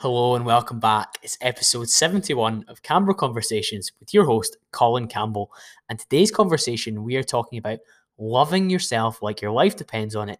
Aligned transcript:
Hello 0.00 0.34
and 0.34 0.46
welcome 0.46 0.80
back. 0.80 1.18
It's 1.22 1.36
episode 1.42 1.90
71 1.90 2.64
of 2.68 2.82
Canberra 2.82 3.14
Conversations 3.14 3.92
with 4.00 4.14
your 4.14 4.24
host, 4.24 4.56
Colin 4.72 5.06
Campbell. 5.06 5.52
And 5.90 5.98
today's 5.98 6.30
conversation, 6.30 7.04
we 7.04 7.16
are 7.16 7.22
talking 7.22 7.58
about 7.58 7.80
loving 8.16 8.70
yourself 8.70 9.20
like 9.20 9.42
your 9.42 9.50
life 9.50 9.76
depends 9.76 10.16
on 10.16 10.30
it, 10.30 10.38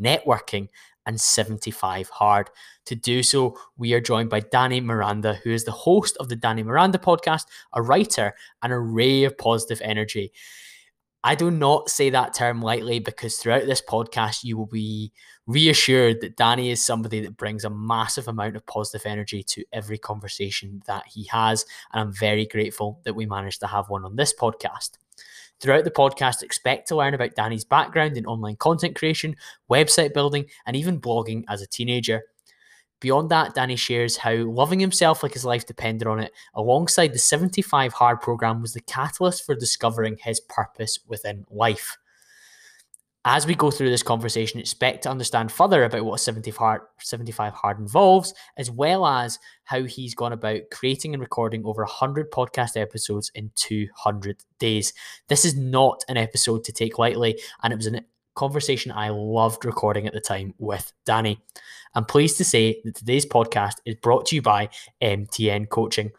networking, 0.00 0.68
and 1.04 1.20
75 1.20 2.08
hard. 2.08 2.48
To 2.86 2.94
do 2.94 3.22
so, 3.22 3.58
we 3.76 3.92
are 3.92 4.00
joined 4.00 4.30
by 4.30 4.40
Danny 4.40 4.80
Miranda, 4.80 5.34
who 5.44 5.50
is 5.50 5.64
the 5.64 5.72
host 5.72 6.16
of 6.16 6.30
the 6.30 6.36
Danny 6.36 6.62
Miranda 6.62 6.96
podcast, 6.96 7.42
a 7.74 7.82
writer, 7.82 8.32
and 8.62 8.72
a 8.72 8.78
ray 8.78 9.24
of 9.24 9.36
positive 9.36 9.82
energy. 9.84 10.32
I 11.24 11.36
do 11.36 11.52
not 11.52 11.88
say 11.88 12.10
that 12.10 12.34
term 12.34 12.60
lightly 12.60 12.98
because 12.98 13.36
throughout 13.36 13.66
this 13.66 13.80
podcast, 13.80 14.42
you 14.42 14.56
will 14.56 14.66
be 14.66 15.12
reassured 15.46 16.20
that 16.20 16.36
Danny 16.36 16.70
is 16.70 16.84
somebody 16.84 17.20
that 17.20 17.36
brings 17.36 17.64
a 17.64 17.70
massive 17.70 18.26
amount 18.26 18.56
of 18.56 18.66
positive 18.66 19.06
energy 19.06 19.44
to 19.44 19.64
every 19.72 19.98
conversation 19.98 20.82
that 20.86 21.04
he 21.06 21.24
has. 21.24 21.64
And 21.92 22.00
I'm 22.00 22.12
very 22.12 22.46
grateful 22.46 23.00
that 23.04 23.14
we 23.14 23.26
managed 23.26 23.60
to 23.60 23.68
have 23.68 23.88
one 23.88 24.04
on 24.04 24.16
this 24.16 24.34
podcast. 24.34 24.98
Throughout 25.60 25.84
the 25.84 25.92
podcast, 25.92 26.42
expect 26.42 26.88
to 26.88 26.96
learn 26.96 27.14
about 27.14 27.36
Danny's 27.36 27.64
background 27.64 28.16
in 28.16 28.26
online 28.26 28.56
content 28.56 28.96
creation, 28.96 29.36
website 29.70 30.12
building, 30.12 30.46
and 30.66 30.74
even 30.74 31.00
blogging 31.00 31.44
as 31.48 31.62
a 31.62 31.68
teenager. 31.68 32.24
Beyond 33.02 33.30
that, 33.30 33.54
Danny 33.56 33.74
shares 33.74 34.16
how 34.16 34.32
loving 34.32 34.78
himself 34.78 35.24
like 35.24 35.32
his 35.32 35.44
life 35.44 35.66
depended 35.66 36.06
on 36.06 36.20
it, 36.20 36.32
alongside 36.54 37.08
the 37.08 37.18
75 37.18 37.92
Hard 37.94 38.20
program, 38.20 38.62
was 38.62 38.74
the 38.74 38.80
catalyst 38.80 39.44
for 39.44 39.56
discovering 39.56 40.18
his 40.22 40.38
purpose 40.38 41.00
within 41.08 41.44
life. 41.50 41.98
As 43.24 43.44
we 43.44 43.56
go 43.56 43.72
through 43.72 43.90
this 43.90 44.04
conversation, 44.04 44.60
expect 44.60 45.02
to 45.02 45.10
understand 45.10 45.50
further 45.50 45.82
about 45.82 46.04
what 46.04 46.20
75 46.20 46.56
hard, 46.56 46.80
75 47.00 47.52
hard 47.52 47.78
involves, 47.80 48.34
as 48.56 48.70
well 48.70 49.04
as 49.04 49.40
how 49.64 49.82
he's 49.82 50.14
gone 50.14 50.32
about 50.32 50.62
creating 50.70 51.12
and 51.12 51.20
recording 51.20 51.64
over 51.64 51.82
100 51.82 52.30
podcast 52.30 52.80
episodes 52.80 53.32
in 53.34 53.50
200 53.56 54.44
days. 54.60 54.92
This 55.26 55.44
is 55.44 55.56
not 55.56 56.04
an 56.08 56.16
episode 56.16 56.62
to 56.64 56.72
take 56.72 56.98
lightly, 56.98 57.40
and 57.64 57.72
it 57.72 57.76
was 57.76 57.86
an 57.86 58.04
conversation 58.34 58.92
I 58.92 59.10
loved 59.10 59.64
recording 59.64 60.06
at 60.06 60.12
the 60.12 60.20
time 60.20 60.54
with 60.58 60.92
Danny. 61.04 61.40
I'm 61.94 62.04
pleased 62.04 62.38
to 62.38 62.44
say 62.44 62.80
that 62.84 62.94
today's 62.94 63.26
podcast 63.26 63.74
is 63.84 63.96
brought 63.96 64.26
to 64.26 64.36
you 64.36 64.42
by 64.42 64.70
MTN 65.02 65.68
Coaching. 65.68 66.10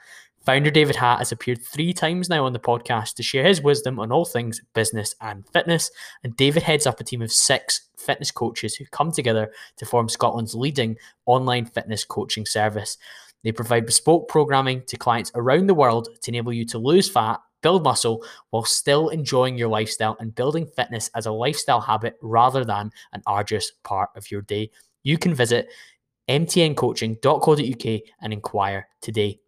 Founder 0.46 0.72
David 0.72 0.98
Hatt 0.98 1.20
has 1.20 1.32
appeared 1.32 1.64
three 1.64 1.94
times 1.94 2.30
now 2.30 2.46
on 2.46 2.52
the 2.52 2.60
podcast 2.60 3.16
to 3.16 3.24
share 3.24 3.46
his 3.46 3.62
wisdom 3.62 4.00
on 4.00 4.12
all 4.12 4.26
things 4.26 4.62
business 4.74 5.16
and 5.22 5.48
fitness. 5.50 5.90
And 6.24 6.36
David 6.36 6.64
heads 6.64 6.86
up 6.86 7.00
a 7.00 7.04
team 7.04 7.22
of 7.22 7.32
six 7.32 7.88
fitness 7.96 8.30
coaches 8.30 8.76
who 8.76 8.86
come 8.86 9.12
together 9.12 9.54
to 9.78 9.86
form 9.86 10.10
Scotland's 10.10 10.54
leading 10.54 10.98
online 11.26 11.66
fitness 11.66 12.04
coaching 12.04 12.46
service. 12.46 12.98
They 13.44 13.54
provide 13.54 13.86
bespoke 13.86 14.28
programming 14.28 14.84
to 14.88 14.98
clients 14.98 15.32
around 15.36 15.68
the 15.68 15.74
world 15.74 16.10
to 16.22 16.32
enable 16.32 16.52
you 16.52 16.66
to 16.66 16.78
lose 16.78 17.10
fat 17.10 17.40
build 17.64 17.84
muscle 17.84 18.24
while 18.52 18.64
still 18.64 19.10
enjoying 19.10 19.58
your 19.58 19.70
lifestyle 19.70 20.16
and 20.20 20.36
building 20.36 20.68
fitness 20.68 21.10
as 21.16 21.26
a 21.26 21.32
lifestyle 21.32 21.82
habit 21.82 22.18
rather 22.22 22.64
than 22.64 22.92
an 23.14 23.24
arduous 23.26 23.72
part 23.84 24.10
of 24.16 24.30
your 24.30 24.44
day. 24.44 24.70
You 25.02 25.18
can 25.18 25.34
visit 25.34 25.70
mtncoaching.co.uk 26.30 28.02
and 28.22 28.34
inquire 28.34 28.88
today. 29.02 29.40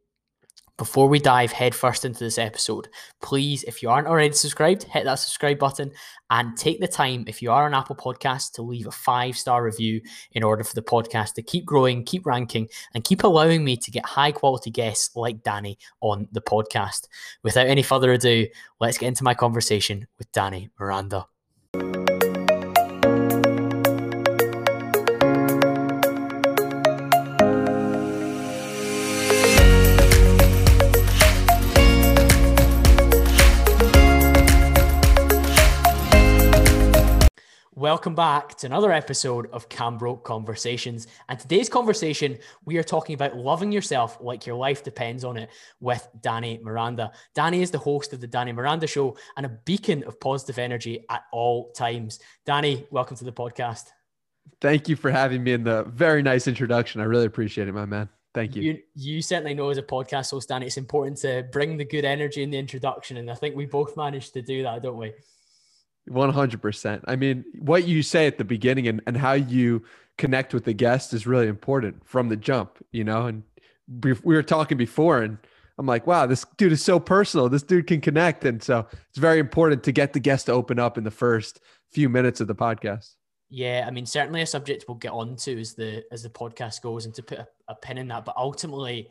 Before 0.77 1.07
we 1.07 1.19
dive 1.19 1.53
headfirst 1.53 2.03
into 2.03 2.19
this 2.19 2.37
episode, 2.37 2.89
please, 3.21 3.63
if 3.63 3.81
you 3.81 3.89
aren't 3.89 4.09
already 4.09 4.33
subscribed, 4.33 4.83
hit 4.83 5.05
that 5.05 5.15
subscribe 5.15 5.57
button 5.57 5.89
and 6.29 6.57
take 6.57 6.81
the 6.81 6.87
time, 6.87 7.23
if 7.27 7.41
you 7.41 7.49
are 7.49 7.65
on 7.65 7.73
Apple 7.73 7.95
Podcasts, 7.95 8.51
to 8.53 8.61
leave 8.61 8.85
a 8.85 8.91
five 8.91 9.37
star 9.37 9.63
review 9.63 10.01
in 10.33 10.43
order 10.43 10.65
for 10.65 10.75
the 10.75 10.81
podcast 10.81 11.35
to 11.35 11.41
keep 11.41 11.65
growing, 11.65 12.03
keep 12.03 12.25
ranking, 12.25 12.67
and 12.93 13.05
keep 13.05 13.23
allowing 13.23 13.63
me 13.63 13.77
to 13.77 13.89
get 13.89 14.05
high 14.05 14.33
quality 14.33 14.69
guests 14.69 15.15
like 15.15 15.43
Danny 15.43 15.77
on 16.01 16.27
the 16.33 16.41
podcast. 16.41 17.07
Without 17.41 17.67
any 17.67 17.81
further 17.81 18.11
ado, 18.11 18.45
let's 18.81 18.97
get 18.97 19.07
into 19.07 19.23
my 19.23 19.33
conversation 19.33 20.07
with 20.17 20.29
Danny 20.33 20.69
Miranda. 20.77 21.25
Welcome 37.85 38.15
back 38.15 38.55
to 38.55 38.65
another 38.65 38.91
episode 38.91 39.47
of 39.51 39.69
Cambro 39.69 40.23
Conversations. 40.23 41.05
And 41.29 41.39
today's 41.39 41.69
conversation, 41.69 42.39
we 42.65 42.79
are 42.79 42.83
talking 42.83 43.13
about 43.13 43.37
loving 43.37 43.71
yourself 43.71 44.17
like 44.19 44.47
your 44.47 44.55
life 44.55 44.83
depends 44.83 45.23
on 45.23 45.37
it 45.37 45.51
with 45.79 46.09
Danny 46.19 46.59
Miranda. 46.63 47.11
Danny 47.35 47.61
is 47.61 47.69
the 47.69 47.77
host 47.77 48.11
of 48.11 48.21
the 48.21 48.25
Danny 48.25 48.53
Miranda 48.53 48.87
Show 48.87 49.15
and 49.37 49.45
a 49.45 49.49
beacon 49.65 50.03
of 50.05 50.19
positive 50.19 50.57
energy 50.57 51.05
at 51.11 51.25
all 51.31 51.71
times. 51.73 52.17
Danny, 52.43 52.87
welcome 52.89 53.17
to 53.17 53.23
the 53.23 53.31
podcast. 53.31 53.89
Thank 54.61 54.89
you 54.89 54.95
for 54.95 55.11
having 55.11 55.43
me 55.43 55.53
in 55.53 55.63
the 55.63 55.83
very 55.83 56.23
nice 56.23 56.47
introduction. 56.47 57.01
I 57.01 57.03
really 57.03 57.27
appreciate 57.27 57.67
it, 57.67 57.73
my 57.73 57.85
man. 57.85 58.09
Thank 58.33 58.55
you. 58.55 58.63
You, 58.63 58.79
you 58.95 59.21
certainly 59.21 59.53
know 59.53 59.69
as 59.69 59.77
a 59.77 59.83
podcast 59.83 60.31
host, 60.31 60.49
Danny, 60.49 60.65
it's 60.65 60.77
important 60.77 61.19
to 61.19 61.47
bring 61.51 61.77
the 61.77 61.85
good 61.85 62.03
energy 62.03 62.41
in 62.41 62.49
the 62.49 62.57
introduction. 62.57 63.17
And 63.17 63.29
I 63.29 63.35
think 63.35 63.55
we 63.55 63.67
both 63.67 63.95
managed 63.95 64.33
to 64.33 64.41
do 64.41 64.63
that, 64.63 64.81
don't 64.81 64.97
we? 64.97 65.13
100%. 66.09 67.01
I 67.05 67.15
mean, 67.15 67.45
what 67.59 67.87
you 67.87 68.03
say 68.03 68.27
at 68.27 68.37
the 68.37 68.43
beginning 68.43 68.87
and, 68.87 69.01
and 69.07 69.17
how 69.17 69.33
you 69.33 69.83
connect 70.17 70.53
with 70.53 70.65
the 70.65 70.73
guest 70.73 71.13
is 71.13 71.27
really 71.27 71.47
important 71.47 72.07
from 72.07 72.29
the 72.29 72.35
jump, 72.35 72.83
you 72.91 73.03
know? 73.03 73.25
And 73.25 73.43
we 74.03 74.13
were 74.23 74.43
talking 74.43 74.77
before, 74.77 75.21
and 75.21 75.37
I'm 75.77 75.85
like, 75.85 76.07
wow, 76.07 76.25
this 76.25 76.45
dude 76.57 76.71
is 76.71 76.83
so 76.83 76.99
personal. 76.99 77.49
This 77.49 77.63
dude 77.63 77.87
can 77.87 78.01
connect. 78.01 78.45
And 78.45 78.61
so 78.61 78.87
it's 79.09 79.17
very 79.17 79.39
important 79.39 79.83
to 79.83 79.91
get 79.91 80.13
the 80.13 80.19
guest 80.19 80.45
to 80.45 80.53
open 80.53 80.79
up 80.79 80.97
in 80.97 81.03
the 81.03 81.11
first 81.11 81.59
few 81.91 82.09
minutes 82.09 82.39
of 82.39 82.47
the 82.47 82.55
podcast. 82.55 83.15
Yeah, 83.49 83.85
I 83.87 83.91
mean, 83.91 84.05
certainly 84.05 84.41
a 84.41 84.45
subject 84.45 84.85
we'll 84.87 84.97
get 84.97 85.11
on 85.11 85.35
to 85.37 85.59
as 85.59 85.75
the 85.75 86.03
as 86.11 86.23
the 86.23 86.29
podcast 86.29 86.81
goes 86.81 87.05
and 87.05 87.13
to 87.13 87.23
put 87.23 87.37
a, 87.37 87.47
a 87.67 87.75
pin 87.75 87.97
in 87.97 88.07
that. 88.07 88.25
But 88.25 88.35
ultimately, 88.37 89.09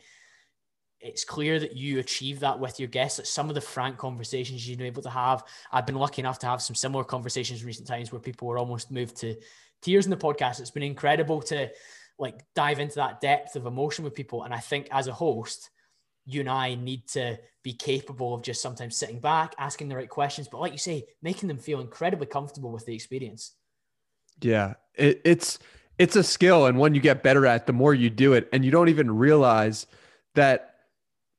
it's 1.05 1.25
clear 1.25 1.61
that 1.61 1.77
you 1.77 1.99
achieve 1.99 2.41
that 2.41 2.59
with 2.59 2.81
your 2.81 2.89
guests. 2.89 3.19
That 3.19 3.27
some 3.27 3.49
of 3.49 3.55
the 3.55 3.61
frank 3.61 3.99
conversations 3.99 4.67
been 4.67 4.83
able 4.83 5.03
to 5.03 5.11
have. 5.11 5.45
I've 5.71 5.87
been 5.87 5.97
lucky 5.97 6.23
enough 6.23 6.39
to 6.41 6.47
have 6.47 6.63
some 6.63 6.75
similar 6.75 7.05
conversations 7.05 7.61
in 7.61 7.67
recent 7.67 7.87
times 7.87 8.11
where 8.11 8.21
people 8.21 8.49
were 8.49 8.59
almost 8.59 8.91
moved 8.91 9.17
to 9.19 9.37
tears 9.83 10.07
in 10.07 10.11
the 10.11 10.17
podcast. 10.17 10.61
It's 10.61 10.71
been 10.71 10.83
incredible 10.83 11.43
to 11.43 11.71
like 12.19 12.43
dive 12.55 12.81
into 12.81 12.97
that 12.97 13.21
depth 13.21 13.55
of 13.57 13.67
emotion 13.67 14.05
with 14.05 14.15
people. 14.15 14.45
And 14.45 14.55
I 14.55 14.59
think 14.59 14.89
as 14.91 15.07
a 15.07 15.13
host, 15.13 15.71
you 16.27 16.41
and 16.41 16.49
I 16.49 16.75
need 16.75 17.07
to 17.09 17.39
be 17.63 17.75
capable 17.75 18.35
of 18.35 18.43
just 18.43 18.63
sometimes 18.63 18.97
sitting 18.97 19.21
back, 19.21 19.55
asking 19.59 19.89
the 19.89 19.97
right 19.97 20.09
questions, 20.09 20.49
but 20.49 20.61
like 20.61 20.73
you 20.73 20.79
say, 20.79 21.05
making 21.23 21.49
them 21.49 21.59
feel 21.59 21.81
incredibly 21.81 22.27
comfortable 22.27 22.73
with 22.73 22.87
the 22.87 22.95
experience. 22.95 23.53
Yeah, 24.41 24.75
it, 24.95 25.21
it's 25.25 25.59
it's 25.99 26.17
a 26.17 26.23
skill 26.23 26.67
and 26.67 26.79
one 26.79 26.95
you 26.95 27.01
get 27.01 27.23
better 27.23 27.47
at 27.47 27.67
the 27.67 27.73
more 27.73 27.95
you 27.95 28.11
do 28.11 28.33
it, 28.33 28.49
and 28.53 28.65
you 28.65 28.71
don't 28.71 28.89
even 28.89 29.17
realize 29.17 29.87
that 30.35 30.74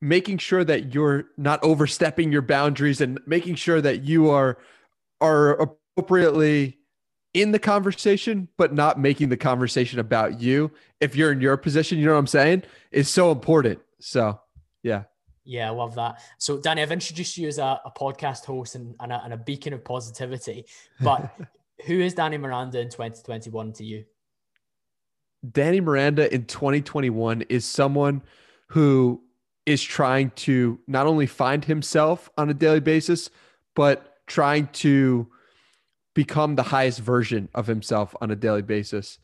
making 0.07 0.37
sure 0.37 0.63
that 0.63 0.93
you're 0.93 1.25
not 1.37 1.63
overstepping 1.63 2.31
your 2.31 2.41
boundaries 2.41 3.01
and 3.01 3.19
making 3.25 3.55
sure 3.55 3.81
that 3.81 4.03
you 4.03 4.29
are 4.29 4.57
are 5.19 5.51
appropriately 5.61 6.77
in 7.33 7.51
the 7.51 7.59
conversation 7.59 8.47
but 8.57 8.73
not 8.73 8.99
making 8.99 9.29
the 9.29 9.37
conversation 9.37 9.99
about 9.99 10.39
you 10.39 10.71
if 11.01 11.15
you're 11.15 11.31
in 11.31 11.41
your 11.41 11.57
position 11.57 11.97
you 11.97 12.05
know 12.05 12.13
what 12.13 12.19
i'm 12.19 12.27
saying 12.27 12.61
is 12.91 13.09
so 13.09 13.31
important 13.31 13.79
so 13.99 14.39
yeah 14.83 15.03
yeah, 15.47 15.67
I 15.67 15.69
love 15.69 15.93
that. 15.93 16.23
So, 16.39 16.59
Danny, 16.59 16.81
I've 16.81 16.91
introduced 16.91 17.37
you 17.37 17.47
as 17.47 17.59
a, 17.59 17.79
a 17.85 17.91
podcast 17.95 18.45
host 18.45 18.73
and, 18.73 18.95
and 18.99 19.13
a, 19.13 19.21
and, 19.23 19.31
a, 19.31 19.37
beacon 19.37 19.73
of 19.73 19.85
positivity. 19.85 20.65
But 20.99 21.37
who 21.85 21.99
is 21.99 22.15
Danny 22.15 22.39
Miranda 22.39 22.81
in 22.81 22.89
2021 22.89 23.73
to 23.73 23.85
you? 23.85 24.05
Danny 25.51 25.81
Miranda 25.81 26.33
in 26.33 26.45
2021 26.45 27.43
is 27.43 27.63
someone 27.63 28.23
who 28.69 29.21
is 29.65 29.81
trying 29.81 30.29
to 30.31 30.79
not 30.87 31.07
only 31.07 31.25
find 31.25 31.65
himself 31.65 32.29
on 32.37 32.49
a 32.49 32.53
daily 32.53 32.79
basis, 32.79 33.29
but 33.75 34.17
trying 34.27 34.67
to 34.67 35.27
become 36.13 36.55
the 36.55 36.63
highest 36.63 36.99
version 36.99 37.49
of 37.53 37.67
himself 37.67 38.15
on 38.21 38.31
a 38.31 38.35
daily 38.35 38.61
basis. 38.61 39.19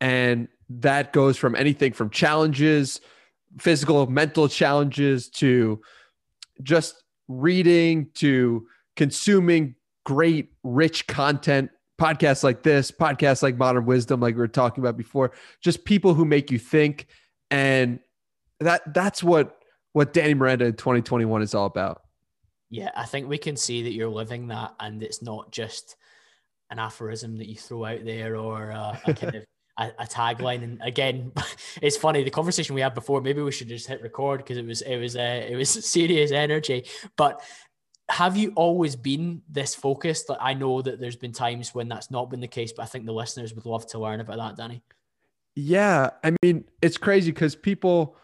And 0.00 0.48
that 0.68 1.12
goes 1.12 1.36
from 1.36 1.56
anything 1.56 1.92
from 1.92 2.10
challenges, 2.10 3.00
physical, 3.58 4.06
mental 4.06 4.48
challenges, 4.48 5.28
to 5.30 5.80
just 6.62 7.02
reading, 7.28 8.08
to 8.14 8.66
consuming 8.96 9.74
great, 10.04 10.52
rich 10.62 11.06
content, 11.06 11.70
podcasts 11.98 12.44
like 12.44 12.62
this, 12.62 12.90
podcasts 12.90 13.42
like 13.42 13.56
Modern 13.56 13.86
Wisdom, 13.86 14.20
like 14.20 14.34
we 14.34 14.40
were 14.40 14.48
talking 14.48 14.82
about 14.82 14.96
before, 14.96 15.32
just 15.60 15.84
people 15.84 16.14
who 16.14 16.24
make 16.24 16.50
you 16.50 16.58
think. 16.58 17.06
And 17.50 18.00
that 18.60 18.94
that's 18.94 19.22
what 19.22 19.55
what 19.96 20.12
Danny 20.12 20.34
Miranda 20.34 20.66
in 20.66 20.74
2021 20.74 21.40
is 21.40 21.54
all 21.54 21.64
about. 21.64 22.02
Yeah, 22.68 22.90
I 22.94 23.06
think 23.06 23.30
we 23.30 23.38
can 23.38 23.56
see 23.56 23.84
that 23.84 23.94
you're 23.94 24.10
living 24.10 24.48
that, 24.48 24.74
and 24.78 25.02
it's 25.02 25.22
not 25.22 25.50
just 25.52 25.96
an 26.68 26.78
aphorism 26.78 27.38
that 27.38 27.48
you 27.48 27.56
throw 27.56 27.86
out 27.86 28.04
there 28.04 28.36
or 28.36 28.72
uh, 28.72 28.98
a 29.06 29.14
kind 29.14 29.36
of 29.36 29.44
a, 29.78 29.92
a 30.00 30.04
tagline. 30.04 30.62
And 30.62 30.82
again, 30.82 31.32
it's 31.80 31.96
funny 31.96 32.22
the 32.22 32.30
conversation 32.30 32.74
we 32.74 32.82
had 32.82 32.92
before. 32.92 33.22
Maybe 33.22 33.40
we 33.40 33.50
should 33.50 33.68
just 33.68 33.86
hit 33.86 34.02
record 34.02 34.40
because 34.40 34.58
it 34.58 34.66
was 34.66 34.82
it 34.82 34.98
was 34.98 35.16
uh, 35.16 35.46
it 35.48 35.56
was 35.56 35.70
serious 35.86 36.30
energy. 36.30 36.84
But 37.16 37.40
have 38.10 38.36
you 38.36 38.52
always 38.54 38.96
been 38.96 39.40
this 39.48 39.74
focused? 39.74 40.28
Like 40.28 40.40
I 40.42 40.52
know 40.52 40.82
that 40.82 41.00
there's 41.00 41.16
been 41.16 41.32
times 41.32 41.74
when 41.74 41.88
that's 41.88 42.10
not 42.10 42.28
been 42.28 42.40
the 42.40 42.48
case, 42.48 42.70
but 42.70 42.82
I 42.82 42.86
think 42.86 43.06
the 43.06 43.14
listeners 43.14 43.54
would 43.54 43.64
love 43.64 43.86
to 43.86 43.98
learn 43.98 44.20
about 44.20 44.36
that, 44.36 44.58
Danny. 44.58 44.82
Yeah, 45.54 46.10
I 46.22 46.36
mean 46.42 46.66
it's 46.82 46.98
crazy 46.98 47.30
because 47.30 47.56
people 47.56 48.18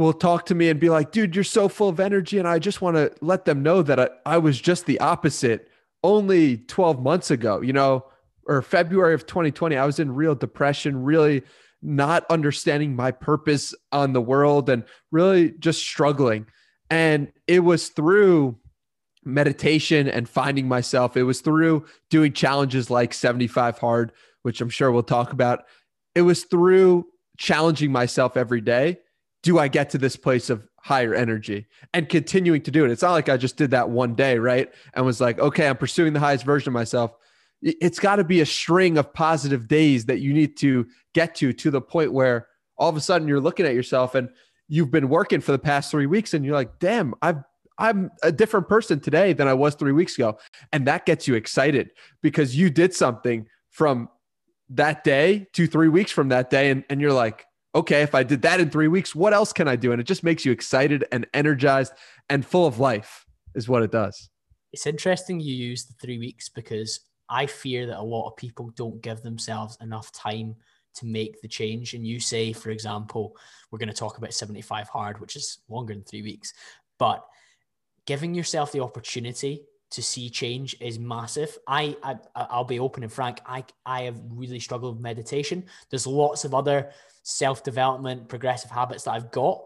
will 0.00 0.12
talk 0.12 0.46
to 0.46 0.54
me 0.54 0.68
and 0.68 0.80
be 0.80 0.90
like, 0.90 1.12
dude, 1.12 1.34
you're 1.34 1.44
so 1.44 1.68
full 1.68 1.88
of 1.88 2.00
energy. 2.00 2.38
And 2.38 2.48
I 2.48 2.58
just 2.58 2.80
want 2.80 2.96
to 2.96 3.12
let 3.20 3.44
them 3.44 3.62
know 3.62 3.82
that 3.82 4.00
I, 4.00 4.08
I 4.26 4.38
was 4.38 4.60
just 4.60 4.86
the 4.86 4.98
opposite 5.00 5.68
only 6.02 6.56
12 6.56 7.00
months 7.00 7.30
ago, 7.30 7.60
you 7.60 7.72
know, 7.72 8.06
or 8.46 8.62
February 8.62 9.14
of 9.14 9.26
2020. 9.26 9.76
I 9.76 9.86
was 9.86 10.00
in 10.00 10.14
real 10.14 10.34
depression, 10.34 11.02
really 11.02 11.42
not 11.82 12.24
understanding 12.30 12.96
my 12.96 13.10
purpose 13.10 13.74
on 13.92 14.12
the 14.12 14.20
world 14.20 14.68
and 14.68 14.84
really 15.10 15.52
just 15.52 15.80
struggling. 15.80 16.46
And 16.90 17.32
it 17.46 17.60
was 17.60 17.88
through 17.88 18.58
meditation 19.24 20.08
and 20.08 20.28
finding 20.28 20.66
myself, 20.66 21.16
it 21.16 21.24
was 21.24 21.42
through 21.42 21.84
doing 22.08 22.32
challenges 22.32 22.90
like 22.90 23.12
75 23.12 23.78
hard, 23.78 24.12
which 24.42 24.60
I'm 24.60 24.70
sure 24.70 24.90
we'll 24.90 25.02
talk 25.02 25.32
about. 25.32 25.64
It 26.14 26.22
was 26.22 26.44
through 26.44 27.06
challenging 27.36 27.92
myself 27.92 28.36
every 28.36 28.60
day 28.60 28.98
do 29.42 29.58
I 29.58 29.68
get 29.68 29.90
to 29.90 29.98
this 29.98 30.16
place 30.16 30.50
of 30.50 30.66
higher 30.76 31.14
energy 31.14 31.66
and 31.94 32.08
continuing 32.08 32.62
to 32.62 32.70
do 32.70 32.84
it? 32.84 32.90
It's 32.90 33.02
not 33.02 33.12
like 33.12 33.28
I 33.28 33.36
just 33.36 33.56
did 33.56 33.70
that 33.70 33.90
one 33.90 34.14
day, 34.14 34.38
right? 34.38 34.70
And 34.94 35.04
was 35.04 35.20
like, 35.20 35.38
okay, 35.38 35.68
I'm 35.68 35.76
pursuing 35.76 36.12
the 36.12 36.20
highest 36.20 36.44
version 36.44 36.68
of 36.68 36.74
myself. 36.74 37.12
It's 37.62 37.98
got 37.98 38.16
to 38.16 38.24
be 38.24 38.40
a 38.40 38.46
string 38.46 38.96
of 38.96 39.12
positive 39.12 39.68
days 39.68 40.06
that 40.06 40.20
you 40.20 40.32
need 40.32 40.56
to 40.58 40.86
get 41.14 41.34
to 41.36 41.52
to 41.52 41.70
the 41.70 41.80
point 41.80 42.12
where 42.12 42.48
all 42.78 42.88
of 42.88 42.96
a 42.96 43.00
sudden 43.00 43.28
you're 43.28 43.40
looking 43.40 43.66
at 43.66 43.74
yourself 43.74 44.14
and 44.14 44.30
you've 44.68 44.90
been 44.90 45.08
working 45.08 45.40
for 45.40 45.52
the 45.52 45.58
past 45.58 45.90
three 45.90 46.06
weeks 46.06 46.32
and 46.32 46.44
you're 46.44 46.54
like, 46.54 46.78
damn, 46.78 47.14
I've 47.20 47.42
I'm 47.80 48.10
a 48.22 48.30
different 48.30 48.68
person 48.68 49.00
today 49.00 49.32
than 49.32 49.48
I 49.48 49.54
was 49.54 49.74
three 49.74 49.92
weeks 49.92 50.14
ago. 50.14 50.38
And 50.70 50.86
that 50.86 51.06
gets 51.06 51.26
you 51.26 51.34
excited 51.34 51.90
because 52.22 52.54
you 52.54 52.68
did 52.68 52.94
something 52.94 53.46
from 53.70 54.10
that 54.68 55.02
day 55.02 55.46
to 55.54 55.66
three 55.66 55.88
weeks 55.88 56.12
from 56.12 56.28
that 56.28 56.50
day. 56.50 56.70
And, 56.70 56.84
and 56.90 57.00
you're 57.00 57.12
like, 57.14 57.46
okay, 57.74 58.02
if 58.02 58.14
I 58.14 58.22
did 58.22 58.42
that 58.42 58.60
in 58.60 58.70
three 58.70 58.88
weeks, 58.88 59.14
what 59.14 59.32
else 59.32 59.52
can 59.52 59.68
I 59.68 59.76
do? 59.76 59.92
And 59.92 60.00
it 60.00 60.04
just 60.04 60.24
makes 60.24 60.44
you 60.44 60.52
excited 60.52 61.04
and 61.12 61.26
energized 61.32 61.92
and 62.28 62.44
full 62.44 62.66
of 62.66 62.78
life, 62.78 63.24
is 63.54 63.68
what 63.68 63.82
it 63.82 63.92
does. 63.92 64.28
It's 64.72 64.86
interesting 64.86 65.40
you 65.40 65.54
use 65.54 65.84
the 65.84 65.94
three 65.94 66.18
weeks 66.18 66.48
because 66.48 67.00
I 67.28 67.46
fear 67.46 67.86
that 67.86 67.98
a 67.98 68.02
lot 68.02 68.28
of 68.28 68.36
people 68.36 68.70
don't 68.76 69.02
give 69.02 69.22
themselves 69.22 69.76
enough 69.80 70.12
time 70.12 70.56
to 70.94 71.06
make 71.06 71.40
the 71.40 71.48
change. 71.48 71.94
And 71.94 72.06
you 72.06 72.18
say, 72.18 72.52
for 72.52 72.70
example, 72.70 73.36
we're 73.70 73.78
going 73.78 73.88
to 73.88 73.94
talk 73.94 74.18
about 74.18 74.34
75 74.34 74.88
hard, 74.88 75.20
which 75.20 75.36
is 75.36 75.58
longer 75.68 75.94
than 75.94 76.02
three 76.02 76.22
weeks, 76.22 76.52
but 76.98 77.24
giving 78.06 78.34
yourself 78.34 78.72
the 78.72 78.82
opportunity 78.82 79.62
to 79.90 80.02
see 80.02 80.30
change 80.30 80.76
is 80.80 80.98
massive. 80.98 81.56
I, 81.66 81.96
I 82.02 82.16
I'll 82.34 82.64
be 82.64 82.78
open 82.78 83.02
and 83.02 83.12
frank. 83.12 83.40
I 83.44 83.64
I 83.84 84.02
have 84.02 84.20
really 84.30 84.60
struggled 84.60 84.96
with 84.96 85.02
meditation. 85.02 85.64
There's 85.90 86.06
lots 86.06 86.44
of 86.44 86.54
other 86.54 86.90
self 87.22 87.62
development, 87.62 88.28
progressive 88.28 88.70
habits 88.70 89.04
that 89.04 89.12
I've 89.12 89.30
got. 89.30 89.64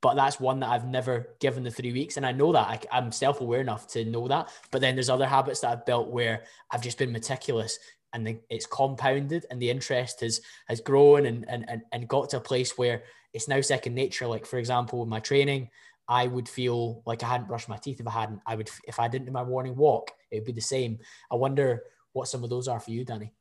But 0.00 0.14
that's 0.14 0.38
one 0.38 0.60
that 0.60 0.68
I've 0.68 0.86
never 0.86 1.30
given 1.40 1.64
the 1.64 1.70
three 1.70 1.92
weeks. 1.92 2.18
And 2.18 2.26
I 2.26 2.32
know 2.32 2.52
that 2.52 2.86
I, 2.92 2.98
am 2.98 3.10
self 3.10 3.40
aware 3.40 3.60
enough 3.60 3.86
to 3.88 4.04
know 4.04 4.28
that. 4.28 4.50
But 4.70 4.80
then 4.80 4.94
there's 4.94 5.08
other 5.08 5.26
habits 5.26 5.60
that 5.60 5.70
I've 5.70 5.86
built 5.86 6.08
where 6.08 6.44
I've 6.70 6.82
just 6.82 6.98
been 6.98 7.12
meticulous 7.12 7.78
and 8.12 8.26
the, 8.26 8.38
it's 8.48 8.66
compounded 8.66 9.46
and 9.50 9.60
the 9.60 9.70
interest 9.70 10.20
has 10.20 10.40
has 10.68 10.80
grown 10.80 11.26
and, 11.26 11.44
and, 11.48 11.64
and, 11.68 11.82
and 11.92 12.08
got 12.08 12.30
to 12.30 12.36
a 12.36 12.40
place 12.40 12.76
where 12.78 13.02
it's 13.32 13.48
now 13.48 13.60
second 13.60 13.94
nature. 13.94 14.26
Like, 14.26 14.46
for 14.46 14.58
example, 14.58 15.00
with 15.00 15.08
my 15.08 15.20
training, 15.20 15.70
I 16.06 16.26
would 16.26 16.48
feel 16.48 17.02
like 17.06 17.22
I 17.22 17.28
hadn't 17.28 17.48
brushed 17.48 17.68
my 17.68 17.78
teeth 17.78 17.98
if 17.98 18.06
I 18.06 18.10
hadn't. 18.10 18.40
I 18.46 18.56
would, 18.56 18.70
if 18.86 19.00
I 19.00 19.08
didn't 19.08 19.26
do 19.26 19.32
my 19.32 19.42
morning 19.42 19.74
walk, 19.74 20.10
it 20.30 20.36
would 20.36 20.44
be 20.44 20.52
the 20.52 20.60
same. 20.60 20.98
I 21.32 21.36
wonder 21.36 21.82
what 22.12 22.28
some 22.28 22.44
of 22.44 22.50
those 22.50 22.68
are 22.68 22.78
for 22.78 22.90
you, 22.90 23.04
Danny 23.04 23.32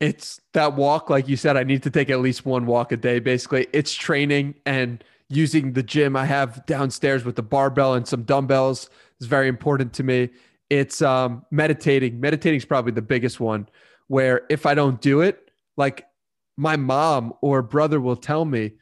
it's 0.00 0.40
that 0.52 0.74
walk 0.74 1.08
like 1.08 1.26
you 1.26 1.36
said 1.36 1.56
i 1.56 1.62
need 1.62 1.82
to 1.82 1.90
take 1.90 2.10
at 2.10 2.20
least 2.20 2.44
one 2.44 2.66
walk 2.66 2.92
a 2.92 2.96
day 2.96 3.18
basically. 3.18 3.66
It's 3.72 3.92
training 3.92 4.54
and 4.64 5.02
using 5.28 5.72
the 5.72 5.82
gym. 5.82 6.16
I 6.16 6.24
have 6.24 6.64
downstairs 6.66 7.24
with 7.24 7.36
the 7.36 7.42
barbell 7.42 7.94
and 7.94 8.06
some 8.06 8.22
dumbbells. 8.22 8.88
Is 9.20 9.26
very 9.26 9.48
important 9.48 9.94
to 9.94 10.02
me. 10.02 10.28
It's 10.68 11.00
um, 11.00 11.44
meditating. 11.50 12.20
Meditating 12.20 12.58
is 12.58 12.64
probably 12.64 12.92
the 12.92 13.02
biggest 13.02 13.40
one 13.40 13.68
where 14.08 14.42
if 14.48 14.66
i 14.66 14.74
don't 14.74 15.00
do 15.00 15.20
it 15.20 15.50
like 15.76 16.06
my 16.56 16.76
mom 16.76 17.34
or 17.40 17.60
brother 17.62 18.00
will 18.00 18.16
tell 18.16 18.44
me 18.44 18.72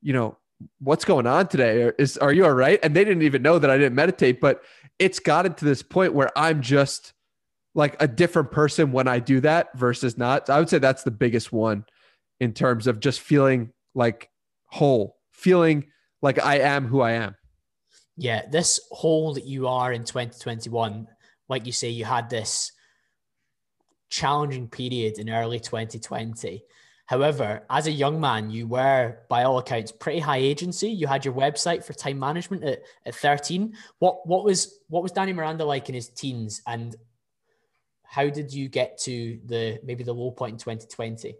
you 0.00 0.12
know 0.12 0.36
what's 0.78 1.04
going 1.04 1.26
on 1.26 1.46
today? 1.48 1.90
Is 1.98 2.16
are 2.18 2.32
you 2.32 2.44
all 2.44 2.52
right? 2.52 2.78
And 2.82 2.94
they 2.94 3.04
didn't 3.04 3.22
even 3.22 3.42
know 3.42 3.58
that 3.58 3.70
i 3.70 3.76
didn't 3.76 3.94
meditate 3.94 4.40
but 4.40 4.62
it's 4.98 5.18
gotten 5.18 5.54
to 5.54 5.64
this 5.64 5.82
point 5.82 6.14
where 6.14 6.30
i'm 6.36 6.62
just 6.62 7.12
like 7.74 8.00
a 8.00 8.08
different 8.08 8.50
person 8.50 8.92
when 8.92 9.08
I 9.08 9.18
do 9.18 9.40
that 9.40 9.76
versus 9.76 10.18
not. 10.18 10.50
I 10.50 10.58
would 10.58 10.68
say 10.68 10.78
that's 10.78 11.02
the 11.02 11.10
biggest 11.10 11.52
one 11.52 11.84
in 12.40 12.52
terms 12.52 12.86
of 12.86 13.00
just 13.00 13.20
feeling 13.20 13.72
like 13.94 14.30
whole, 14.66 15.16
feeling 15.32 15.86
like 16.22 16.44
I 16.44 16.60
am 16.60 16.86
who 16.86 17.00
I 17.00 17.12
am. 17.12 17.36
Yeah, 18.16 18.46
this 18.50 18.80
whole 18.90 19.34
that 19.34 19.46
you 19.46 19.68
are 19.68 19.92
in 19.92 20.04
2021, 20.04 21.06
like 21.48 21.66
you 21.66 21.72
say, 21.72 21.88
you 21.88 22.04
had 22.04 22.28
this 22.28 22.72
challenging 24.10 24.68
period 24.68 25.18
in 25.18 25.30
early 25.30 25.60
2020. 25.60 26.64
However, 27.06 27.64
as 27.68 27.86
a 27.86 27.90
young 27.90 28.20
man, 28.20 28.50
you 28.50 28.68
were, 28.68 29.18
by 29.28 29.42
all 29.42 29.58
accounts, 29.58 29.90
pretty 29.90 30.20
high 30.20 30.36
agency. 30.36 30.90
You 30.90 31.06
had 31.06 31.24
your 31.24 31.34
website 31.34 31.84
for 31.84 31.92
time 31.92 32.18
management 32.18 32.62
at, 32.62 32.82
at 33.04 33.14
13. 33.16 33.74
What 33.98 34.24
what 34.28 34.44
was 34.44 34.78
what 34.88 35.02
was 35.02 35.10
Danny 35.10 35.32
Miranda 35.32 35.64
like 35.64 35.88
in 35.88 35.94
his 35.96 36.08
teens? 36.08 36.62
And 36.68 36.94
how 38.10 38.28
did 38.28 38.52
you 38.52 38.68
get 38.68 38.98
to 38.98 39.38
the 39.46 39.78
maybe 39.84 40.02
the 40.02 40.12
low 40.12 40.32
point 40.32 40.54
in 40.54 40.58
2020? 40.58 41.36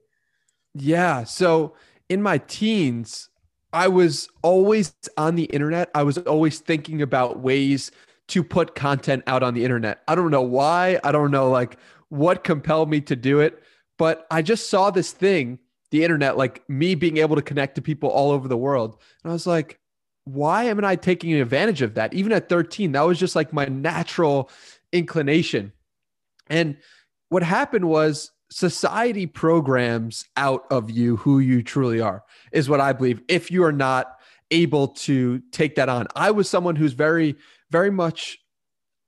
Yeah. 0.73 1.25
So 1.25 1.75
in 2.09 2.23
my 2.23 2.39
teens, 2.39 3.29
I 3.73 3.89
was 3.89 4.29
always 4.43 4.95
on 5.17 5.35
the 5.35 5.45
internet. 5.45 5.91
I 5.97 6.05
was 6.05 6.19
always 6.19 6.61
thinking 6.61 7.03
about 7.03 7.41
ways 7.41 7.91
to 8.29 8.45
put 8.45 8.77
content 8.77 9.25
out 9.27 9.43
on 9.43 9.55
the 9.55 9.65
internet. 9.65 10.03
I 10.07 10.15
don't 10.15 10.31
know 10.31 10.43
why. 10.43 11.01
I 11.03 11.11
don't 11.11 11.33
know 11.33 11.51
like 11.51 11.77
what 12.09 12.45
compelled 12.45 12.89
me 12.89 13.01
to 13.01 13.17
do 13.17 13.41
it, 13.41 13.61
but 13.99 14.29
I 14.31 14.41
just 14.41 14.71
saw 14.71 14.93
this 14.93 15.11
thing, 15.11 15.59
the 15.91 16.05
internet, 16.05 16.37
like 16.37 16.63
me 16.69 16.95
being 16.95 17.17
able 17.17 17.35
to 17.35 17.43
connect 17.43 17.75
to 17.75 17.83
people 17.83 18.11
all 18.11 18.31
over 18.31 18.47
the 18.47 18.57
world. 18.57 18.97
And 19.25 19.33
I 19.33 19.33
was 19.33 19.47
like, 19.47 19.81
why 20.23 20.65
am 20.65 20.85
I 20.85 20.95
taking 20.95 21.33
advantage 21.35 21.83
of 21.83 21.95
that? 21.95 22.15
Even 22.15 22.31
at 22.31 22.49
13, 22.49 22.93
that 22.93 23.01
was 23.01 23.19
just 23.19 23.35
like 23.35 23.53
my 23.53 23.65
natural 23.65 24.49
inclination. 24.93 25.73
And 26.51 26.77
what 27.31 27.43
happened 27.43 27.87
was 27.89 28.31
society 28.51 29.27
programs 29.27 30.25
out 30.37 30.65
of 30.71 30.91
you 30.91 31.17
who 31.17 31.39
you 31.39 31.63
truly 31.63 32.01
are, 32.01 32.25
is 32.53 32.69
what 32.69 32.81
I 32.81 32.93
believe. 32.93 33.23
If 33.29 33.51
you 33.51 33.65
are 33.65 33.73
not 33.73 34.17
able 34.51 34.89
to 34.89 35.41
take 35.53 35.77
that 35.77 35.89
on, 35.89 36.09
I 36.17 36.33
was 36.33 36.51
someone 36.51 36.77
who's 36.77 36.93
very, 36.93 37.37
very 37.71 37.91
much, 37.91 38.39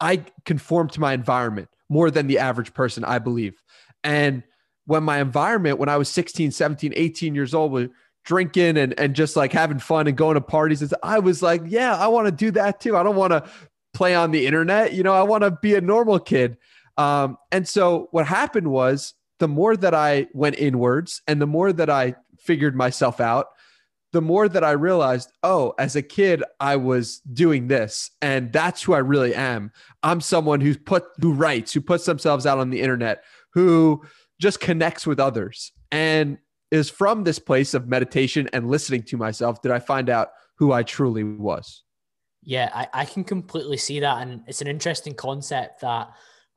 I 0.00 0.24
conform 0.44 0.88
to 0.90 1.00
my 1.00 1.12
environment 1.12 1.68
more 1.88 2.10
than 2.10 2.28
the 2.28 2.38
average 2.38 2.72
person, 2.72 3.04
I 3.04 3.18
believe. 3.18 3.60
And 4.04 4.44
when 4.86 5.02
my 5.02 5.20
environment, 5.20 5.78
when 5.78 5.88
I 5.88 5.96
was 5.96 6.08
16, 6.08 6.52
17, 6.52 6.92
18 6.94 7.34
years 7.34 7.54
old, 7.54 7.72
was 7.72 7.88
drinking 8.24 8.76
and, 8.76 8.98
and 8.98 9.14
just 9.14 9.36
like 9.36 9.52
having 9.52 9.80
fun 9.80 10.06
and 10.06 10.16
going 10.16 10.34
to 10.34 10.40
parties, 10.40 10.92
I 11.02 11.18
was 11.18 11.42
like, 11.42 11.62
yeah, 11.66 11.96
I 11.96 12.06
want 12.06 12.26
to 12.26 12.32
do 12.32 12.52
that 12.52 12.80
too. 12.80 12.96
I 12.96 13.02
don't 13.02 13.16
want 13.16 13.32
to 13.32 13.44
play 13.92 14.14
on 14.14 14.30
the 14.30 14.46
internet. 14.46 14.92
You 14.92 15.02
know, 15.02 15.12
I 15.12 15.22
want 15.22 15.42
to 15.42 15.50
be 15.50 15.74
a 15.74 15.80
normal 15.80 16.18
kid. 16.18 16.56
Um, 16.96 17.38
and 17.50 17.66
so 17.66 18.08
what 18.10 18.26
happened 18.26 18.68
was 18.68 19.14
the 19.38 19.48
more 19.48 19.76
that 19.76 19.94
I 19.94 20.28
went 20.32 20.58
inwards 20.58 21.22
and 21.26 21.40
the 21.40 21.46
more 21.46 21.72
that 21.72 21.90
I 21.90 22.14
figured 22.38 22.76
myself 22.76 23.20
out, 23.20 23.46
the 24.12 24.20
more 24.22 24.48
that 24.48 24.62
I 24.62 24.72
realized, 24.72 25.32
oh, 25.42 25.74
as 25.78 25.96
a 25.96 26.02
kid, 26.02 26.44
I 26.60 26.76
was 26.76 27.20
doing 27.20 27.66
this, 27.66 28.10
and 28.20 28.52
that's 28.52 28.82
who 28.82 28.92
I 28.92 28.98
really 28.98 29.34
am. 29.34 29.72
I'm 30.02 30.20
someone 30.20 30.60
who's 30.60 30.76
put 30.76 31.04
who 31.20 31.32
writes, 31.32 31.72
who 31.72 31.80
puts 31.80 32.04
themselves 32.04 32.44
out 32.44 32.58
on 32.58 32.68
the 32.68 32.82
internet, 32.82 33.24
who 33.54 34.02
just 34.38 34.60
connects 34.60 35.06
with 35.06 35.18
others, 35.18 35.72
and 35.90 36.36
is 36.70 36.90
from 36.90 37.24
this 37.24 37.38
place 37.38 37.74
of 37.74 37.88
meditation 37.88 38.48
and 38.52 38.68
listening 38.68 39.02
to 39.02 39.16
myself 39.16 39.60
did 39.60 39.72
I 39.72 39.78
find 39.78 40.08
out 40.08 40.28
who 40.56 40.72
I 40.72 40.82
truly 40.82 41.24
was. 41.24 41.82
Yeah, 42.42 42.70
I, 42.74 42.88
I 42.92 43.04
can 43.06 43.24
completely 43.24 43.78
see 43.78 44.00
that, 44.00 44.20
and 44.20 44.42
it's 44.46 44.60
an 44.60 44.68
interesting 44.68 45.14
concept 45.14 45.80
that 45.80 46.10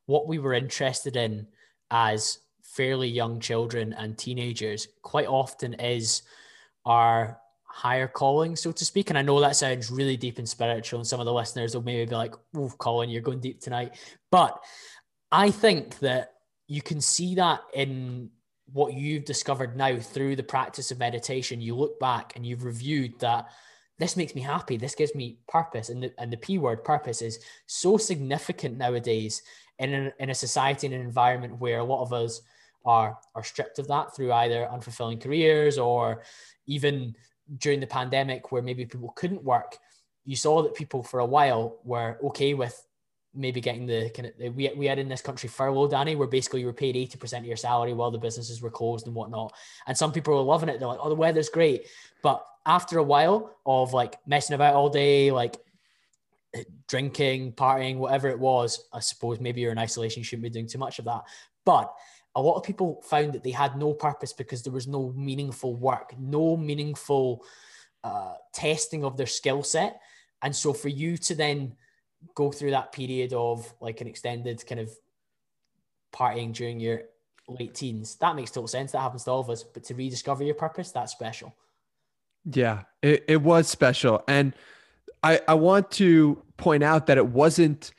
what 0.05 0.27
we 0.27 0.39
were 0.39 0.53
interested 0.53 1.15
in 1.15 1.47
as 1.91 2.39
fairly 2.61 3.07
young 3.07 3.39
children 3.39 3.93
and 3.93 4.17
teenagers 4.17 4.87
quite 5.01 5.27
often 5.27 5.73
is 5.75 6.23
our 6.85 7.39
higher 7.63 8.07
calling, 8.07 8.55
so 8.55 8.71
to 8.71 8.85
speak. 8.85 9.09
And 9.09 9.19
I 9.19 9.21
know 9.21 9.39
that 9.39 9.55
sounds 9.55 9.91
really 9.91 10.17
deep 10.17 10.37
and 10.37 10.47
spiritual, 10.47 10.99
and 10.99 11.07
some 11.07 11.19
of 11.19 11.25
the 11.25 11.33
listeners 11.33 11.75
will 11.75 11.83
maybe 11.83 12.09
be 12.09 12.15
like, 12.15 12.33
"Oh, 12.55 12.71
Colin, 12.77 13.09
you're 13.09 13.21
going 13.21 13.39
deep 13.41 13.59
tonight." 13.61 13.95
But 14.31 14.61
I 15.31 15.51
think 15.51 15.99
that 15.99 16.33
you 16.67 16.81
can 16.81 17.01
see 17.01 17.35
that 17.35 17.61
in 17.73 18.29
what 18.71 18.93
you've 18.93 19.25
discovered 19.25 19.75
now 19.75 19.99
through 19.99 20.35
the 20.35 20.43
practice 20.43 20.91
of 20.91 20.99
meditation, 20.99 21.61
you 21.61 21.75
look 21.75 21.99
back 21.99 22.33
and 22.35 22.45
you've 22.45 22.63
reviewed 22.63 23.19
that 23.19 23.49
this 23.99 24.17
makes 24.17 24.35
me 24.35 24.41
happy. 24.41 24.77
This 24.77 24.95
gives 24.95 25.15
me 25.15 25.37
purpose. 25.47 25.89
And 25.89 26.03
the, 26.03 26.13
and 26.17 26.31
the 26.31 26.37
P 26.37 26.57
word 26.57 26.83
purpose 26.83 27.21
is 27.21 27.39
so 27.67 27.97
significant 27.97 28.77
nowadays 28.77 29.41
in 29.79 29.93
a, 29.93 30.13
in 30.19 30.29
a 30.29 30.35
society 30.35 30.87
and 30.87 30.95
an 30.95 31.01
environment 31.01 31.59
where 31.59 31.79
a 31.79 31.83
lot 31.83 32.01
of 32.01 32.13
us 32.13 32.41
are, 32.85 33.17
are 33.33 33.43
stripped 33.43 33.79
of 33.79 33.87
that 33.87 34.15
through 34.15 34.31
either 34.31 34.67
unfulfilling 34.71 35.21
careers 35.21 35.77
or 35.77 36.23
even 36.67 37.15
during 37.57 37.79
the 37.79 37.87
pandemic 37.87 38.51
where 38.51 38.61
maybe 38.61 38.85
people 38.85 39.13
couldn't 39.15 39.43
work. 39.43 39.77
You 40.25 40.35
saw 40.35 40.61
that 40.63 40.75
people 40.75 41.03
for 41.03 41.19
a 41.19 41.25
while 41.25 41.77
were 41.83 42.17
okay 42.23 42.53
with 42.53 42.85
maybe 43.33 43.59
getting 43.59 43.85
the 43.85 44.09
kind 44.11 44.27
of 44.27 44.55
we, 44.55 44.71
we 44.77 44.85
had 44.85 44.97
in 44.97 45.09
this 45.09 45.21
country 45.21 45.49
furlough 45.49 45.89
danny 45.89 46.15
where 46.15 46.25
basically 46.25 46.61
you 46.61 46.65
were 46.65 46.71
paid 46.71 46.95
80% 46.95 47.39
of 47.39 47.45
your 47.45 47.57
salary 47.57 47.91
while 47.91 48.09
the 48.09 48.17
businesses 48.17 48.61
were 48.61 48.71
closed 48.71 49.07
and 49.07 49.13
whatnot 49.13 49.53
and 49.87 49.97
some 49.97 50.13
people 50.13 50.33
were 50.33 50.41
loving 50.41 50.69
it 50.69 50.79
they're 50.79 50.87
like 50.87 50.99
oh 51.01 51.09
the 51.09 51.15
weather's 51.15 51.49
great 51.49 51.85
but 52.23 52.45
after 52.65 52.97
a 52.97 53.03
while 53.03 53.55
of 53.65 53.93
like 53.93 54.17
messing 54.25 54.55
about 54.55 54.73
all 54.73 54.89
day, 54.89 55.31
like 55.31 55.57
drinking, 56.87 57.53
partying, 57.53 57.97
whatever 57.97 58.29
it 58.29 58.39
was, 58.39 58.87
I 58.93 58.99
suppose 58.99 59.39
maybe 59.39 59.61
you're 59.61 59.71
in 59.71 59.77
isolation, 59.77 60.21
you 60.21 60.23
shouldn't 60.23 60.43
be 60.43 60.49
doing 60.49 60.67
too 60.67 60.77
much 60.77 60.99
of 60.99 61.05
that. 61.05 61.23
But 61.65 61.93
a 62.35 62.41
lot 62.41 62.57
of 62.57 62.63
people 62.63 63.01
found 63.01 63.33
that 63.33 63.43
they 63.43 63.51
had 63.51 63.77
no 63.77 63.93
purpose 63.93 64.33
because 64.33 64.61
there 64.61 64.73
was 64.73 64.87
no 64.87 65.13
meaningful 65.15 65.75
work, 65.75 66.13
no 66.19 66.57
meaningful 66.57 67.43
uh, 68.03 68.33
testing 68.53 69.03
of 69.03 69.17
their 69.17 69.25
skill 69.25 69.63
set. 69.63 70.01
And 70.41 70.55
so 70.55 70.73
for 70.73 70.89
you 70.89 71.17
to 71.17 71.35
then 71.35 71.75
go 72.35 72.51
through 72.51 72.71
that 72.71 72.91
period 72.91 73.33
of 73.33 73.73
like 73.79 74.01
an 74.01 74.07
extended 74.07 74.65
kind 74.67 74.81
of 74.81 74.91
partying 76.13 76.53
during 76.53 76.79
your 76.79 77.03
late 77.47 77.73
teens, 77.73 78.15
that 78.15 78.35
makes 78.35 78.51
total 78.51 78.67
sense. 78.67 78.91
That 78.91 78.99
happens 78.99 79.23
to 79.23 79.31
all 79.31 79.39
of 79.39 79.49
us. 79.49 79.63
But 79.63 79.83
to 79.85 79.95
rediscover 79.95 80.43
your 80.43 80.55
purpose, 80.55 80.91
that's 80.91 81.11
special. 81.11 81.55
Yeah, 82.45 82.83
it, 83.01 83.23
it 83.27 83.41
was 83.41 83.67
special. 83.67 84.23
And 84.27 84.53
I, 85.25 85.41
I 85.47 85.55
want 85.55 85.89
to 85.93 86.43
point 86.57 86.83
out 86.83 87.07
that 87.07 87.17
it 87.17 87.25
wasn't 87.25 87.91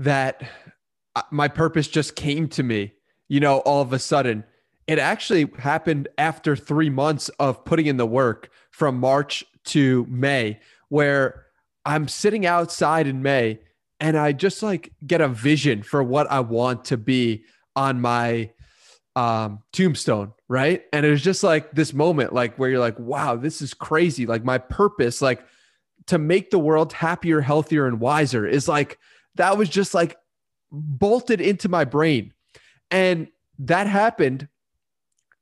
that 0.00 0.42
uh, 1.14 1.22
my 1.30 1.46
purpose 1.46 1.86
just 1.86 2.16
came 2.16 2.48
to 2.48 2.64
me, 2.64 2.94
you 3.28 3.38
know, 3.38 3.58
all 3.58 3.80
of 3.80 3.92
a 3.92 4.00
sudden. 4.00 4.42
It 4.88 4.98
actually 4.98 5.48
happened 5.56 6.08
after 6.18 6.56
three 6.56 6.90
months 6.90 7.28
of 7.38 7.64
putting 7.64 7.86
in 7.86 7.96
the 7.96 8.06
work 8.06 8.50
from 8.72 8.98
March 8.98 9.44
to 9.66 10.04
May, 10.10 10.58
where 10.88 11.46
I'm 11.86 12.08
sitting 12.08 12.44
outside 12.44 13.06
in 13.06 13.22
May 13.22 13.60
and 14.00 14.18
I 14.18 14.32
just 14.32 14.64
like 14.64 14.92
get 15.06 15.20
a 15.20 15.28
vision 15.28 15.84
for 15.84 16.02
what 16.02 16.28
I 16.28 16.40
want 16.40 16.86
to 16.86 16.96
be 16.96 17.44
on 17.76 18.00
my 18.00 18.50
um, 19.14 19.60
tombstone, 19.72 20.32
right? 20.48 20.82
And 20.92 21.06
it 21.06 21.10
was 21.10 21.22
just 21.22 21.44
like 21.44 21.70
this 21.70 21.92
moment, 21.92 22.32
like 22.32 22.56
where 22.56 22.68
you're 22.68 22.80
like, 22.80 22.98
wow, 22.98 23.36
this 23.36 23.62
is 23.62 23.74
crazy. 23.74 24.26
Like 24.26 24.44
my 24.44 24.58
purpose, 24.58 25.22
like 25.22 25.46
to 26.06 26.18
make 26.18 26.50
the 26.50 26.58
world 26.58 26.92
happier, 26.92 27.40
healthier, 27.40 27.86
and 27.86 28.00
wiser 28.00 28.46
is 28.46 28.68
like 28.68 28.98
that 29.36 29.56
was 29.56 29.68
just 29.68 29.94
like 29.94 30.16
bolted 30.70 31.40
into 31.40 31.68
my 31.68 31.84
brain. 31.84 32.32
And 32.90 33.28
that 33.58 33.86
happened 33.86 34.48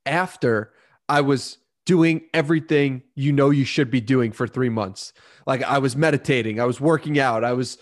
after 0.06 0.72
I 1.08 1.20
was 1.20 1.58
doing 1.86 2.22
everything 2.34 3.02
you 3.14 3.32
know 3.32 3.50
you 3.50 3.64
should 3.64 3.90
be 3.90 4.00
doing 4.00 4.32
for 4.32 4.46
three 4.46 4.68
months. 4.68 5.12
Like 5.46 5.62
I 5.62 5.78
was 5.78 5.96
meditating, 5.96 6.60
I 6.60 6.64
was 6.64 6.80
working 6.80 7.18
out, 7.18 7.44
I 7.44 7.52
was 7.52 7.78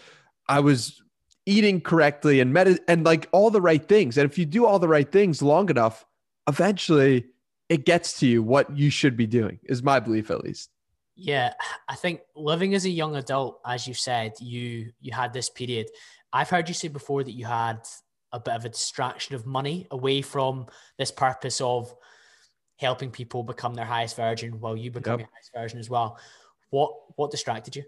I 0.48 0.60
was 0.60 1.02
eating 1.44 1.80
correctly 1.80 2.40
and 2.40 2.52
med- 2.52 2.80
and 2.88 3.04
like 3.04 3.28
all 3.32 3.50
the 3.50 3.60
right 3.60 3.86
things. 3.86 4.16
And 4.16 4.30
if 4.30 4.38
you 4.38 4.46
do 4.46 4.66
all 4.66 4.78
the 4.78 4.88
right 4.88 5.10
things 5.10 5.42
long 5.42 5.68
enough, 5.70 6.06
eventually 6.46 7.26
it 7.68 7.84
gets 7.84 8.18
to 8.20 8.26
you 8.26 8.42
what 8.42 8.74
you 8.76 8.90
should 8.90 9.16
be 9.16 9.26
doing. 9.26 9.58
Is 9.64 9.82
my 9.82 10.00
belief 10.00 10.30
at 10.30 10.42
least. 10.42 10.70
Yeah, 11.20 11.54
I 11.88 11.96
think 11.96 12.20
living 12.36 12.74
as 12.74 12.84
a 12.84 12.90
young 12.90 13.16
adult, 13.16 13.60
as 13.66 13.88
you 13.88 13.94
said, 13.94 14.34
you 14.40 14.92
you 15.00 15.12
had 15.12 15.32
this 15.32 15.50
period. 15.50 15.88
I've 16.32 16.48
heard 16.48 16.68
you 16.68 16.74
say 16.74 16.86
before 16.86 17.24
that 17.24 17.32
you 17.32 17.44
had 17.44 17.80
a 18.32 18.38
bit 18.38 18.54
of 18.54 18.64
a 18.64 18.68
distraction 18.68 19.34
of 19.34 19.44
money 19.44 19.88
away 19.90 20.22
from 20.22 20.66
this 20.96 21.10
purpose 21.10 21.60
of 21.60 21.92
helping 22.76 23.10
people 23.10 23.42
become 23.42 23.74
their 23.74 23.84
highest 23.84 24.14
version 24.14 24.60
while 24.60 24.76
you 24.76 24.92
become 24.92 25.18
yep. 25.18 25.26
your 25.26 25.28
highest 25.34 25.50
version 25.52 25.80
as 25.80 25.90
well. 25.90 26.20
What 26.70 26.92
what 27.16 27.32
distracted 27.32 27.74
you? 27.74 27.82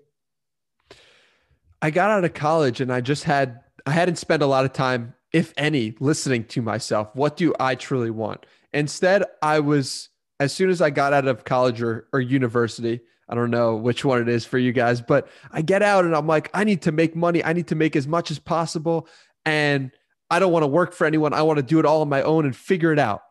I 1.81 1.91
got 1.91 2.11
out 2.11 2.25
of 2.25 2.35
college 2.35 2.81
and 2.81 2.93
I 2.93 3.01
just 3.01 3.23
had 3.23 3.61
I 3.87 3.93
hadn't 3.93 4.17
spent 4.17 4.43
a 4.43 4.47
lot 4.47 4.65
of 4.65 4.73
time, 4.73 5.15
if 5.33 5.55
any, 5.57 5.95
listening 6.01 6.47
to 6.47 6.63
myself. 6.63 7.15
What 7.15 7.37
do 7.37 7.55
I 7.61 7.77
truly 7.77 8.11
want? 8.11 8.45
Instead, 8.73 9.23
I 9.41 9.61
was 9.61 10.09
as 10.41 10.53
soon 10.53 10.69
as 10.69 10.83
I 10.83 10.91
got 10.91 11.13
out 11.13 11.29
of 11.29 11.45
college 11.45 11.81
or, 11.81 12.09
or 12.13 12.21
university, 12.21 13.03
I 13.31 13.35
don't 13.35 13.51
know 13.51 13.77
which 13.77 14.05
one 14.05 14.21
it 14.21 14.29
is 14.29 14.45
for 14.45 14.59
you 14.59 14.73
guys, 14.73 15.01
but 15.01 15.29
I 15.53 15.63
get 15.63 15.83
out 15.83 16.05
and 16.05 16.15
I'm 16.15 16.27
like, 16.27 16.51
I 16.53 16.65
need 16.65 16.83
to 16.83 16.93
make 16.93 17.15
money. 17.17 17.43
I 17.43 17.53
need 17.53 17.69
to 17.69 17.77
make 17.77 17.97
as 17.97 18.07
much 18.07 18.31
as 18.31 18.39
possible. 18.39 19.09
And 19.47 19.93
I 20.31 20.41
don't 20.41 20.53
want 20.53 20.65
to 20.65 20.69
work 20.69 20.93
for 20.93 21.07
anyone. 21.07 21.33
I 21.33 21.43
want 21.43 21.59
to 21.59 21.63
do 21.63 21.79
it 21.79 21.87
all 21.87 22.03
on 22.03 22.09
my 22.09 22.23
own 22.23 22.45
and 22.45 22.55
figure 22.55 22.93
it 22.93 22.99
out. 22.99 23.23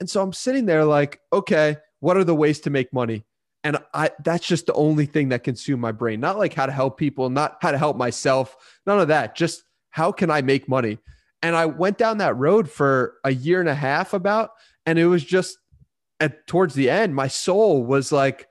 And 0.00 0.08
so 0.10 0.22
I'm 0.22 0.32
sitting 0.32 0.66
there 0.66 0.84
like, 0.84 1.20
okay, 1.32 1.76
what 2.00 2.16
are 2.16 2.24
the 2.24 2.34
ways 2.34 2.60
to 2.60 2.70
make 2.70 2.92
money? 2.92 3.24
and 3.64 3.78
i 3.94 4.10
that's 4.24 4.46
just 4.46 4.66
the 4.66 4.72
only 4.74 5.06
thing 5.06 5.28
that 5.28 5.44
consumed 5.44 5.80
my 5.80 5.92
brain 5.92 6.20
not 6.20 6.38
like 6.38 6.54
how 6.54 6.66
to 6.66 6.72
help 6.72 6.98
people 6.98 7.30
not 7.30 7.58
how 7.60 7.70
to 7.70 7.78
help 7.78 7.96
myself 7.96 8.56
none 8.86 9.00
of 9.00 9.08
that 9.08 9.34
just 9.34 9.64
how 9.90 10.12
can 10.12 10.30
i 10.30 10.42
make 10.42 10.68
money 10.68 10.98
and 11.42 11.54
i 11.56 11.66
went 11.66 11.98
down 11.98 12.18
that 12.18 12.36
road 12.36 12.70
for 12.70 13.14
a 13.24 13.32
year 13.32 13.60
and 13.60 13.68
a 13.68 13.74
half 13.74 14.12
about 14.12 14.50
and 14.86 14.98
it 14.98 15.06
was 15.06 15.24
just 15.24 15.58
at 16.20 16.46
towards 16.46 16.74
the 16.74 16.90
end 16.90 17.14
my 17.14 17.28
soul 17.28 17.84
was 17.84 18.12
like 18.12 18.48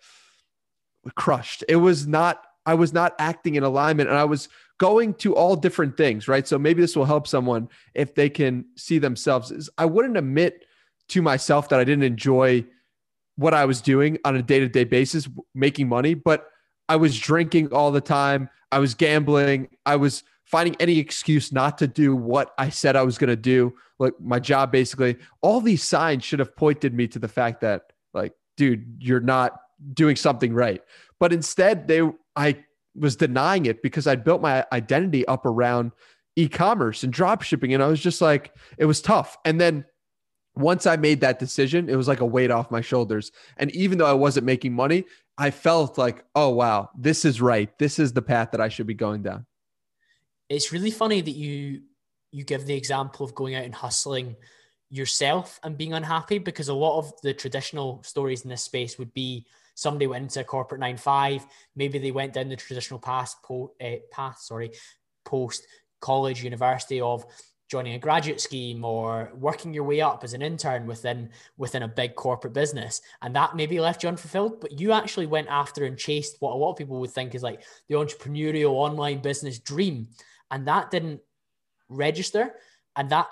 crushed 1.16 1.64
it 1.68 1.78
was 1.78 2.08
not 2.08 2.44
i 2.66 2.74
was 2.74 2.94
not 2.94 3.16
acting 3.20 3.56
in 3.56 3.64
alignment 3.64 4.10
and 4.10 4.18
i 4.18 4.24
was 4.24 4.50
going 4.78 5.14
to 5.14 5.36
all 5.36 5.56
different 5.56 5.98
things 5.98 6.28
right 6.28 6.48
so 6.48 6.58
maybe 6.58 6.82
this 6.82 6.96
will 6.96 7.06
help 7.06 7.28
someone 7.28 7.68
if 7.94 8.16
they 8.16 8.30
can 8.30 8.66
see 8.76 9.00
themselves 9.00 9.52
is 9.52 9.70
i 9.78 9.86
wouldn't 9.86 10.18
admit 10.18 10.66
to 11.08 11.22
myself 11.22 11.70
that 11.70 11.80
i 11.80 11.84
didn't 11.84 12.04
enjoy 12.04 12.64
what 13.36 13.54
I 13.54 13.66
was 13.66 13.82
doing 13.82 14.20
on 14.24 14.36
a 14.36 14.42
day 14.42 14.60
to 14.60 14.68
day 14.68 14.84
basis, 14.84 15.28
making 15.56 15.90
money, 15.90 16.14
but 16.14 16.48
I 16.88 16.98
was 16.98 17.20
drinking 17.20 17.74
all 17.74 17.92
the 17.92 18.02
time. 18.02 18.50
I 18.72 18.80
was 18.80 18.94
gambling. 18.94 19.70
I 19.86 19.96
was 19.96 20.24
finding 20.46 20.76
any 20.80 21.00
excuse 21.00 21.52
not 21.52 21.78
to 21.80 21.88
do 21.88 22.16
what 22.16 22.54
I 22.58 22.70
said 22.70 22.96
I 22.96 23.04
was 23.04 23.18
going 23.18 23.30
to 23.30 23.36
do, 23.36 23.74
like 24.00 24.14
my 24.20 24.40
job, 24.40 24.72
basically. 24.72 25.18
All 25.42 25.62
these 25.62 25.84
signs 25.84 26.24
should 26.24 26.40
have 26.40 26.56
pointed 26.56 26.94
me 26.94 27.08
to 27.10 27.20
the 27.20 27.28
fact 27.28 27.62
that, 27.62 27.94
like, 28.14 28.34
dude, 28.58 28.98
you're 29.00 29.20
not 29.20 29.60
doing 29.94 30.16
something 30.16 30.54
right. 30.54 30.82
But 31.20 31.34
instead, 31.34 31.88
they, 31.88 32.02
I 32.36 32.64
was 32.96 33.16
denying 33.16 33.66
it 33.66 33.82
because 33.82 34.08
I 34.08 34.16
built 34.16 34.42
my 34.42 34.66
identity 34.72 35.26
up 35.28 35.46
around 35.46 35.92
e-commerce 36.36 37.04
and 37.04 37.12
drop 37.12 37.42
shipping 37.42 37.74
and 37.74 37.84
I 37.84 37.88
was 37.88 38.00
just 38.00 38.22
like 38.22 38.56
it 38.78 38.86
was 38.86 39.02
tough 39.02 39.38
and 39.44 39.60
then 39.60 39.84
once 40.56 40.86
I 40.86 40.98
made 40.98 41.22
that 41.22 41.40
decision, 41.40 41.90
it 41.90 41.96
was 41.96 42.08
like 42.08 42.20
a 42.20 42.26
weight 42.26 42.52
off 42.52 42.72
my 42.72 42.82
shoulders. 42.82 43.32
And 43.58 43.72
even 43.72 43.98
though 43.98 44.06
I 44.06 44.14
wasn't 44.14 44.46
making 44.46 44.74
money, 44.74 45.06
I 45.38 45.52
felt 45.52 45.98
like, 45.98 46.24
oh, 46.36 46.50
wow, 46.50 46.90
this 46.98 47.26
is 47.26 47.42
right. 47.42 47.70
This 47.80 48.00
is 48.00 48.14
the 48.14 48.22
path 48.22 48.52
that 48.52 48.62
I 48.62 48.70
should 48.70 48.88
be 48.88 48.94
going 48.94 49.24
down. 49.24 49.46
It's 50.50 50.72
really 50.72 50.92
funny 50.92 51.22
that 51.22 51.32
you 51.32 51.84
you 52.34 52.46
give 52.46 52.66
the 52.66 52.76
example 52.76 53.26
of 53.26 53.36
going 53.36 53.56
out 53.56 53.66
and 53.66 53.76
hustling 53.76 54.38
yourself 54.90 55.60
and 55.64 55.78
being 55.78 55.94
unhappy 55.94 56.38
because 56.38 56.70
a 56.70 56.74
lot 56.74 56.98
of 56.98 57.12
the 57.24 57.34
traditional 57.34 58.02
stories 58.04 58.44
in 58.44 58.50
this 58.50 58.64
space 58.64 58.98
would 58.98 59.14
be 59.14 59.46
somebody 59.74 60.08
went 60.08 60.24
into 60.24 60.42
a 60.42 60.44
corporate 60.44 60.82
nine 60.82 60.98
five, 60.98 61.46
maybe 61.76 62.00
they 62.00 62.12
went 62.12 62.34
down 62.34 62.50
the 62.50 62.56
traditional 62.56 63.00
path, 63.00 63.36
po- 63.44 63.74
uh, 63.82 63.96
path, 64.12 64.40
sorry, 64.40 64.72
post 65.26 65.66
college, 66.00 66.44
university 66.44 67.00
of 67.02 67.26
joining 67.72 67.94
a 67.94 68.00
graduate 68.00 68.42
scheme 68.42 68.84
or 68.84 69.32
working 69.34 69.74
your 69.74 69.86
way 69.86 70.02
up 70.02 70.26
as 70.26 70.34
an 70.34 70.42
intern 70.42 70.86
within 70.86 71.30
within 71.58 71.84
a 71.84 71.88
big 71.88 72.16
corporate 72.16 72.52
business. 72.52 73.02
And 73.22 73.34
that 73.38 73.56
maybe 73.56 73.80
left 73.80 74.04
you 74.04 74.10
unfulfilled 74.10 74.60
but 74.60 74.78
you 74.78 74.92
actually 74.92 75.28
went 75.28 75.48
after 75.48 75.86
and 75.86 75.98
chased 75.98 76.36
what 76.42 76.52
a 76.52 76.58
lot 76.58 76.72
of 76.72 76.78
people 76.78 77.00
would 77.00 77.12
think 77.12 77.34
is 77.34 77.44
like 77.44 77.64
the 77.88 77.96
entrepreneurial 77.96 78.72
online 78.72 79.20
business 79.20 79.58
dream. 79.58 80.10
And 80.52 80.68
that 80.68 80.92
didn't 80.92 81.22
register. 81.88 82.56
And 82.98 83.10
that 83.12 83.28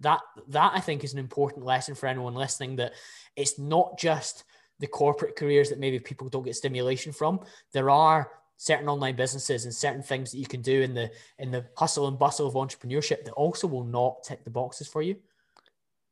that 0.00 0.20
that 0.48 0.72
I 0.74 0.80
think 0.80 1.04
is 1.04 1.12
an 1.12 1.18
important 1.18 1.66
lesson 1.66 1.94
for 1.94 2.06
anyone 2.06 2.34
listening 2.34 2.76
that 2.76 2.94
it's 3.36 3.58
not 3.58 3.98
just 3.98 4.44
the 4.80 4.86
corporate 4.86 5.36
careers 5.36 5.70
that 5.70 5.78
maybe 5.78 5.98
people 5.98 6.28
don't 6.28 6.44
get 6.44 6.56
stimulation 6.56 7.12
from. 7.12 7.40
There 7.72 7.90
are 7.90 8.30
certain 8.56 8.88
online 8.88 9.16
businesses 9.16 9.64
and 9.64 9.74
certain 9.74 10.02
things 10.02 10.30
that 10.32 10.38
you 10.38 10.46
can 10.46 10.62
do 10.62 10.82
in 10.82 10.94
the 10.94 11.10
in 11.38 11.50
the 11.50 11.66
hustle 11.76 12.08
and 12.08 12.18
bustle 12.18 12.46
of 12.46 12.54
entrepreneurship 12.54 13.24
that 13.24 13.32
also 13.32 13.66
will 13.66 13.84
not 13.84 14.22
tick 14.22 14.44
the 14.44 14.50
boxes 14.50 14.88
for 14.88 15.02
you. 15.02 15.16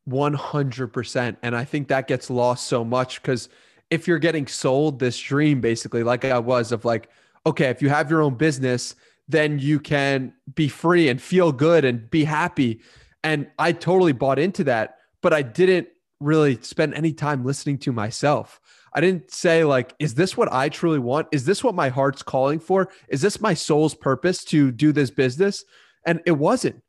100% 0.09 1.37
and 1.43 1.57
i 1.57 1.65
think 1.65 1.87
that 1.87 2.09
gets 2.09 2.29
lost 2.29 2.67
so 2.67 2.85
much 2.85 3.23
because 3.23 3.49
if 3.89 4.09
you're 4.09 4.19
getting 4.19 4.49
sold 4.49 4.99
this 4.99 5.17
dream 5.17 5.61
basically 5.61 6.03
like 6.03 6.25
i 6.25 6.41
was 6.41 6.73
of 6.73 6.85
like 6.85 7.09
okay 7.47 7.67
if 7.67 7.81
you 7.81 7.89
have 7.89 8.11
your 8.11 8.21
own 8.21 8.35
business 8.35 8.97
then 9.29 9.61
you 9.61 9.79
can 9.79 10.35
be 10.57 10.67
free 10.67 11.09
and 11.09 11.23
feel 11.23 11.53
good 11.53 11.85
and 11.85 12.11
be 12.11 12.25
happy. 12.25 12.81
And 13.23 13.47
i 13.61 13.71
totally 13.71 14.11
bought 14.11 14.41
into 14.41 14.65
that 14.65 14.99
but 15.21 15.33
i 15.33 15.41
didn't 15.41 15.87
really 16.23 16.61
spend 16.63 16.95
any 16.95 17.13
time 17.13 17.45
listening 17.45 17.79
to 17.79 17.93
myself. 17.93 18.61
I 18.95 19.01
didn't 19.01 19.31
say 19.31 19.65
like, 19.65 19.95
is 19.99 20.15
this 20.15 20.37
what 20.37 20.53
I 20.53 20.69
truly 20.69 20.99
want? 20.99 21.29
Is 21.33 21.45
this 21.45 21.65
what 21.65 21.75
my 21.75 21.89
heart's 21.89 22.23
calling 22.23 22.61
for? 22.61 22.91
Is 23.09 23.23
this 23.23 23.41
my 23.41 23.55
soul's 23.55 23.95
purpose 23.95 24.45
to 24.47 24.71
do 24.71 24.93
this 24.93 25.11
business? 25.11 25.65
And 26.05 26.21
it 26.27 26.33
wasn't. 26.33 26.83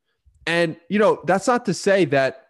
And 0.46 0.76
you 0.88 0.98
know, 0.98 1.22
that's 1.24 1.46
not 1.46 1.64
to 1.66 1.74
say 1.74 2.04
that 2.06 2.46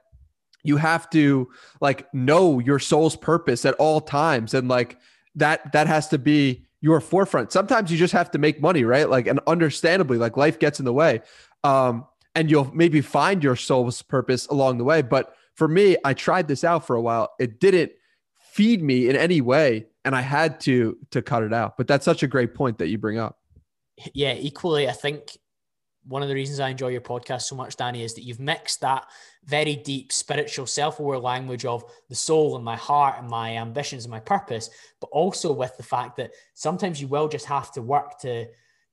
you 0.64 0.76
have 0.78 1.08
to 1.10 1.48
like 1.80 2.12
know 2.12 2.58
your 2.58 2.78
soul's 2.78 3.16
purpose 3.16 3.64
at 3.64 3.74
all 3.74 4.00
times 4.00 4.54
and 4.54 4.66
like 4.68 4.98
that 5.36 5.72
that 5.72 5.86
has 5.86 6.08
to 6.08 6.18
be 6.18 6.66
your 6.80 7.00
forefront. 7.00 7.52
Sometimes 7.52 7.92
you 7.92 7.98
just 7.98 8.12
have 8.12 8.30
to 8.32 8.38
make 8.38 8.60
money, 8.60 8.84
right? 8.84 9.08
Like 9.08 9.26
and 9.26 9.40
understandably 9.46 10.18
like 10.18 10.36
life 10.36 10.58
gets 10.58 10.78
in 10.78 10.84
the 10.84 10.92
way. 10.92 11.20
Um 11.62 12.06
and 12.34 12.50
you'll 12.50 12.74
maybe 12.74 13.00
find 13.00 13.44
your 13.44 13.54
soul's 13.54 14.02
purpose 14.02 14.46
along 14.46 14.78
the 14.78 14.84
way, 14.84 15.02
but 15.02 15.36
for 15.54 15.68
me, 15.68 15.96
I 16.04 16.14
tried 16.14 16.48
this 16.48 16.64
out 16.64 16.86
for 16.86 16.96
a 16.96 17.02
while. 17.02 17.30
It 17.38 17.60
didn't 17.60 17.92
feed 18.52 18.82
me 18.82 19.08
in 19.08 19.16
any 19.16 19.40
way 19.40 19.86
and 20.04 20.14
I 20.14 20.20
had 20.20 20.60
to 20.60 20.96
to 21.10 21.22
cut 21.22 21.42
it 21.42 21.52
out. 21.52 21.76
But 21.76 21.88
that's 21.88 22.04
such 22.04 22.22
a 22.22 22.26
great 22.26 22.54
point 22.54 22.78
that 22.78 22.88
you 22.88 22.98
bring 22.98 23.18
up. 23.18 23.38
Yeah, 24.12 24.34
equally 24.34 24.88
I 24.88 24.92
think 24.92 25.36
one 26.06 26.22
of 26.22 26.28
the 26.28 26.34
reasons 26.34 26.60
I 26.60 26.68
enjoy 26.68 26.88
your 26.88 27.00
podcast 27.00 27.42
so 27.42 27.56
much, 27.56 27.76
Danny, 27.76 28.02
is 28.02 28.14
that 28.14 28.24
you've 28.24 28.40
mixed 28.40 28.82
that 28.82 29.06
very 29.44 29.76
deep 29.76 30.12
spiritual 30.12 30.66
self-aware 30.66 31.18
language 31.18 31.64
of 31.64 31.82
the 32.10 32.14
soul 32.14 32.56
and 32.56 32.64
my 32.64 32.76
heart 32.76 33.16
and 33.18 33.28
my 33.28 33.56
ambitions 33.56 34.04
and 34.04 34.10
my 34.10 34.20
purpose, 34.20 34.68
but 35.00 35.08
also 35.12 35.50
with 35.50 35.74
the 35.78 35.82
fact 35.82 36.16
that 36.16 36.32
sometimes 36.52 37.00
you 37.00 37.08
will 37.08 37.28
just 37.28 37.46
have 37.46 37.72
to 37.72 37.82
work 37.82 38.18
to 38.20 38.46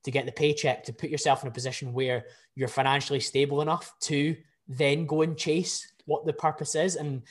to 0.04 0.10
get 0.10 0.26
the 0.26 0.32
paycheck 0.32 0.82
to 0.82 0.92
put 0.92 1.10
yourself 1.10 1.42
in 1.42 1.48
a 1.48 1.52
position 1.52 1.92
where 1.92 2.24
you're 2.56 2.66
financially 2.66 3.20
stable 3.20 3.62
enough 3.62 3.92
to 4.00 4.36
then 4.66 5.06
go 5.06 5.22
and 5.22 5.36
chase 5.36 5.91
what 6.06 6.26
the 6.26 6.32
purpose 6.32 6.74
is. 6.74 6.96
And 6.96 7.22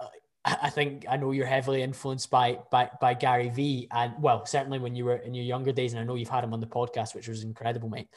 uh, 0.00 0.06
I 0.44 0.70
think 0.70 1.06
I 1.08 1.16
know 1.16 1.30
you're 1.32 1.46
heavily 1.46 1.82
influenced 1.82 2.30
by 2.30 2.58
by 2.70 2.90
by 3.00 3.14
Gary 3.14 3.48
Vee, 3.48 3.88
and 3.90 4.14
well, 4.20 4.44
certainly 4.46 4.78
when 4.78 4.94
you 4.94 5.04
were 5.04 5.16
in 5.16 5.34
your 5.34 5.44
younger 5.44 5.72
days, 5.72 5.92
and 5.92 6.00
I 6.00 6.04
know 6.04 6.14
you've 6.14 6.28
had 6.28 6.44
him 6.44 6.52
on 6.52 6.60
the 6.60 6.66
podcast, 6.66 7.14
which 7.14 7.28
was 7.28 7.44
incredible, 7.44 7.88
mate. 7.88 8.08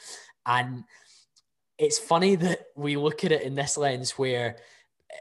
And 0.45 0.83
it's 1.77 1.99
funny 1.99 2.35
that 2.35 2.67
we 2.75 2.95
look 2.95 3.23
at 3.23 3.31
it 3.31 3.41
in 3.41 3.55
this 3.55 3.77
lens 3.77 4.11
where 4.11 4.57
uh, 5.11 5.15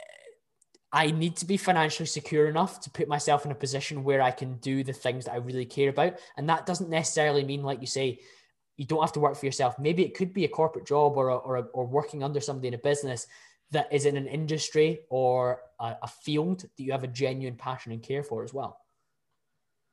I 0.92 1.10
need 1.10 1.36
to 1.36 1.46
be 1.46 1.56
financially 1.56 2.06
secure 2.06 2.48
enough 2.48 2.80
to 2.82 2.90
put 2.90 3.08
myself 3.08 3.44
in 3.44 3.50
a 3.50 3.56
position 3.56 4.04
where 4.04 4.22
I 4.22 4.30
can 4.30 4.58
do 4.58 4.84
the 4.84 4.92
things 4.92 5.24
that 5.24 5.32
I 5.32 5.38
really 5.38 5.66
care 5.66 5.90
about, 5.90 6.18
and 6.36 6.48
that 6.48 6.66
doesn't 6.66 6.90
necessarily 6.90 7.44
mean, 7.44 7.62
like 7.62 7.80
you 7.80 7.86
say, 7.86 8.20
you 8.76 8.84
don't 8.84 9.02
have 9.02 9.12
to 9.12 9.20
work 9.20 9.36
for 9.36 9.46
yourself. 9.46 9.78
Maybe 9.78 10.04
it 10.04 10.14
could 10.14 10.32
be 10.32 10.44
a 10.44 10.48
corporate 10.48 10.86
job 10.86 11.16
or 11.16 11.28
a, 11.28 11.36
or, 11.36 11.56
a, 11.56 11.62
or 11.72 11.86
working 11.86 12.22
under 12.24 12.40
somebody 12.40 12.68
in 12.68 12.74
a 12.74 12.78
business 12.78 13.26
that 13.70 13.92
is 13.92 14.06
in 14.06 14.16
an 14.16 14.26
industry 14.26 15.00
or 15.10 15.60
a, 15.80 15.96
a 16.02 16.08
field 16.08 16.60
that 16.60 16.82
you 16.82 16.92
have 16.92 17.04
a 17.04 17.08
genuine 17.08 17.56
passion 17.56 17.92
and 17.92 18.02
care 18.02 18.22
for 18.22 18.44
as 18.44 18.54
well. 18.54 18.78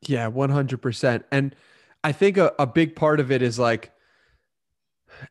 Yeah, 0.08 0.30
100%. 0.30 1.24
And 1.32 1.56
I 2.04 2.12
think 2.12 2.38
a, 2.38 2.54
a 2.58 2.66
big 2.66 2.96
part 2.96 3.20
of 3.20 3.32
it 3.32 3.42
is 3.42 3.60
like 3.60 3.92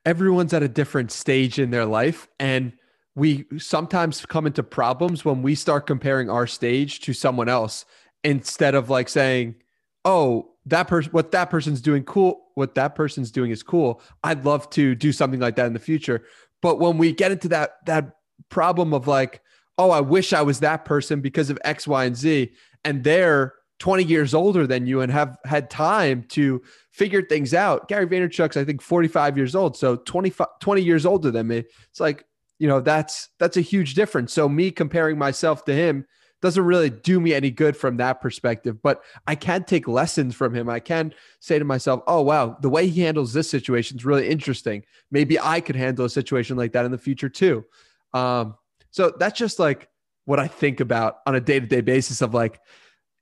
everyone's 0.04 0.52
at 0.52 0.62
a 0.62 0.68
different 0.68 1.10
stage 1.10 1.58
in 1.58 1.70
their 1.70 1.84
life. 1.86 2.28
And 2.38 2.72
we 3.14 3.46
sometimes 3.58 4.24
come 4.26 4.46
into 4.46 4.62
problems 4.62 5.24
when 5.24 5.42
we 5.42 5.54
start 5.54 5.86
comparing 5.86 6.30
our 6.30 6.46
stage 6.46 7.00
to 7.00 7.12
someone 7.12 7.48
else 7.48 7.84
instead 8.22 8.74
of 8.74 8.90
like 8.90 9.08
saying, 9.08 9.56
oh, 10.04 10.52
that 10.66 10.86
person, 10.86 11.10
what 11.12 11.32
that 11.32 11.50
person's 11.50 11.80
doing 11.80 12.04
cool, 12.04 12.46
what 12.54 12.74
that 12.76 12.94
person's 12.94 13.30
doing 13.30 13.50
is 13.50 13.62
cool. 13.62 14.00
I'd 14.22 14.44
love 14.44 14.70
to 14.70 14.94
do 14.94 15.12
something 15.12 15.40
like 15.40 15.56
that 15.56 15.66
in 15.66 15.72
the 15.72 15.78
future. 15.78 16.24
But 16.62 16.78
when 16.78 16.98
we 16.98 17.12
get 17.12 17.32
into 17.32 17.48
that, 17.48 17.84
that 17.86 18.16
problem 18.48 18.92
of 18.92 19.06
like, 19.06 19.40
oh, 19.78 19.90
I 19.90 20.00
wish 20.00 20.32
I 20.32 20.42
was 20.42 20.60
that 20.60 20.84
person 20.84 21.20
because 21.20 21.50
of 21.50 21.58
X, 21.64 21.86
Y, 21.86 22.04
and 22.04 22.16
Z. 22.16 22.52
And 22.84 23.04
they're 23.04 23.54
20 23.78 24.04
years 24.04 24.34
older 24.34 24.66
than 24.66 24.86
you 24.86 25.00
and 25.00 25.10
have 25.10 25.38
had 25.44 25.70
time 25.70 26.22
to 26.28 26.62
figure 26.90 27.22
things 27.22 27.54
out. 27.54 27.88
Gary 27.88 28.06
Vaynerchuk's, 28.06 28.56
I 28.56 28.64
think, 28.64 28.82
45 28.82 29.36
years 29.36 29.54
old. 29.54 29.76
So 29.76 29.96
25, 29.96 30.46
20 30.60 30.82
years 30.82 31.06
older 31.06 31.30
than 31.30 31.48
me. 31.48 31.64
It's 31.90 32.00
like, 32.00 32.24
you 32.58 32.68
know, 32.68 32.80
that's 32.80 33.30
that's 33.38 33.56
a 33.56 33.62
huge 33.62 33.94
difference. 33.94 34.34
So 34.34 34.48
me 34.48 34.70
comparing 34.70 35.16
myself 35.16 35.64
to 35.64 35.74
him 35.74 36.04
doesn't 36.42 36.64
really 36.64 36.90
do 36.90 37.20
me 37.20 37.34
any 37.34 37.50
good 37.50 37.76
from 37.76 37.96
that 37.98 38.20
perspective. 38.20 38.82
But 38.82 39.02
I 39.26 39.34
can 39.34 39.64
take 39.64 39.88
lessons 39.88 40.34
from 40.34 40.54
him. 40.54 40.68
I 40.68 40.80
can 40.80 41.14
say 41.40 41.58
to 41.58 41.64
myself, 41.64 42.02
oh, 42.06 42.22
wow, 42.22 42.56
the 42.60 42.70
way 42.70 42.86
he 42.86 43.02
handles 43.02 43.32
this 43.32 43.50
situation 43.50 43.98
is 43.98 44.04
really 44.04 44.28
interesting. 44.28 44.84
Maybe 45.10 45.38
I 45.38 45.60
could 45.60 45.76
handle 45.76 46.04
a 46.04 46.10
situation 46.10 46.56
like 46.56 46.72
that 46.72 46.84
in 46.84 46.90
the 46.90 46.98
future 46.98 47.28
too. 47.28 47.64
Um, 48.12 48.56
so 48.90 49.12
that's 49.18 49.38
just 49.38 49.58
like 49.58 49.88
what 50.24 50.38
I 50.38 50.48
think 50.48 50.80
about 50.80 51.18
on 51.26 51.34
a 51.34 51.40
day 51.40 51.60
to 51.60 51.66
day 51.66 51.80
basis 51.80 52.22
of 52.22 52.34
like, 52.34 52.60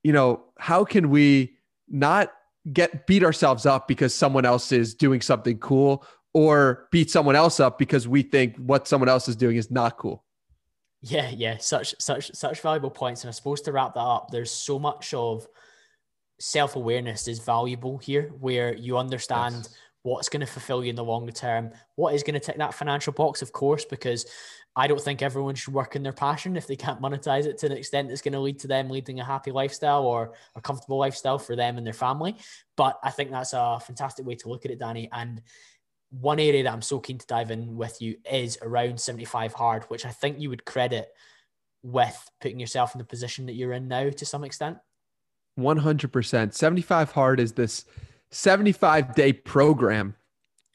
you 0.02 0.12
know, 0.12 0.44
how 0.58 0.84
can 0.84 1.10
we 1.10 1.56
not 1.88 2.32
get 2.72 3.06
beat 3.06 3.24
ourselves 3.24 3.66
up 3.66 3.88
because 3.88 4.14
someone 4.14 4.44
else 4.44 4.72
is 4.72 4.94
doing 4.94 5.20
something 5.20 5.58
cool 5.58 6.04
or 6.34 6.88
beat 6.90 7.10
someone 7.10 7.36
else 7.36 7.60
up 7.60 7.78
because 7.78 8.06
we 8.06 8.22
think 8.22 8.56
what 8.56 8.86
someone 8.86 9.08
else 9.08 9.28
is 9.28 9.36
doing 9.36 9.56
is 9.56 9.70
not 9.70 9.96
cool. 9.96 10.24
Yeah, 11.00 11.30
yeah, 11.30 11.58
such 11.58 11.94
such 11.98 12.32
such 12.34 12.60
valuable 12.60 12.90
points. 12.90 13.22
And 13.22 13.28
I 13.28 13.32
suppose 13.32 13.60
to 13.62 13.72
wrap 13.72 13.94
that 13.94 14.00
up, 14.00 14.30
there's 14.30 14.50
so 14.50 14.78
much 14.78 15.14
of 15.14 15.46
self 16.40 16.76
awareness 16.76 17.28
is 17.28 17.38
valuable 17.38 17.98
here, 17.98 18.32
where 18.40 18.74
you 18.74 18.98
understand 18.98 19.54
yes. 19.54 19.74
what's 20.02 20.28
going 20.28 20.40
to 20.40 20.46
fulfill 20.46 20.82
you 20.82 20.90
in 20.90 20.96
the 20.96 21.04
longer 21.04 21.32
term, 21.32 21.70
what 21.94 22.14
is 22.14 22.22
going 22.22 22.34
to 22.34 22.40
tick 22.40 22.58
that 22.58 22.74
financial 22.74 23.12
box, 23.12 23.42
of 23.42 23.52
course, 23.52 23.84
because 23.84 24.26
I 24.78 24.86
don't 24.86 25.00
think 25.00 25.22
everyone 25.22 25.56
should 25.56 25.74
work 25.74 25.96
in 25.96 26.04
their 26.04 26.12
passion 26.12 26.56
if 26.56 26.68
they 26.68 26.76
can't 26.76 27.02
monetize 27.02 27.46
it 27.46 27.58
to 27.58 27.66
an 27.66 27.72
extent 27.72 28.08
that's 28.08 28.22
going 28.22 28.32
to 28.34 28.38
lead 28.38 28.60
to 28.60 28.68
them 28.68 28.88
leading 28.88 29.18
a 29.18 29.24
happy 29.24 29.50
lifestyle 29.50 30.04
or 30.04 30.34
a 30.54 30.60
comfortable 30.60 30.98
lifestyle 30.98 31.36
for 31.36 31.56
them 31.56 31.78
and 31.78 31.84
their 31.84 31.92
family. 31.92 32.36
But 32.76 32.96
I 33.02 33.10
think 33.10 33.32
that's 33.32 33.54
a 33.54 33.80
fantastic 33.84 34.24
way 34.24 34.36
to 34.36 34.48
look 34.48 34.64
at 34.64 34.70
it, 34.70 34.78
Danny. 34.78 35.08
And 35.12 35.42
one 36.10 36.38
area 36.38 36.62
that 36.62 36.72
I'm 36.72 36.80
so 36.80 37.00
keen 37.00 37.18
to 37.18 37.26
dive 37.26 37.50
in 37.50 37.76
with 37.76 38.00
you 38.00 38.18
is 38.30 38.56
around 38.62 39.00
75 39.00 39.52
hard, 39.52 39.82
which 39.84 40.06
I 40.06 40.10
think 40.10 40.38
you 40.38 40.48
would 40.48 40.64
credit 40.64 41.08
with 41.82 42.30
putting 42.40 42.60
yourself 42.60 42.94
in 42.94 43.00
the 43.00 43.04
position 43.04 43.46
that 43.46 43.54
you're 43.54 43.72
in 43.72 43.88
now 43.88 44.10
to 44.10 44.24
some 44.24 44.44
extent. 44.44 44.78
100%. 45.58 46.54
75 46.54 47.10
hard 47.10 47.40
is 47.40 47.52
this 47.52 47.84
75 48.30 49.12
day 49.16 49.32
program 49.32 50.14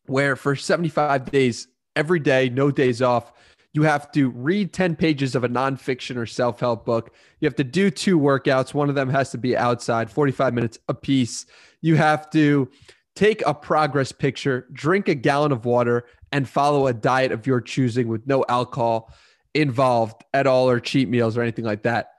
where 0.08 0.36
for 0.36 0.58
75 0.58 1.32
days, 1.32 1.70
every 1.96 2.20
day, 2.20 2.50
no 2.50 2.70
days 2.70 3.02
off, 3.02 3.32
you 3.74 3.84
have 3.84 4.12
to 4.12 4.30
read 4.30 4.72
10 4.72 4.96
pages 4.96 5.36
of 5.36 5.44
a 5.44 5.50
nonfiction 5.50 6.16
or 6.16 6.26
self 6.26 6.60
help 6.60 6.86
book. 6.86 7.14
You 7.40 7.48
have 7.48 7.56
to 7.56 7.64
do 7.64 7.90
two 7.90 8.20
workouts. 8.20 8.74
One 8.74 8.88
of 8.88 8.96
them 8.96 9.10
has 9.10 9.32
to 9.32 9.38
be 9.38 9.58
outside, 9.58 10.12
45 10.12 10.54
minutes 10.54 10.80
a 10.88 10.94
piece. 10.94 11.46
You 11.82 11.96
have 11.96 12.30
to 12.32 12.70
take 13.16 13.44
a 13.46 13.54
progress 13.54 14.12
picture, 14.12 14.68
drink 14.72 15.08
a 15.08 15.16
gallon 15.16 15.52
of 15.52 15.66
water, 15.66 16.06
and 16.32 16.48
follow 16.48 16.88
a 16.88 16.94
diet 16.94 17.32
of 17.32 17.46
your 17.46 17.62
choosing 17.62 18.08
with 18.08 18.26
no 18.28 18.46
alcohol 18.48 19.12
involved 19.54 20.24
at 20.34 20.48
all 20.48 20.70
or 20.70 20.80
cheat 20.80 21.10
meals 21.10 21.38
or 21.38 21.42
anything 21.42 21.66
like 21.66 21.84
that. 21.84 22.10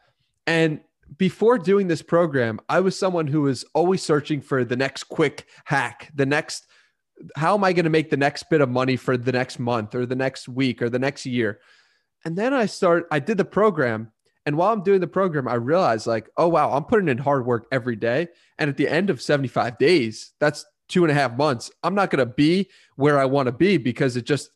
And 0.47 0.81
before 1.17 1.59
doing 1.59 1.89
this 1.89 2.03
program, 2.03 2.61
I 2.69 2.81
was 2.81 2.99
someone 2.99 3.27
who 3.27 3.43
was 3.43 3.65
always 3.75 4.03
searching 4.03 4.41
for 4.41 4.65
the 4.65 4.77
next 4.77 5.05
quick 5.05 5.47
hack, 5.65 6.11
the 6.15 6.27
next 6.27 6.67
how 7.37 7.55
am 7.55 7.65
I 7.65 7.73
going 7.73 7.85
to 7.85 7.91
make 7.91 8.11
the 8.11 8.17
next 8.17 8.51
bit 8.51 8.61
of 8.61 8.69
money 8.69 8.97
for 8.97 9.17
the 9.17 9.33
next 9.33 9.59
month 9.59 9.95
or 9.95 10.07
the 10.07 10.17
next 10.17 10.49
week 10.49 10.83
or 10.83 10.89
the 10.89 10.99
next 10.99 11.27
year? 11.27 11.61
And 12.25 12.37
then 12.37 12.55
I 12.55 12.67
start 12.67 13.07
I 13.11 13.19
did 13.19 13.39
the 13.39 13.45
program 13.45 14.13
and 14.47 14.57
while 14.57 14.73
I'm 14.73 14.83
doing 14.83 15.01
the 15.01 15.07
program, 15.07 15.49
I 15.49 15.55
realized 15.55 16.07
like, 16.07 16.29
oh 16.37 16.49
wow, 16.49 16.73
I'm 16.73 16.85
putting 16.85 17.09
in 17.09 17.19
hard 17.19 17.47
work 17.47 17.67
every 17.73 17.97
day. 17.97 18.29
And 18.59 18.69
at 18.69 18.77
the 18.77 18.89
end 18.89 19.11
of 19.11 19.23
75 19.23 19.79
days, 19.79 20.33
that's 20.39 20.67
two 20.89 21.05
and 21.05 21.11
a 21.11 21.15
half 21.15 21.37
months, 21.37 21.71
I'm 21.83 21.95
not 21.95 22.11
going 22.11 22.27
to 22.27 22.33
be 22.33 22.69
where 22.97 23.19
I 23.19 23.25
want 23.25 23.47
to 23.47 23.53
be 23.53 23.79
because 23.79 24.17
it 24.17 24.27
just, 24.27 24.51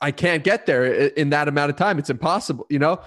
I 0.00 0.10
can't 0.10 0.42
get 0.42 0.66
there 0.66 0.84
in 0.84 1.30
that 1.30 1.48
amount 1.48 1.70
of 1.70 1.76
time. 1.76 1.98
It's 1.98 2.10
impossible, 2.10 2.66
you 2.70 2.78
know? 2.78 3.00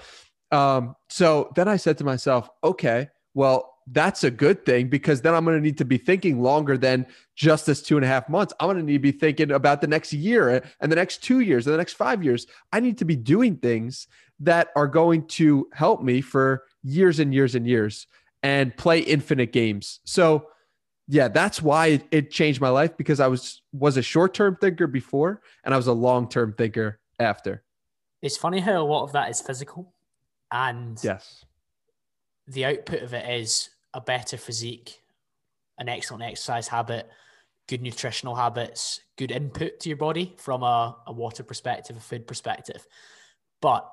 Um, 0.52 0.94
so 1.08 1.52
then 1.56 1.68
I 1.68 1.76
said 1.76 1.98
to 1.98 2.04
myself, 2.04 2.48
okay, 2.62 3.08
well, 3.34 3.69
that's 3.86 4.24
a 4.24 4.30
good 4.30 4.64
thing 4.64 4.88
because 4.88 5.20
then 5.22 5.34
I'm 5.34 5.44
going 5.44 5.56
to 5.56 5.62
need 5.62 5.78
to 5.78 5.84
be 5.84 5.98
thinking 5.98 6.42
longer 6.42 6.78
than 6.78 7.06
just 7.34 7.66
this 7.66 7.82
two 7.82 7.96
and 7.96 8.04
a 8.04 8.08
half 8.08 8.28
months. 8.28 8.52
I'm 8.60 8.66
going 8.66 8.76
to 8.76 8.82
need 8.82 8.94
to 8.94 8.98
be 8.98 9.12
thinking 9.12 9.50
about 9.50 9.80
the 9.80 9.86
next 9.86 10.12
year 10.12 10.48
eh, 10.48 10.60
and 10.80 10.92
the 10.92 10.96
next 10.96 11.22
two 11.22 11.40
years 11.40 11.66
and 11.66 11.74
the 11.74 11.78
next 11.78 11.94
five 11.94 12.22
years. 12.22 12.46
I 12.72 12.80
need 12.80 12.98
to 12.98 13.04
be 13.04 13.16
doing 13.16 13.56
things 13.56 14.06
that 14.40 14.68
are 14.76 14.86
going 14.86 15.26
to 15.26 15.68
help 15.72 16.02
me 16.02 16.20
for 16.20 16.64
years 16.82 17.18
and 17.18 17.34
years 17.34 17.54
and 17.54 17.66
years 17.66 18.06
and 18.42 18.76
play 18.76 19.00
infinite 19.00 19.52
games. 19.52 20.00
So, 20.04 20.46
yeah, 21.08 21.28
that's 21.28 21.60
why 21.60 22.00
it 22.10 22.30
changed 22.30 22.60
my 22.60 22.68
life 22.68 22.96
because 22.96 23.20
I 23.20 23.26
was 23.26 23.62
was 23.72 23.96
a 23.96 24.02
short 24.02 24.32
term 24.32 24.56
thinker 24.60 24.86
before, 24.86 25.42
and 25.64 25.74
I 25.74 25.76
was 25.76 25.88
a 25.88 25.92
long 25.92 26.28
term 26.28 26.54
thinker 26.56 27.00
after. 27.18 27.64
It's 28.22 28.36
funny 28.36 28.60
how 28.60 28.80
a 28.80 28.86
lot 28.86 29.04
of 29.04 29.12
that 29.12 29.28
is 29.28 29.40
physical, 29.40 29.92
and 30.52 30.98
yes, 31.02 31.44
the 32.50 32.64
output 32.64 33.02
of 33.02 33.14
it 33.14 33.28
is 33.40 33.70
a 33.94 34.00
better 34.00 34.36
physique, 34.36 35.02
an 35.78 35.88
excellent 35.88 36.24
exercise 36.24 36.68
habit, 36.68 37.08
good 37.68 37.80
nutritional 37.80 38.34
habits, 38.34 39.00
good 39.16 39.30
input 39.30 39.78
to 39.80 39.88
your 39.88 39.96
body 39.96 40.34
from 40.36 40.62
a, 40.62 40.96
a 41.06 41.12
water 41.12 41.42
perspective, 41.42 41.96
a 41.96 42.00
food 42.00 42.26
perspective. 42.26 42.86
But 43.60 43.90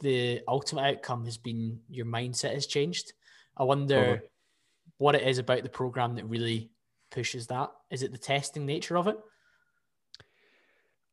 the 0.00 0.42
ultimate 0.46 0.82
outcome 0.82 1.24
has 1.24 1.36
been 1.36 1.80
your 1.88 2.06
mindset 2.06 2.54
has 2.54 2.66
changed. 2.66 3.12
I 3.56 3.64
wonder 3.64 4.22
what 4.98 5.14
it 5.14 5.26
is 5.26 5.38
about 5.38 5.62
the 5.62 5.68
program 5.68 6.14
that 6.14 6.26
really 6.26 6.70
pushes 7.10 7.48
that. 7.48 7.70
Is 7.90 8.02
it 8.02 8.12
the 8.12 8.18
testing 8.18 8.66
nature 8.66 8.96
of 8.96 9.08
it? 9.08 9.18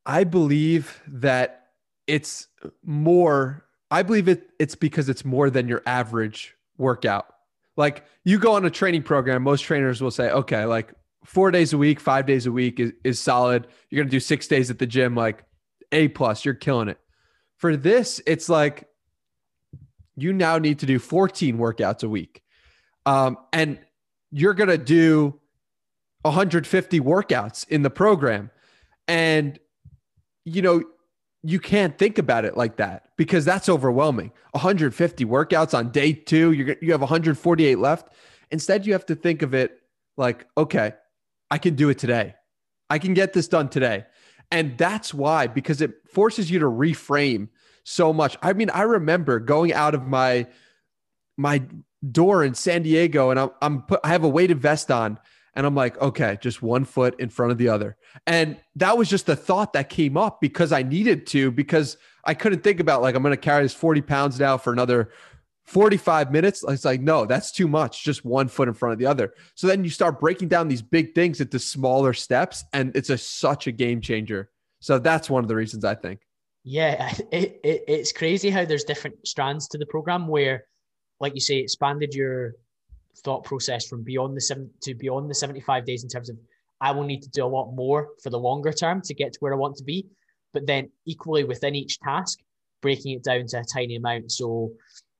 I 0.06 0.24
believe 0.24 1.00
that 1.08 1.70
it's 2.06 2.48
more, 2.84 3.64
I 3.92 4.02
believe 4.02 4.26
it, 4.26 4.48
it's 4.58 4.74
because 4.74 5.10
it's 5.10 5.22
more 5.22 5.50
than 5.50 5.68
your 5.68 5.82
average 5.84 6.56
workout. 6.78 7.26
Like 7.76 8.06
you 8.24 8.38
go 8.38 8.54
on 8.54 8.64
a 8.64 8.70
training 8.70 9.02
program, 9.02 9.42
most 9.42 9.60
trainers 9.60 10.00
will 10.00 10.10
say, 10.10 10.30
okay, 10.30 10.64
like 10.64 10.94
four 11.26 11.50
days 11.50 11.74
a 11.74 11.78
week, 11.78 12.00
five 12.00 12.24
days 12.24 12.46
a 12.46 12.52
week 12.52 12.80
is, 12.80 12.92
is 13.04 13.20
solid. 13.20 13.66
You're 13.90 14.02
going 14.02 14.08
to 14.08 14.10
do 14.10 14.18
six 14.18 14.48
days 14.48 14.70
at 14.70 14.78
the 14.78 14.86
gym, 14.86 15.14
like 15.14 15.44
A 15.92 16.08
plus, 16.08 16.42
you're 16.42 16.54
killing 16.54 16.88
it. 16.88 16.98
For 17.58 17.76
this, 17.76 18.18
it's 18.26 18.48
like 18.48 18.88
you 20.16 20.32
now 20.32 20.56
need 20.56 20.78
to 20.78 20.86
do 20.86 20.98
14 20.98 21.58
workouts 21.58 22.02
a 22.02 22.08
week. 22.08 22.42
Um, 23.04 23.36
and 23.52 23.78
you're 24.30 24.54
going 24.54 24.70
to 24.70 24.78
do 24.78 25.38
150 26.22 26.98
workouts 27.00 27.68
in 27.68 27.82
the 27.82 27.90
program. 27.90 28.50
And, 29.06 29.58
you 30.46 30.62
know, 30.62 30.82
you 31.42 31.60
can't 31.60 31.98
think 31.98 32.16
about 32.16 32.46
it 32.46 32.56
like 32.56 32.76
that 32.76 33.08
because 33.22 33.44
that's 33.44 33.68
overwhelming. 33.68 34.32
150 34.50 35.24
workouts 35.26 35.78
on 35.78 35.90
day 35.90 36.12
two, 36.12 36.50
you're, 36.50 36.74
you 36.82 36.90
have 36.90 37.00
148 37.00 37.78
left. 37.78 38.12
Instead, 38.50 38.84
you 38.84 38.94
have 38.94 39.06
to 39.06 39.14
think 39.14 39.42
of 39.42 39.54
it 39.54 39.80
like, 40.16 40.44
okay, 40.58 40.94
I 41.48 41.58
can 41.58 41.76
do 41.76 41.88
it 41.88 41.98
today. 41.98 42.34
I 42.90 42.98
can 42.98 43.14
get 43.14 43.32
this 43.32 43.46
done 43.46 43.68
today. 43.68 44.06
And 44.50 44.76
that's 44.76 45.14
why, 45.14 45.46
because 45.46 45.80
it 45.80 45.92
forces 46.10 46.50
you 46.50 46.58
to 46.58 46.66
reframe 46.66 47.50
so 47.84 48.12
much. 48.12 48.36
I 48.42 48.54
mean, 48.54 48.70
I 48.70 48.82
remember 48.82 49.38
going 49.38 49.72
out 49.72 49.94
of 49.94 50.08
my 50.08 50.48
my 51.36 51.62
door 52.10 52.42
in 52.42 52.54
San 52.54 52.82
Diego 52.82 53.30
and 53.30 53.38
I'm, 53.38 53.50
I'm 53.62 53.82
put, 53.82 54.00
I 54.02 54.08
have 54.08 54.24
a 54.24 54.28
weighted 54.28 54.60
vest 54.60 54.90
on 54.90 55.16
and 55.54 55.64
I'm 55.64 55.76
like, 55.76 55.96
okay, 56.00 56.38
just 56.40 56.60
one 56.60 56.84
foot 56.84 57.20
in 57.20 57.28
front 57.28 57.52
of 57.52 57.58
the 57.58 57.68
other. 57.68 57.96
And 58.26 58.58
that 58.74 58.98
was 58.98 59.08
just 59.08 59.26
the 59.26 59.36
thought 59.36 59.74
that 59.74 59.90
came 59.90 60.16
up 60.16 60.40
because 60.40 60.72
I 60.72 60.82
needed 60.82 61.28
to, 61.28 61.52
because 61.52 61.96
I 62.24 62.34
couldn't 62.34 62.62
think 62.62 62.80
about 62.80 63.02
like, 63.02 63.14
I'm 63.14 63.22
going 63.22 63.32
to 63.32 63.36
carry 63.36 63.62
this 63.62 63.74
40 63.74 64.00
pounds 64.02 64.38
now 64.38 64.56
for 64.56 64.72
another 64.72 65.10
45 65.64 66.32
minutes. 66.32 66.64
It's 66.66 66.84
like, 66.84 67.00
no, 67.00 67.26
that's 67.26 67.52
too 67.52 67.68
much. 67.68 68.04
Just 68.04 68.24
one 68.24 68.48
foot 68.48 68.68
in 68.68 68.74
front 68.74 68.92
of 68.92 68.98
the 68.98 69.06
other. 69.06 69.34
So 69.54 69.66
then 69.66 69.84
you 69.84 69.90
start 69.90 70.20
breaking 70.20 70.48
down 70.48 70.68
these 70.68 70.82
big 70.82 71.14
things 71.14 71.40
into 71.40 71.58
smaller 71.58 72.12
steps 72.12 72.64
and 72.72 72.94
it's 72.96 73.10
a 73.10 73.18
such 73.18 73.66
a 73.66 73.72
game 73.72 74.00
changer. 74.00 74.50
So 74.80 74.98
that's 74.98 75.30
one 75.30 75.44
of 75.44 75.48
the 75.48 75.56
reasons 75.56 75.84
I 75.84 75.94
think. 75.94 76.20
Yeah, 76.64 77.12
it, 77.32 77.60
it, 77.64 77.84
it's 77.88 78.12
crazy 78.12 78.50
how 78.50 78.64
there's 78.64 78.84
different 78.84 79.26
strands 79.26 79.68
to 79.68 79.78
the 79.78 79.86
program 79.86 80.28
where, 80.28 80.64
like 81.20 81.34
you 81.34 81.40
say, 81.40 81.58
expanded 81.58 82.14
your 82.14 82.54
thought 83.24 83.44
process 83.44 83.86
from 83.86 84.02
beyond 84.02 84.36
the 84.36 84.40
seven 84.40 84.70
to 84.82 84.94
beyond 84.94 85.30
the 85.30 85.34
75 85.34 85.84
days 85.84 86.02
in 86.02 86.08
terms 86.08 86.30
of 86.30 86.36
I 86.80 86.90
will 86.90 87.04
need 87.04 87.22
to 87.22 87.30
do 87.30 87.44
a 87.44 87.46
lot 87.46 87.72
more 87.72 88.10
for 88.22 88.30
the 88.30 88.38
longer 88.38 88.72
term 88.72 89.02
to 89.02 89.14
get 89.14 89.32
to 89.34 89.38
where 89.40 89.52
I 89.52 89.56
want 89.56 89.76
to 89.76 89.84
be. 89.84 90.06
But 90.52 90.66
then 90.66 90.90
equally 91.06 91.44
within 91.44 91.74
each 91.74 91.98
task, 92.00 92.38
breaking 92.80 93.12
it 93.12 93.24
down 93.24 93.46
to 93.48 93.60
a 93.60 93.64
tiny 93.64 93.96
amount. 93.96 94.30
So 94.32 94.72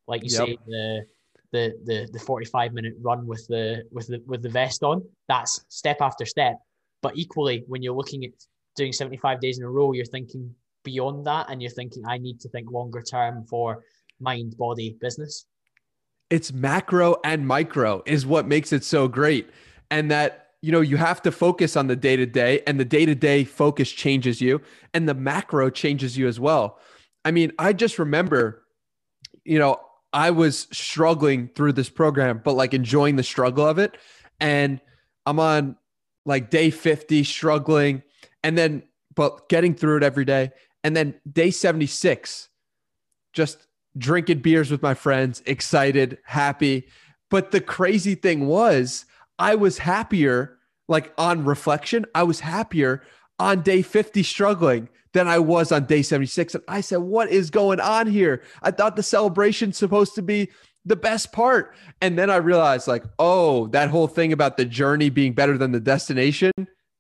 like 0.07 0.23
you 0.23 0.31
Yep. 0.31 0.49
say, 0.49 0.59
the 0.67 1.07
the 1.53 1.73
the 1.85 2.09
the 2.13 2.19
45 2.19 2.73
minute 2.73 2.95
run 3.01 3.27
with 3.27 3.47
the 3.49 3.85
with 3.93 4.07
the 4.09 4.23
with 4.27 4.43
the 4.43 4.49
vest 4.49 4.83
on, 4.83 5.03
that's 5.29 5.65
step 5.69 5.99
after 6.01 6.27
step. 6.27 6.57
But 7.03 7.17
equally, 7.17 7.65
when 7.67 7.83
you're 7.83 7.95
looking 7.95 8.25
at 8.25 8.31
doing 8.77 8.93
75 8.93 9.41
days 9.41 9.59
in 9.59 9.65
a 9.65 9.71
row, 9.71 9.93
you're 9.93 10.05
thinking 10.07 10.55
beyond 10.85 11.27
that 11.27 11.47
and 11.51 11.61
you're 11.63 11.71
thinking, 11.71 12.05
I 12.07 12.19
need 12.19 12.41
to 12.41 12.49
think 12.49 12.71
longer 12.71 13.03
term 13.03 13.45
for 13.47 13.85
mind, 14.21 14.57
body, 14.57 14.97
business. 15.01 15.47
it's 16.31 16.53
macro 16.53 17.17
and 17.25 17.47
micro 17.47 18.03
is 18.07 18.25
what 18.25 18.47
makes 18.47 18.73
it 18.73 18.85
so 18.85 19.07
great 19.09 19.51
and 19.91 20.11
that 20.11 20.52
you 20.63 20.73
know 20.73 20.81
you 20.81 20.97
have 20.97 21.21
to 21.23 21.31
focus 21.31 21.77
on 21.77 21.87
the 21.87 21.97
day 21.97 22.17
to 22.17 22.27
day 22.27 22.63
and 22.67 22.81
the 22.81 22.85
day 22.85 23.05
to 23.05 23.15
day 23.15 23.45
focus 23.45 23.91
changes 23.91 24.41
you 24.41 24.61
and 24.95 25.09
the 25.09 25.15
macro 25.15 25.69
changes 25.69 26.17
you 26.17 26.27
as 26.27 26.41
well 26.41 26.79
i 27.25 27.31
mean 27.31 27.53
i 27.59 27.73
just 27.73 27.99
remember 27.99 28.65
you 29.45 29.59
know 29.59 29.79
i 30.13 30.31
was 30.31 30.69
struggling 30.73 31.49
through 31.49 31.73
this 31.73 31.91
program 31.91 32.41
but 32.43 32.55
like 32.55 32.73
enjoying 32.73 33.17
the 33.17 33.23
struggle 33.23 33.67
of 33.67 33.79
it 33.79 33.97
and 34.41 34.81
i'm 35.27 35.39
on 35.39 35.77
like 36.25 36.49
day 36.49 36.71
50 36.71 37.25
struggling 37.25 38.03
and 38.43 38.57
then 38.57 38.83
but 39.15 39.49
getting 39.49 39.75
through 39.75 39.99
it 39.99 40.03
every 40.03 40.25
day 40.25 40.51
and 40.85 40.97
then 40.97 41.15
day 41.31 41.51
76 41.51 42.49
just 43.33 43.67
drinking 43.97 44.39
beers 44.39 44.71
with 44.71 44.83
my 44.83 44.95
friends, 44.95 45.43
excited, 45.47 46.19
happy. 46.25 46.89
But 47.31 47.51
the 47.51 47.61
crazy 47.61 48.15
thing 48.15 48.47
was, 48.47 49.05
I 49.43 49.57
was 49.57 49.79
happier, 49.79 50.57
like 50.87 51.13
on 51.19 51.45
reflection, 51.45 52.07
I 52.15 52.23
was 52.23 52.39
happier 52.39 53.03
on 53.41 53.63
day 53.63 53.83
50 53.83 54.23
struggling 54.23 54.89
than 55.15 55.27
I 55.27 55.41
was 55.41 55.73
on 55.73 55.87
day 55.87 56.03
76. 56.03 56.55
And 56.55 56.63
I 56.69 56.81
said, 56.81 56.99
What 56.99 57.29
is 57.29 57.51
going 57.51 57.81
on 57.81 58.07
here? 58.07 58.45
I 58.63 58.71
thought 58.71 58.95
the 58.95 59.03
celebration's 59.03 59.77
supposed 59.77 60.15
to 60.15 60.23
be 60.23 60.49
the 60.85 60.95
best 60.95 61.33
part. 61.33 61.75
And 62.01 62.17
then 62.17 62.31
I 62.31 62.37
realized, 62.37 62.87
like, 62.87 63.03
oh, 63.19 63.67
that 63.69 63.91
whole 63.91 64.07
thing 64.07 64.33
about 64.33 64.57
the 64.57 64.65
journey 64.65 65.11
being 65.11 65.33
better 65.33 65.59
than 65.59 65.73
the 65.73 65.81
destination, 65.81 66.53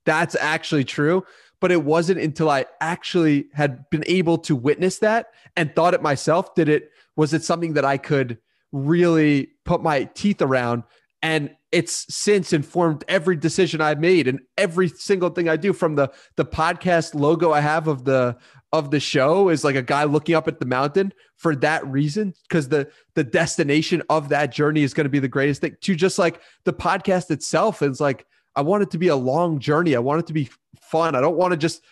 that's 0.05 0.35
actually 0.35 0.85
true. 0.85 1.24
But 1.61 1.70
it 1.70 1.85
wasn't 1.85 2.18
until 2.18 2.50
I 2.50 2.66
actually 2.81 3.50
had 3.55 3.88
been 3.88 4.02
able 4.09 4.38
to 4.38 4.57
witness 4.57 4.98
that 4.98 5.28
and 5.57 5.72
thought 5.72 5.94
it 5.94 6.02
myself 6.02 6.57
did 6.57 6.68
it 6.68 6.90
was 7.14 7.35
it 7.35 7.44
something 7.44 7.74
that 7.74 7.85
I 7.85 7.98
could 7.98 8.38
really 8.72 9.50
put 9.64 9.81
my 9.81 10.05
teeth 10.14 10.42
around 10.42 10.83
and 11.22 11.55
it's 11.72 12.14
since 12.14 12.52
informed 12.52 13.02
every 13.08 13.35
decision 13.35 13.80
I've 13.80 13.98
made 13.98 14.28
and 14.28 14.40
every 14.58 14.88
single 14.88 15.30
thing 15.30 15.48
I 15.48 15.56
do 15.56 15.72
from 15.72 15.96
the 15.96 16.12
the 16.37 16.44
podcast 16.44 17.14
logo 17.14 17.52
I 17.52 17.61
have 17.61 17.88
of 17.88 18.04
the 18.04 18.37
of 18.72 18.90
the 18.90 19.00
show 19.00 19.48
is 19.48 19.64
like 19.64 19.74
a 19.74 19.82
guy 19.82 20.04
looking 20.04 20.35
up 20.35 20.46
at 20.46 20.61
the 20.61 20.66
mountain 20.66 21.12
for 21.37 21.56
that 21.56 21.85
reason 21.87 22.35
because 22.48 22.68
the 22.68 22.90
the 23.14 23.24
destination 23.24 24.02
of 24.11 24.28
that 24.28 24.52
journey 24.52 24.82
is 24.82 24.94
going 24.94 25.06
to 25.06 25.11
be 25.11 25.18
the 25.18 25.28
greatest 25.28 25.62
thing 25.62 25.76
to 25.80 25.96
just 25.96 26.18
like 26.18 26.40
the 26.64 26.72
podcast 26.72 27.30
itself 27.30 27.82
is 27.82 28.00
like 28.00 28.26
I 28.54 28.61
want 28.61 28.82
it 28.82 28.90
to 28.90 28.98
be 28.98 29.08
a 29.08 29.16
long 29.16 29.58
journey 29.58 29.96
I 29.96 30.00
want 30.00 30.20
it 30.20 30.26
to 30.26 30.35
be 30.35 30.50
fun 30.80 31.16
I 31.16 31.20
don't 31.20 31.37
want 31.37 31.52
to 31.52 31.56
just 31.56 31.82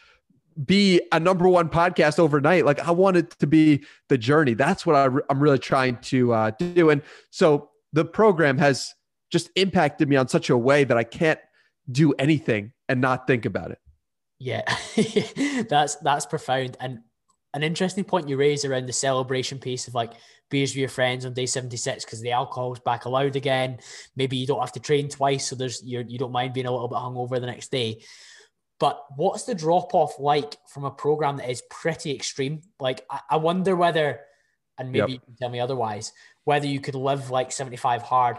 be 0.64 1.00
a 1.12 1.20
number 1.20 1.48
one 1.48 1.68
podcast 1.70 2.18
overnight. 2.18 2.66
Like 2.66 2.80
I 2.80 2.90
want 2.90 3.16
it 3.16 3.30
to 3.38 3.46
be 3.46 3.84
the 4.08 4.18
journey. 4.18 4.52
That's 4.52 4.84
what 4.84 4.96
I 4.96 5.04
I'm 5.30 5.40
really 5.40 5.58
trying 5.58 5.96
to 6.02 6.34
uh, 6.34 6.50
do. 6.50 6.90
And 6.90 7.02
so 7.30 7.70
the 7.92 8.04
program 8.04 8.58
has 8.58 8.94
just 9.30 9.50
impacted 9.56 10.08
me 10.08 10.16
on 10.16 10.28
such 10.28 10.50
a 10.50 10.56
way 10.56 10.84
that 10.84 10.96
I 10.96 11.04
can't 11.04 11.40
do 11.90 12.12
anything 12.14 12.72
and 12.88 13.00
not 13.00 13.26
think 13.26 13.44
about 13.44 13.70
it. 13.70 13.78
Yeah, 14.38 14.62
that's 15.68 15.96
that's 15.96 16.26
profound 16.26 16.76
and 16.80 17.00
an 17.52 17.62
interesting 17.62 18.04
point 18.04 18.28
you 18.28 18.36
raise 18.36 18.64
around 18.64 18.86
the 18.86 18.92
celebration 18.92 19.58
piece 19.58 19.88
of 19.88 19.94
like 19.94 20.12
beers 20.50 20.70
with 20.70 20.78
your 20.78 20.88
friends 20.88 21.26
on 21.26 21.32
day 21.34 21.46
76 21.46 22.04
because 22.04 22.20
the 22.20 22.32
alcohol's 22.32 22.80
back 22.80 23.04
allowed 23.04 23.36
again. 23.36 23.78
Maybe 24.16 24.36
you 24.36 24.46
don't 24.46 24.60
have 24.60 24.72
to 24.72 24.80
train 24.80 25.08
twice, 25.08 25.48
so 25.48 25.56
there's 25.56 25.82
you're, 25.84 26.02
you 26.02 26.18
don't 26.18 26.32
mind 26.32 26.54
being 26.54 26.66
a 26.66 26.70
little 26.70 26.88
bit 26.88 26.98
hungover 26.98 27.40
the 27.40 27.46
next 27.46 27.70
day. 27.70 28.02
But 28.78 29.04
what's 29.16 29.44
the 29.44 29.54
drop 29.54 29.94
off 29.94 30.18
like 30.18 30.56
from 30.68 30.84
a 30.84 30.90
program 30.90 31.36
that 31.36 31.50
is 31.50 31.62
pretty 31.70 32.14
extreme? 32.14 32.62
Like 32.78 33.04
I, 33.10 33.20
I 33.30 33.36
wonder 33.36 33.76
whether, 33.76 34.20
and 34.78 34.92
maybe 34.92 34.98
Yep. 34.98 35.08
you 35.10 35.18
can 35.18 35.36
tell 35.36 35.50
me 35.50 35.60
otherwise, 35.60 36.12
whether 36.44 36.66
you 36.66 36.80
could 36.80 36.94
live 36.94 37.30
like 37.30 37.52
75 37.52 38.02
hard 38.02 38.38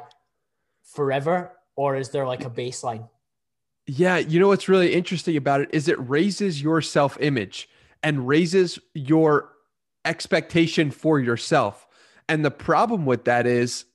forever, 0.93 1.51
or 1.75 1.95
is 1.95 2.09
there 2.09 2.25
like 2.25 2.45
a 2.45 2.49
baseline? 2.49 3.07
Yeah, 3.87 4.17
you 4.17 4.39
know 4.39 4.47
what's 4.47 4.69
really 4.69 4.93
interesting 4.93 5.35
about 5.37 5.61
it 5.61 5.69
is 5.73 5.87
it 5.87 5.99
raises 6.09 6.61
your 6.61 6.81
self-image 6.81 7.67
and 8.03 8.27
raises 8.27 8.79
your 8.93 9.49
expectation 10.05 10.91
for 10.91 11.19
yourself. 11.19 11.87
And 12.29 12.45
the 12.45 12.51
problem 12.51 13.05
with 13.05 13.25
that 13.25 13.47
is 13.47 13.85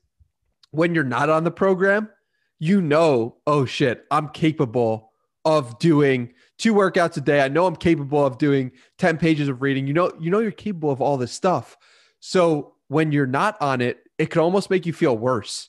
when 0.70 0.94
you're 0.94 1.04
not 1.04 1.30
on 1.30 1.44
the 1.44 1.50
program, 1.50 2.08
you 2.58 2.80
know, 2.80 3.36
oh 3.46 3.64
shit, 3.64 4.04
I'm 4.10 4.28
capable 4.28 5.12
of 5.44 5.78
doing 5.78 6.32
two 6.58 6.74
workouts 6.74 7.16
a 7.16 7.20
day. 7.20 7.40
I 7.40 7.48
know 7.48 7.66
I'm 7.66 7.76
capable 7.76 8.24
of 8.24 8.38
doing 8.38 8.72
10 8.98 9.18
pages 9.18 9.48
of 9.48 9.62
reading. 9.62 9.86
You 9.86 9.94
know, 9.94 10.12
you 10.18 10.30
know 10.30 10.40
you're 10.40 10.50
capable 10.50 10.90
of 10.90 11.00
all 11.00 11.16
this 11.16 11.32
stuff. 11.32 11.76
So 12.20 12.74
when 12.88 13.12
you're 13.12 13.26
not 13.26 13.60
on 13.60 13.80
it, 13.80 13.98
it 14.18 14.30
can 14.30 14.40
almost 14.40 14.70
make 14.70 14.86
you 14.86 14.92
feel 14.92 15.16
worse 15.16 15.68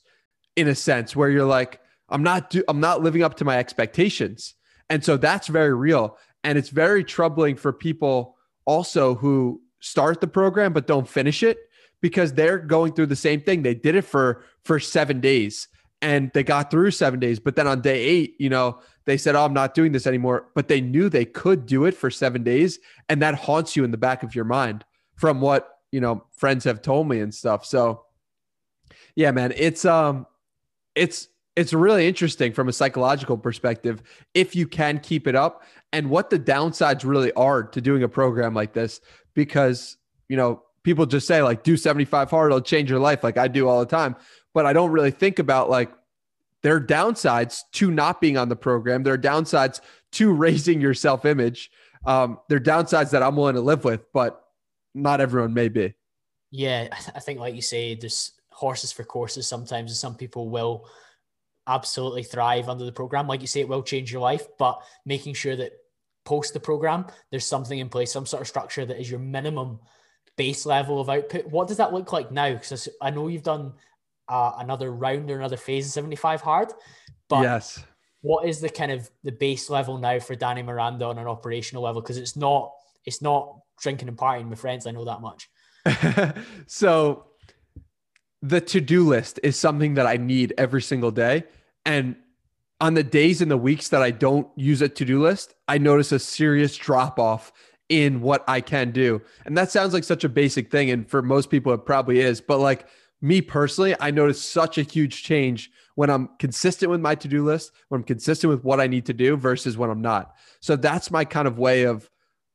in 0.58 0.68
a 0.68 0.76
sense 0.76 1.16
where 1.16 1.30
you're 1.30 1.46
like, 1.46 1.80
I'm 2.10 2.24
not 2.24 2.50
do- 2.50 2.64
I'm 2.68 2.82
not 2.82 3.02
living 3.02 3.24
up 3.24 3.36
to 3.36 3.46
my 3.46 3.58
expectations. 3.58 4.56
And 4.90 5.04
so 5.04 5.16
that's 5.16 5.48
very 5.48 5.74
real. 5.74 6.18
And 6.44 6.58
it's 6.58 6.70
very 6.70 7.04
troubling 7.04 7.56
for 7.56 7.72
people 7.72 8.36
also 8.66 9.16
who 9.16 9.62
start 9.80 10.20
the 10.20 10.28
program 10.28 10.74
but 10.74 10.88
don't 10.88 11.08
finish 11.08 11.44
it 11.44 11.58
because 12.02 12.34
they're 12.34 12.58
going 12.58 12.94
through 12.94 13.06
the 13.06 13.16
same 13.16 13.42
thing. 13.42 13.62
They 13.62 13.76
did 13.76 13.96
it 13.96 14.02
for 14.04 14.44
for 14.66 14.80
7 14.80 15.22
days 15.22 15.68
and 16.02 16.32
they 16.34 16.44
got 16.44 16.70
through 16.70 16.92
7 16.92 17.20
days, 17.20 17.40
but 17.40 17.56
then 17.56 17.68
on 17.68 17.82
day 17.82 18.04
8, 18.04 18.36
you 18.40 18.50
know, 18.50 18.80
they 19.06 19.18
said, 19.18 19.36
"Oh, 19.36 19.46
I'm 19.46 19.54
not 19.54 19.74
doing 19.74 19.92
this 19.92 20.08
anymore." 20.08 20.48
But 20.56 20.68
they 20.68 20.82
knew 20.82 21.10
they 21.10 21.26
could 21.26 21.66
do 21.66 21.86
it 21.86 21.94
for 21.94 22.10
7 22.10 22.44
days 22.44 22.80
and 23.10 23.22
that 23.22 23.36
haunts 23.36 23.76
you 23.76 23.84
in 23.84 23.92
the 23.92 23.98
back 23.98 24.24
of 24.24 24.36
your 24.36 24.46
mind 24.46 24.86
from 25.16 25.40
what 25.40 25.70
you 25.92 26.02
know 26.02 26.26
friends 26.32 26.64
have 26.64 26.82
told 26.82 27.08
me 27.08 27.20
and 27.20 27.34
stuff. 27.34 27.66
So 27.66 28.06
yeah, 29.16 29.32
man, 29.32 29.54
it's 29.56 29.86
um 29.86 30.26
it's 30.98 31.30
it's 31.56 31.74
really 31.74 32.08
interesting 32.08 32.54
from 32.54 32.68
a 32.68 32.74
psychological 32.74 33.38
perspective 33.38 34.02
if 34.34 34.56
you 34.56 34.68
can 34.68 35.00
keep 35.00 35.28
it 35.28 35.36
up 35.36 35.64
and 35.94 36.10
what 36.10 36.30
the 36.30 36.40
downsides 36.40 37.06
really 37.06 37.32
are 37.34 37.64
to 37.64 37.82
doing 37.82 38.04
a 38.04 38.10
program 38.10 38.54
like 38.54 38.74
this 38.74 39.00
because 39.34 39.98
you 40.28 40.36
know 40.36 40.62
people 40.84 41.06
just 41.06 41.28
say 41.28 41.42
like 41.42 41.64
do 41.64 41.78
75 41.78 42.30
hard 42.30 42.52
it'll 42.52 42.62
change 42.62 42.90
your 42.90 43.00
life 43.00 43.24
like 43.24 43.38
i 43.38 43.48
do 43.48 43.68
all 43.68 43.80
the 43.80 43.86
time 43.86 44.16
but 44.54 44.66
i 44.66 44.74
don't 44.74 44.92
really 44.92 45.12
think 45.12 45.40
about 45.40 45.70
like 45.70 45.92
there 46.64 46.76
are 46.76 46.82
downsides 46.82 47.62
to 47.74 47.92
not 47.92 48.20
being 48.20 48.38
on 48.38 48.50
the 48.50 48.56
program 48.56 49.04
there 49.04 49.14
are 49.14 49.18
downsides 49.18 49.80
to 50.14 50.32
raising 50.34 50.82
your 50.82 50.94
self-image 50.94 51.70
um, 52.06 52.40
there 52.48 52.58
are 52.58 52.62
downsides 52.62 53.12
that 53.12 53.24
i'm 53.24 53.36
willing 53.36 53.56
to 53.56 53.62
live 53.62 53.84
with 53.84 54.06
but 54.14 54.44
not 54.96 55.22
everyone 55.22 55.54
may 55.54 55.70
be. 55.70 55.94
Yeah 56.52 56.88
i 57.16 57.20
think 57.20 57.40
like 57.40 57.56
you 57.56 57.62
say 57.62 57.96
there's 57.96 58.32
horses 58.58 58.92
for 58.92 59.04
courses 59.04 59.48
sometimes 59.48 59.92
and 59.92 59.98
some 59.98 60.16
people 60.16 60.50
will 60.50 60.88
absolutely 61.68 62.24
thrive 62.24 62.70
under 62.70 62.86
the 62.86 62.92
program 62.92 63.28
like 63.28 63.42
you 63.42 63.48
say 63.48 63.60
it 63.60 63.68
will 63.68 63.84
change 63.84 64.12
your 64.12 64.22
life 64.22 64.48
but 64.58 64.82
making 65.06 65.34
sure 65.34 65.56
that 65.56 65.74
post 66.26 66.54
the 66.54 66.60
program 66.60 67.06
there's 67.30 67.46
something 67.46 67.80
in 67.80 67.90
place 67.90 68.12
some 68.12 68.26
sort 68.26 68.42
of 68.42 68.48
structure 68.48 68.86
that 68.86 69.00
is 69.00 69.10
your 69.10 69.20
minimum 69.20 69.80
base 70.38 70.66
level 70.66 71.02
of 71.02 71.10
output. 71.10 71.48
What 71.48 71.68
does 71.68 71.78
that 71.78 71.94
look 71.94 72.14
like 72.14 72.32
now? 72.32 72.54
Because 72.54 72.88
I 73.02 73.10
know 73.10 73.28
you've 73.28 73.44
done 73.44 73.74
uh, 74.30 74.54
another 74.60 74.92
round 74.92 75.30
or 75.30 75.38
another 75.38 75.58
phase 75.58 75.88
of 75.88 75.92
75 75.92 76.42
hard, 76.42 76.72
but 77.28 77.42
yes, 77.42 77.84
what 78.22 78.48
is 78.48 78.62
the 78.62 78.70
kind 78.70 78.92
of 78.92 79.10
the 79.24 79.32
base 79.32 79.70
level 79.70 79.98
now 79.98 80.20
for 80.20 80.36
Danny 80.36 80.64
Miranda 80.64 81.06
on 81.06 81.18
an 81.18 81.28
operational 81.28 81.84
level? 81.84 82.02
Because 82.02 82.18
it's 82.18 82.38
not 82.38 82.72
it's 83.04 83.22
not 83.22 83.58
drinking 83.82 84.08
and 84.08 84.18
partying 84.18 84.50
with 84.50 84.60
friends. 84.60 84.88
I 84.88 84.92
know 84.92 85.06
that 85.06 85.22
much. 85.22 85.50
so 86.68 87.27
the 88.42 88.62
to-do 88.62 89.08
list 89.08 89.40
is 89.44 89.58
something 89.58 89.96
that 89.96 90.06
I 90.06 90.18
need 90.18 90.54
every 90.58 90.82
single 90.82 91.12
day. 91.12 91.44
And 91.86 92.16
on 92.80 92.94
the 92.94 93.04
days 93.04 93.42
and 93.42 93.50
the 93.50 93.58
weeks 93.58 93.90
that 93.90 94.04
I 94.04 94.12
don't 94.12 94.48
use 94.56 94.82
a 94.82 94.90
to-do 94.90 95.22
list, 95.22 95.56
I 95.68 95.78
notice 95.78 96.12
a 96.12 96.20
serious 96.20 96.76
drop 96.76 97.20
off 97.20 97.52
in 97.90 98.22
what 98.22 98.44
I 98.48 98.62
can 98.62 98.92
do. 98.92 99.22
And 99.46 99.58
that 99.58 99.72
sounds 99.72 99.94
like 99.94 100.04
such 100.04 100.24
a 100.24 100.30
basic 100.30 100.70
thing. 100.70 100.92
And 100.92 101.10
for 101.10 101.22
most 101.22 101.50
people, 101.50 101.74
it 101.74 101.86
probably 101.86 102.20
is. 102.20 102.42
But 102.42 102.60
like 102.60 102.88
me 103.22 103.42
personally, 103.42 103.96
I 104.00 104.12
notice 104.12 104.42
such 104.42 104.78
a 104.78 104.84
huge 104.84 105.24
change 105.24 105.72
when 105.96 106.10
I'm 106.10 106.30
consistent 106.38 106.92
with 106.92 107.02
my 107.02 107.16
to 107.16 107.28
do 107.28 107.44
list, 107.44 107.72
when 107.90 108.02
I'm 108.02 108.06
consistent 108.06 108.52
with 108.52 108.64
what 108.64 108.80
I 108.80 108.86
need 108.86 109.08
to 109.08 109.14
do 109.14 109.36
versus 109.36 109.78
when 109.78 109.90
I'm 109.90 110.02
not. 110.02 110.36
So 110.60 110.76
that's 110.76 111.10
my 111.10 111.26
kind 111.26 111.48
of 111.48 111.58
way 111.58 111.84
of 111.84 112.10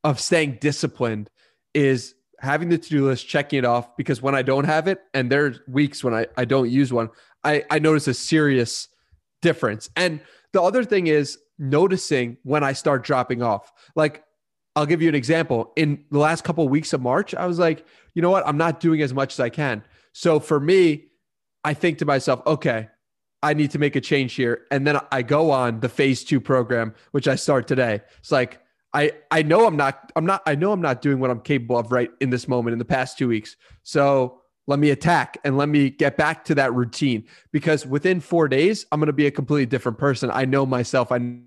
of 0.05 0.21
staying 0.21 0.59
disciplined 0.61 1.31
is 1.75 2.15
having 2.43 2.69
the 2.69 2.77
to-do 2.77 3.07
list, 3.07 3.27
checking 3.27 3.61
it 3.61 3.65
off 3.65 3.97
because 3.97 4.21
when 4.21 4.35
I 4.35 4.43
don't 4.43 4.65
have 4.65 4.89
it, 4.89 5.01
and 5.15 5.31
there's 5.31 5.61
weeks 5.69 6.03
when 6.03 6.13
I, 6.13 6.27
I 6.37 6.45
don't 6.45 6.69
use 6.69 6.93
one, 6.93 7.09
I, 7.45 7.65
I 7.71 7.79
notice 7.79 8.09
a 8.09 8.15
serious 8.15 8.89
difference. 9.41 9.89
And 9.97 10.21
the 10.53 10.61
other 10.61 10.85
thing 10.85 11.07
is 11.07 11.39
noticing 11.59 12.37
when 12.43 12.65
I 12.65 12.73
start 12.73 13.05
dropping 13.05 13.43
off. 13.43 13.73
Like 13.95 14.25
I'll 14.75 14.87
give 14.87 15.01
you 15.01 15.09
an 15.09 15.15
example. 15.15 15.73
In 15.77 16.05
the 16.11 16.19
last 16.19 16.43
couple 16.43 16.65
of 16.65 16.71
weeks 16.71 16.93
of 16.93 17.01
March, 17.01 17.35
I 17.35 17.47
was 17.47 17.59
like, 17.59 17.87
you 18.15 18.23
know 18.23 18.31
what? 18.31 18.47
I'm 18.47 18.59
not 18.59 18.81
doing 18.81 19.03
as 19.03 19.15
much 19.15 19.35
as 19.35 19.41
I 19.41 19.49
can. 19.49 19.85
So 20.13 20.41
for 20.41 20.59
me, 20.59 21.05
I 21.65 21.75
think 21.75 21.99
to 21.99 22.05
myself, 22.05 22.43
okay, 22.47 22.89
I 23.43 23.55
need 23.55 23.71
to 23.73 23.79
make 23.79 23.97
a 23.97 24.01
change 24.01 24.35
here. 24.35 24.67
And 24.71 24.87
then 24.87 24.99
I 25.13 25.23
go 25.23 25.51
on 25.51 25.81
the 25.81 25.89
phase 25.89 26.25
two 26.25 26.41
program, 26.41 26.95
which 27.13 27.29
I 27.29 27.37
start 27.37 27.69
today. 27.69 28.01
It's 28.19 28.33
like, 28.33 28.62
I, 28.95 29.13
I 29.31 29.43
know 29.43 29.67
I'm 29.67 29.77
not, 29.77 30.13
I'm 30.17 30.27
not, 30.27 30.43
I 30.47 30.55
know 30.55 30.73
I'm 30.73 30.83
not 30.83 31.01
doing 31.01 31.19
what 31.19 31.31
I'm 31.31 31.41
capable 31.41 31.79
of 31.79 31.93
right 31.93 32.11
in 32.21 32.31
this 32.31 32.47
moment 32.47 32.73
in 32.73 32.79
the 32.79 32.85
past 32.85 33.17
two 33.17 33.29
weeks. 33.29 33.57
So 33.83 34.41
let 34.67 34.79
me 34.79 34.91
attack 34.91 35.39
and 35.45 35.57
let 35.57 35.69
me 35.69 35.91
get 35.91 36.17
back 36.17 36.45
to 36.47 36.55
that 36.57 36.73
routine 36.75 37.25
because 37.53 37.87
within 37.87 38.21
four 38.21 38.49
days, 38.49 38.87
I'm 38.93 39.01
going 39.01 39.07
to 39.07 39.13
be 39.13 39.27
a 39.27 39.31
completely 39.31 39.67
different 39.67 39.99
person. 39.99 40.31
I 40.33 40.45
know 40.45 40.67
myself. 40.67 41.11
I, 41.11 41.39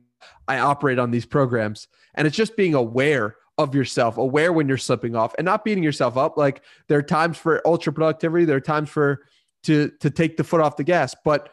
I 0.47 0.59
operate 0.59 0.99
on 0.99 1.11
these 1.11 1.25
programs. 1.25 1.87
And 2.15 2.27
it's 2.27 2.35
just 2.35 2.57
being 2.57 2.73
aware 2.73 3.35
of 3.57 3.73
yourself, 3.73 4.17
aware 4.17 4.51
when 4.51 4.67
you're 4.67 4.77
slipping 4.77 5.15
off 5.15 5.33
and 5.37 5.45
not 5.45 5.63
beating 5.63 5.83
yourself 5.83 6.17
up. 6.17 6.37
Like 6.37 6.61
there 6.87 6.97
are 6.97 7.03
times 7.03 7.37
for 7.37 7.65
ultra 7.65 7.93
productivity, 7.93 8.45
there 8.45 8.57
are 8.57 8.61
times 8.61 8.89
for 8.89 9.25
to 9.63 9.91
to 10.01 10.09
take 10.09 10.37
the 10.37 10.43
foot 10.43 10.61
off 10.61 10.77
the 10.77 10.83
gas. 10.83 11.15
But 11.23 11.49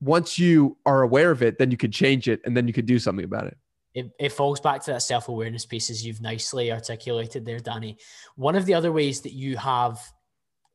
once 0.00 0.38
you 0.38 0.76
are 0.84 1.02
aware 1.02 1.30
of 1.30 1.42
it, 1.42 1.58
then 1.58 1.70
you 1.70 1.76
could 1.76 1.92
change 1.92 2.28
it 2.28 2.40
and 2.44 2.56
then 2.56 2.66
you 2.66 2.72
could 2.72 2.86
do 2.86 2.98
something 2.98 3.24
about 3.24 3.46
it. 3.46 3.56
It, 3.94 4.10
it 4.18 4.32
falls 4.32 4.60
back 4.60 4.82
to 4.84 4.92
that 4.92 5.02
self 5.02 5.28
awareness 5.28 5.66
piece 5.66 5.90
as 5.90 6.04
you've 6.04 6.20
nicely 6.20 6.72
articulated 6.72 7.44
there, 7.44 7.60
Danny. 7.60 7.98
One 8.36 8.56
of 8.56 8.66
the 8.66 8.74
other 8.74 8.92
ways 8.92 9.20
that 9.22 9.32
you 9.32 9.56
have 9.56 10.00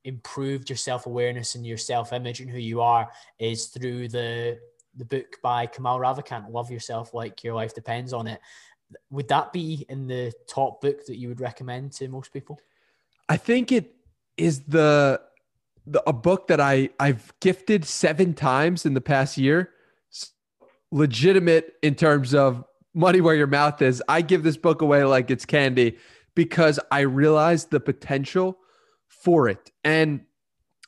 improved 0.03 0.69
your 0.69 0.77
self 0.77 1.06
awareness 1.06 1.56
and 1.56 1.65
your 1.65 1.77
self 1.77 2.13
image 2.13 2.39
and 2.41 2.49
who 2.49 2.60
you 2.60 2.82
are 2.82 3.12
is 3.39 3.67
through 3.67 4.10
the 4.10 4.60
the 4.95 5.06
book 5.06 5.38
by 5.43 5.67
Kamal 5.67 5.99
Ravikant, 5.99 6.51
Love 6.51 6.71
Yourself 6.71 7.13
Like 7.13 7.43
Your 7.43 7.53
Life 7.53 7.75
Depends 7.75 8.13
on 8.13 8.25
It 8.27 8.39
would 9.10 9.27
that 9.27 9.53
be 9.53 9.86
in 9.89 10.08
the 10.08 10.34
top 10.47 10.82
book 10.82 11.06
that 11.06 11.17
you 11.17 11.27
would 11.27 11.41
recommend 11.41 11.91
to 11.93 12.08
most 12.08 12.32
people? 12.32 12.60
I 13.30 13.38
think 13.38 13.71
it 13.71 13.95
is 14.38 14.62
the, 14.62 15.21
the 15.86 16.01
a 16.08 16.13
book 16.13 16.47
that 16.47 16.62
I 16.62 16.89
I've 16.99 17.34
gifted 17.39 17.86
seven 17.86 18.34
times 18.34 18.86
in 18.86 18.93
the 18.93 19.01
past 19.01 19.38
year. 19.38 19.71
Legitimate 20.91 21.73
in 21.84 21.95
terms 21.95 22.34
of 22.34 22.63
money 22.97 23.21
where 23.21 23.36
your 23.36 23.47
mouth 23.47 23.81
is. 23.81 24.01
I 24.07 24.21
give 24.21 24.43
this 24.43 24.57
book 24.57 24.81
away 24.81 25.03
like 25.03 25.29
it's 25.29 25.45
candy 25.45 25.97
because 26.36 26.79
I 26.91 27.01
realized 27.01 27.69
the 27.69 27.79
potential 27.79 28.57
for 29.07 29.47
it. 29.47 29.71
And 29.83 30.21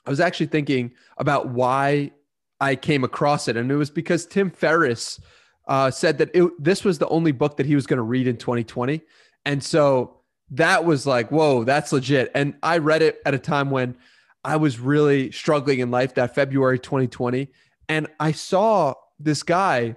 I 0.05 0.09
was 0.09 0.19
actually 0.19 0.47
thinking 0.47 0.91
about 1.17 1.49
why 1.49 2.11
I 2.59 2.75
came 2.75 3.03
across 3.03 3.47
it. 3.47 3.55
And 3.55 3.71
it 3.71 3.75
was 3.75 3.91
because 3.91 4.25
Tim 4.25 4.49
Ferriss 4.49 5.19
uh, 5.67 5.91
said 5.91 6.17
that 6.17 6.31
it, 6.33 6.51
this 6.61 6.83
was 6.83 6.97
the 6.97 7.07
only 7.09 7.31
book 7.31 7.57
that 7.57 7.65
he 7.65 7.75
was 7.75 7.85
going 7.85 7.97
to 7.97 8.03
read 8.03 8.27
in 8.27 8.37
2020. 8.37 9.01
And 9.45 9.63
so 9.63 10.21
that 10.51 10.83
was 10.83 11.05
like, 11.05 11.31
whoa, 11.31 11.63
that's 11.63 11.93
legit. 11.93 12.31
And 12.33 12.55
I 12.63 12.79
read 12.79 13.03
it 13.03 13.21
at 13.25 13.35
a 13.35 13.39
time 13.39 13.69
when 13.69 13.95
I 14.43 14.55
was 14.55 14.79
really 14.79 15.31
struggling 15.31 15.79
in 15.79 15.91
life, 15.91 16.15
that 16.15 16.33
February 16.33 16.79
2020. 16.79 17.49
And 17.87 18.07
I 18.19 18.31
saw 18.31 18.95
this 19.19 19.43
guy, 19.43 19.95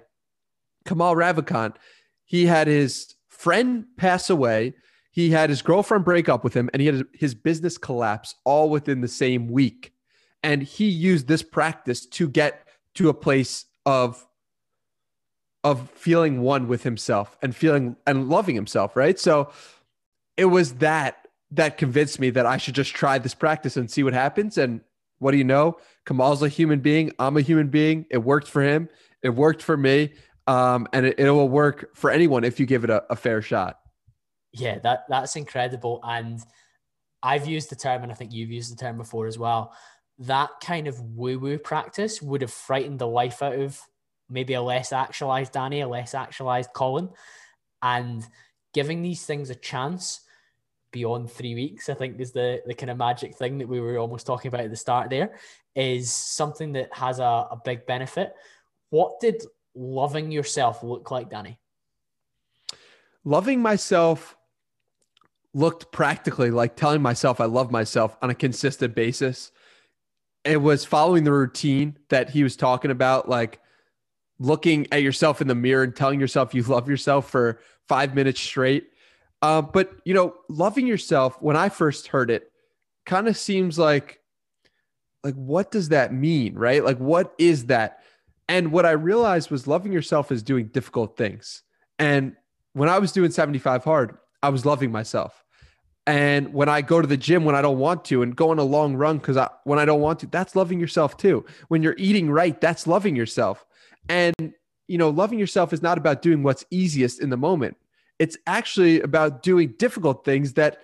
Kamal 0.85 1.15
Ravikant. 1.15 1.75
He 2.33 2.47
had 2.47 2.65
his 2.65 3.13
friend 3.29 3.85
pass 3.95 4.27
away. 4.27 4.73
He 5.11 5.29
had 5.29 5.51
his 5.51 5.61
girlfriend 5.61 6.03
break 6.03 6.27
up 6.27 6.43
with 6.43 6.55
him, 6.55 6.67
and 6.73 6.81
he 6.81 6.87
had 6.87 7.05
his 7.13 7.35
business 7.35 7.77
collapse 7.77 8.33
all 8.43 8.71
within 8.71 9.01
the 9.01 9.07
same 9.07 9.49
week. 9.49 9.93
And 10.41 10.63
he 10.63 10.85
used 10.89 11.27
this 11.27 11.43
practice 11.43 12.07
to 12.07 12.27
get 12.27 12.67
to 12.95 13.09
a 13.09 13.13
place 13.13 13.65
of 13.85 14.25
of 15.63 15.91
feeling 15.91 16.41
one 16.41 16.67
with 16.67 16.81
himself 16.81 17.37
and 17.43 17.55
feeling 17.55 17.97
and 18.07 18.29
loving 18.29 18.55
himself, 18.55 18.95
right? 18.95 19.19
So 19.19 19.51
it 20.35 20.45
was 20.45 20.73
that 20.77 21.27
that 21.51 21.77
convinced 21.77 22.19
me 22.19 22.31
that 22.31 22.47
I 22.47 22.57
should 22.57 22.73
just 22.73 22.95
try 22.95 23.19
this 23.19 23.35
practice 23.35 23.77
and 23.77 23.91
see 23.91 24.01
what 24.01 24.13
happens. 24.13 24.57
And 24.57 24.81
what 25.19 25.33
do 25.33 25.37
you 25.37 25.43
know? 25.43 25.77
Kamal's 26.05 26.41
a 26.41 26.49
human 26.49 26.79
being. 26.79 27.11
I'm 27.19 27.37
a 27.37 27.41
human 27.41 27.67
being. 27.67 28.07
It 28.09 28.23
worked 28.23 28.47
for 28.47 28.63
him. 28.63 28.89
It 29.21 29.35
worked 29.35 29.61
for 29.61 29.77
me. 29.77 30.13
Um, 30.47 30.87
and 30.91 31.05
it, 31.05 31.19
it, 31.19 31.29
will 31.29 31.47
work 31.47 31.95
for 31.95 32.11
anyone 32.11 32.43
if 32.43 32.59
you 32.59 32.65
give 32.65 32.83
it 32.83 32.89
a, 32.89 33.03
a 33.09 33.15
fair 33.15 33.41
shot. 33.41 33.79
Yeah, 34.51 34.79
that 34.79 35.05
that's 35.07 35.35
incredible. 35.35 36.01
And 36.03 36.43
I've 37.21 37.47
used 37.47 37.69
the 37.69 37.75
term, 37.75 38.03
and 38.03 38.11
I 38.11 38.15
think 38.15 38.33
you've 38.33 38.51
used 38.51 38.71
the 38.71 38.75
term 38.75 38.97
before 38.97 39.27
as 39.27 39.39
well. 39.39 39.73
That 40.19 40.49
kind 40.61 40.87
of 40.87 40.99
woo-woo 40.99 41.57
practice 41.57 42.21
would 42.21 42.41
have 42.41 42.51
frightened 42.51 42.99
the 42.99 43.07
life 43.07 43.41
out 43.41 43.55
of 43.55 43.79
maybe 44.29 44.53
a 44.53 44.61
less 44.61 44.91
actualized 44.91 45.53
Danny, 45.53 45.81
a 45.81 45.87
less 45.87 46.13
actualized 46.13 46.71
Colin, 46.73 47.09
and 47.81 48.27
giving 48.73 49.01
these 49.01 49.25
things 49.25 49.49
a 49.49 49.55
chance 49.55 50.21
beyond 50.91 51.31
three 51.31 51.55
weeks, 51.55 51.89
I 51.89 51.93
think 51.93 52.19
is 52.19 52.33
the 52.33 52.61
the 52.65 52.73
kind 52.73 52.89
of 52.89 52.97
magic 52.97 53.35
thing 53.35 53.57
that 53.59 53.67
we 53.67 53.79
were 53.79 53.97
almost 53.97 54.25
talking 54.25 54.49
about 54.49 54.61
at 54.61 54.69
the 54.69 54.75
start 54.75 55.09
there, 55.09 55.37
is 55.75 56.11
something 56.11 56.73
that 56.73 56.93
has 56.93 57.19
a, 57.19 57.23
a 57.23 57.59
big 57.63 57.85
benefit. 57.85 58.33
What 58.89 59.19
did 59.19 59.41
loving 59.75 60.31
yourself 60.31 60.83
look 60.83 61.11
like, 61.11 61.29
Danny? 61.29 61.59
Loving 63.23 63.61
myself 63.61 64.35
looked 65.53 65.91
practically 65.91 66.49
like 66.49 66.75
telling 66.75 67.01
myself 67.01 67.39
I 67.39 67.45
love 67.45 67.71
myself 67.71 68.17
on 68.21 68.29
a 68.29 68.35
consistent 68.35 68.95
basis. 68.95 69.51
It 70.43 70.57
was 70.57 70.83
following 70.83 71.23
the 71.23 71.31
routine 71.31 71.97
that 72.09 72.29
he 72.31 72.43
was 72.43 72.55
talking 72.55 72.91
about, 72.91 73.29
like 73.29 73.59
looking 74.39 74.87
at 74.91 75.03
yourself 75.03 75.41
in 75.41 75.47
the 75.47 75.55
mirror 75.55 75.83
and 75.83 75.95
telling 75.95 76.19
yourself 76.19 76.53
you 76.53 76.63
love 76.63 76.89
yourself 76.89 77.29
for 77.29 77.59
five 77.87 78.15
minutes 78.15 78.41
straight. 78.41 78.89
Uh, 79.41 79.61
but 79.61 79.93
you 80.05 80.13
know, 80.13 80.35
loving 80.49 80.87
yourself 80.87 81.41
when 81.41 81.55
I 81.55 81.69
first 81.69 82.07
heard 82.07 82.31
it 82.31 82.51
kind 83.05 83.27
of 83.27 83.37
seems 83.37 83.77
like 83.77 84.19
like 85.23 85.35
what 85.35 85.71
does 85.71 85.89
that 85.89 86.13
mean, 86.13 86.55
right? 86.55 86.83
Like 86.83 86.97
what 86.97 87.33
is 87.37 87.67
that? 87.67 88.02
And 88.49 88.71
what 88.71 88.85
I 88.85 88.91
realized 88.91 89.51
was 89.51 89.67
loving 89.67 89.91
yourself 89.91 90.31
is 90.31 90.43
doing 90.43 90.67
difficult 90.67 91.17
things. 91.17 91.63
And 91.99 92.35
when 92.73 92.89
I 92.89 92.99
was 92.99 93.11
doing 93.11 93.31
75 93.31 93.83
hard, 93.83 94.17
I 94.41 94.49
was 94.49 94.65
loving 94.65 94.91
myself. 94.91 95.43
And 96.05 96.53
when 96.53 96.67
I 96.67 96.81
go 96.81 96.99
to 96.99 97.07
the 97.07 97.15
gym 97.15 97.45
when 97.45 97.55
I 97.55 97.61
don't 97.61 97.79
want 97.79 98.03
to 98.05 98.23
and 98.23 98.35
go 98.35 98.49
on 98.49 98.59
a 98.59 98.63
long 98.63 98.95
run 98.95 99.19
because 99.19 99.37
I, 99.37 99.49
when 99.63 99.79
I 99.79 99.85
don't 99.85 100.01
want 100.01 100.19
to, 100.19 100.27
that's 100.27 100.55
loving 100.55 100.79
yourself 100.79 101.15
too. 101.15 101.45
When 101.69 101.81
you're 101.81 101.95
eating 101.97 102.29
right, 102.29 102.59
that's 102.59 102.87
loving 102.87 103.15
yourself. 103.15 103.65
And, 104.09 104.53
you 104.87 104.97
know, 104.97 105.09
loving 105.09 105.39
yourself 105.39 105.71
is 105.71 105.81
not 105.81 105.97
about 105.97 106.21
doing 106.21 106.43
what's 106.43 106.65
easiest 106.69 107.21
in 107.21 107.29
the 107.29 107.37
moment. 107.37 107.77
It's 108.19 108.37
actually 108.47 108.99
about 108.99 109.43
doing 109.43 109.75
difficult 109.79 110.25
things 110.25 110.53
that 110.53 110.81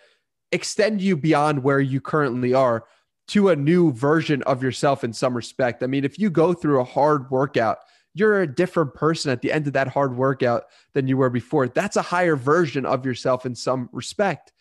extend 0.53 1.01
you 1.01 1.17
beyond 1.17 1.63
where 1.63 1.81
you 1.81 1.99
currently 1.99 2.53
are 2.53 2.85
to 3.29 3.49
a 3.49 3.55
new 3.55 3.91
version 3.93 4.41
of 4.43 4.63
yourself 4.63 5.03
in 5.03 5.13
some 5.13 5.35
respect. 5.35 5.83
I 5.83 5.87
mean, 5.87 6.03
if 6.03 6.17
you 6.17 6.29
go 6.29 6.53
through 6.53 6.81
a 6.81 6.85
hard 6.85 7.29
workout, 7.29 7.77
you're 8.13 8.41
a 8.41 8.47
different 8.47 8.93
person 8.95 9.31
at 9.31 9.41
the 9.41 9.51
end 9.51 9.67
of 9.67 9.73
that 9.73 9.87
hard 9.87 10.15
workout 10.15 10.65
than 10.93 11.07
you 11.07 11.15
were 11.15 11.29
before. 11.29 11.67
That's 11.67 11.95
a 11.95 12.01
higher 12.01 12.35
version 12.35 12.85
of 12.85 13.05
yourself 13.05 13.45
in 13.45 13.55
some 13.55 13.89
respect. 13.91 14.51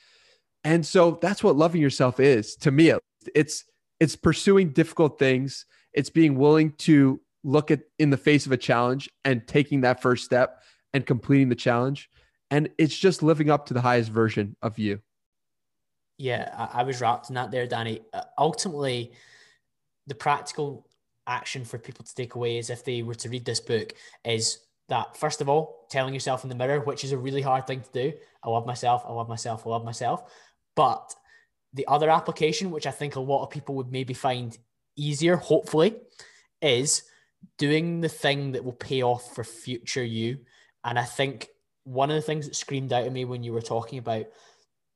And 0.64 0.84
so 0.84 1.18
that's 1.22 1.42
what 1.42 1.56
loving 1.56 1.80
yourself 1.80 2.20
is 2.20 2.56
to 2.56 2.70
me. 2.70 2.92
It's 3.34 3.64
it's 4.00 4.16
pursuing 4.16 4.70
difficult 4.70 5.18
things. 5.18 5.64
It's 5.92 6.10
being 6.10 6.36
willing 6.36 6.72
to 6.78 7.20
look 7.42 7.70
at 7.70 7.80
in 7.98 8.10
the 8.10 8.16
face 8.16 8.46
of 8.46 8.52
a 8.52 8.56
challenge 8.56 9.08
and 9.24 9.46
taking 9.46 9.80
that 9.80 10.02
first 10.02 10.24
step 10.24 10.62
and 10.92 11.06
completing 11.06 11.48
the 11.48 11.54
challenge. 11.54 12.10
And 12.50 12.68
it's 12.78 12.96
just 12.96 13.22
living 13.22 13.50
up 13.50 13.66
to 13.66 13.74
the 13.74 13.80
highest 13.80 14.10
version 14.10 14.56
of 14.62 14.78
you. 14.78 15.00
Yeah, 16.18 16.52
I, 16.56 16.80
I 16.80 16.82
was 16.82 17.00
wrapped 17.00 17.30
in 17.30 17.36
that 17.36 17.50
there, 17.50 17.66
Danny. 17.66 18.00
Uh, 18.12 18.22
ultimately, 18.36 19.12
the 20.06 20.14
practical 20.14 20.86
action 21.26 21.64
for 21.64 21.78
people 21.78 22.04
to 22.04 22.14
take 22.14 22.34
away 22.34 22.58
is 22.58 22.70
if 22.70 22.84
they 22.84 23.02
were 23.02 23.14
to 23.14 23.28
read 23.28 23.44
this 23.44 23.60
book 23.60 23.92
is 24.24 24.58
that 24.88 25.16
first 25.16 25.40
of 25.40 25.48
all, 25.48 25.86
telling 25.90 26.14
yourself 26.14 26.42
in 26.42 26.48
the 26.48 26.54
mirror, 26.54 26.80
which 26.80 27.04
is 27.04 27.12
a 27.12 27.18
really 27.18 27.42
hard 27.42 27.66
thing 27.66 27.82
to 27.82 27.90
do. 27.92 28.12
I 28.42 28.48
love 28.48 28.66
myself, 28.66 29.04
I 29.06 29.12
love 29.12 29.28
myself, 29.28 29.66
I 29.66 29.70
love 29.70 29.84
myself. 29.84 30.32
But 30.74 31.14
the 31.74 31.86
other 31.86 32.08
application, 32.08 32.70
which 32.70 32.86
I 32.86 32.90
think 32.90 33.16
a 33.16 33.20
lot 33.20 33.44
of 33.44 33.50
people 33.50 33.74
would 33.76 33.92
maybe 33.92 34.14
find 34.14 34.56
easier, 34.96 35.36
hopefully, 35.36 35.96
is 36.62 37.02
doing 37.58 38.00
the 38.00 38.08
thing 38.08 38.52
that 38.52 38.64
will 38.64 38.72
pay 38.72 39.02
off 39.02 39.34
for 39.34 39.44
future 39.44 40.02
you. 40.02 40.38
And 40.84 40.98
I 40.98 41.04
think 41.04 41.48
one 41.84 42.10
of 42.10 42.16
the 42.16 42.22
things 42.22 42.46
that 42.46 42.56
screamed 42.56 42.92
out 42.92 43.04
at 43.04 43.12
me 43.12 43.24
when 43.26 43.42
you 43.42 43.52
were 43.52 43.62
talking 43.62 43.98
about 43.98 44.26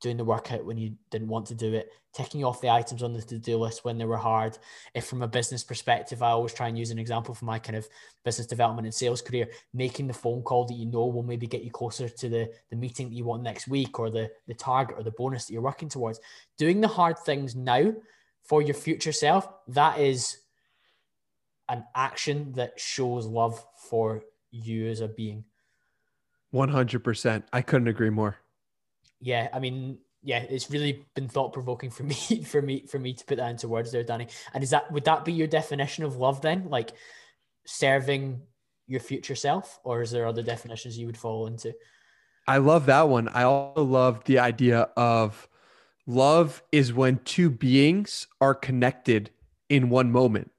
doing 0.03 0.17
the 0.17 0.25
workout 0.25 0.65
when 0.65 0.77
you 0.77 0.97
didn't 1.11 1.29
want 1.29 1.47
to 1.47 1.55
do 1.55 1.73
it, 1.73 1.89
ticking 2.13 2.45
off 2.45 2.61
the 2.61 2.69
items 2.69 3.03
on 3.03 3.13
the 3.13 3.23
to-do 3.23 3.57
list 3.57 3.85
when 3.85 3.97
they 3.97 4.05
were 4.05 4.17
hard. 4.17 4.59
If 4.95 5.07
from 5.07 5.23
a 5.23 5.29
business 5.29 5.63
perspective, 5.63 6.23
I 6.23 6.31
always 6.31 6.53
try 6.53 6.67
and 6.67 6.77
use 6.77 6.91
an 6.91 6.99
example 6.99 7.35
from 7.35 7.47
my 7.47 7.61
kind 7.61 7.77
of 7.77 7.89
business 8.25 8.49
development 8.49 8.85
and 8.85 8.93
sales 8.93 9.23
career, 9.23 9.47
making 9.73 10.09
the 10.09 10.13
phone 10.13 10.43
call 10.43 10.67
that 10.67 10.75
you 10.75 10.87
know 10.87 11.07
will 11.07 11.23
maybe 11.23 11.47
get 11.47 11.63
you 11.63 11.71
closer 11.71 12.09
to 12.09 12.29
the, 12.29 12.51
the 12.71 12.77
meeting 12.77 13.09
that 13.09 13.15
you 13.15 13.25
want 13.25 13.45
next 13.45 13.69
week 13.69 14.01
or 14.01 14.11
the, 14.11 14.29
the 14.49 14.55
target 14.55 14.97
or 14.99 15.05
the 15.05 15.13
bonus 15.13 15.47
that 15.47 15.53
you're 15.53 15.63
working 15.63 15.89
towards. 15.89 16.21
Doing 16.59 16.81
the 16.81 16.89
hard 16.89 17.19
things 17.21 17.55
now 17.55 17.95
for 18.43 18.61
your 18.61 18.75
future 18.75 19.13
self, 19.13 19.49
that 19.69 20.01
is 20.01 20.39
an 21.69 21.85
action 21.95 22.53
that 22.55 22.79
shows 22.79 23.25
love 23.25 23.65
for 23.89 24.25
you 24.51 24.89
as 24.89 25.01
a 25.01 25.07
being. 25.07 25.45
100%. 26.53 27.45
I 27.53 27.63
couldn't 27.63 27.89
agree 27.89 28.11
more 28.11 28.42
yeah, 29.23 29.49
I 29.53 29.61
mean, 29.61 29.99
yeah, 30.23 30.39
it's 30.39 30.71
really 30.71 31.07
been 31.15 31.29
thought 31.29 31.53
provoking 31.53 31.91
for 31.91 32.03
me, 32.13 32.43
for 32.45 32.61
me, 32.61 32.85
for 32.87 32.99
me 32.99 33.15
to 33.15 33.25
put 33.25 33.39
that 33.39 33.51
into 33.51 33.69
words 33.69 33.93
there, 33.93 34.03
Danny. 34.03 34.27
And 34.53 34.63
is 34.63 34.71
that 34.71 34.91
would 34.93 35.05
that 35.05 35.25
be 35.25 35.33
your 35.33 35.47
definition 35.47 36.05
of 36.05 36.17
love 36.17 36.43
then, 36.43 36.69
like 36.69 36.91
serving 37.65 38.43
your 38.87 39.01
future 39.01 39.37
self, 39.37 39.79
or 39.85 40.03
is 40.03 40.11
there 40.11 40.27
other 40.27 40.43
definitions 40.43 40.99
you 40.99 41.07
would 41.07 41.17
fall 41.17 41.47
into? 41.47 41.73
I 42.47 42.59
love 42.59 42.87
that 42.87 43.09
one. 43.09 43.29
I 43.29 43.45
also 43.45 43.85
love 43.85 44.25
the 44.25 44.41
idea 44.41 44.89
of 44.97 45.49
love 46.07 46.63
is 46.73 46.93
when 46.93 47.19
two 47.19 47.49
beings 47.49 48.27
are 48.41 48.55
connected 48.55 49.31
in 49.69 49.89
one 49.89 50.11
moment. 50.11 50.51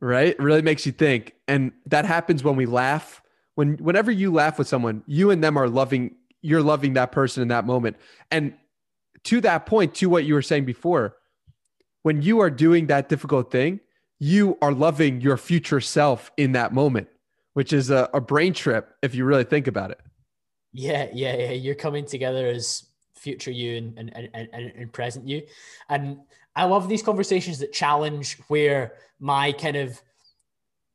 Right? 0.00 0.28
It 0.28 0.40
really 0.40 0.60
makes 0.60 0.84
you 0.84 0.92
think. 0.92 1.32
And 1.48 1.72
that 1.86 2.04
happens 2.04 2.44
when 2.44 2.56
we 2.56 2.66
laugh. 2.66 3.22
When 3.54 3.78
whenever 3.78 4.10
you 4.10 4.30
laugh 4.30 4.58
with 4.58 4.68
someone, 4.68 5.02
you 5.06 5.30
and 5.30 5.42
them 5.42 5.56
are 5.56 5.68
loving 5.68 6.16
you're 6.44 6.62
loving 6.62 6.92
that 6.92 7.10
person 7.10 7.40
in 7.40 7.48
that 7.48 7.64
moment. 7.64 7.96
And 8.30 8.52
to 9.24 9.40
that 9.40 9.64
point, 9.64 9.94
to 9.96 10.10
what 10.10 10.24
you 10.24 10.34
were 10.34 10.42
saying 10.42 10.66
before, 10.66 11.16
when 12.02 12.20
you 12.20 12.40
are 12.40 12.50
doing 12.50 12.88
that 12.88 13.08
difficult 13.08 13.50
thing, 13.50 13.80
you 14.18 14.58
are 14.60 14.72
loving 14.72 15.22
your 15.22 15.38
future 15.38 15.80
self 15.80 16.30
in 16.36 16.52
that 16.52 16.74
moment, 16.74 17.08
which 17.54 17.72
is 17.72 17.88
a, 17.88 18.10
a 18.12 18.20
brain 18.20 18.52
trip 18.52 18.94
if 19.00 19.14
you 19.14 19.24
really 19.24 19.44
think 19.44 19.66
about 19.66 19.90
it. 19.90 20.00
Yeah, 20.74 21.08
yeah, 21.14 21.34
yeah. 21.34 21.50
You're 21.52 21.74
coming 21.74 22.04
together 22.04 22.46
as 22.48 22.84
future 23.14 23.50
you 23.50 23.78
and, 23.78 23.98
and, 23.98 24.10
and, 24.34 24.48
and, 24.52 24.72
and 24.76 24.92
present 24.92 25.26
you. 25.26 25.44
And 25.88 26.18
I 26.54 26.64
love 26.64 26.90
these 26.90 27.02
conversations 27.02 27.58
that 27.60 27.72
challenge 27.72 28.36
where 28.48 28.92
my 29.18 29.52
kind 29.52 29.76
of 29.76 29.98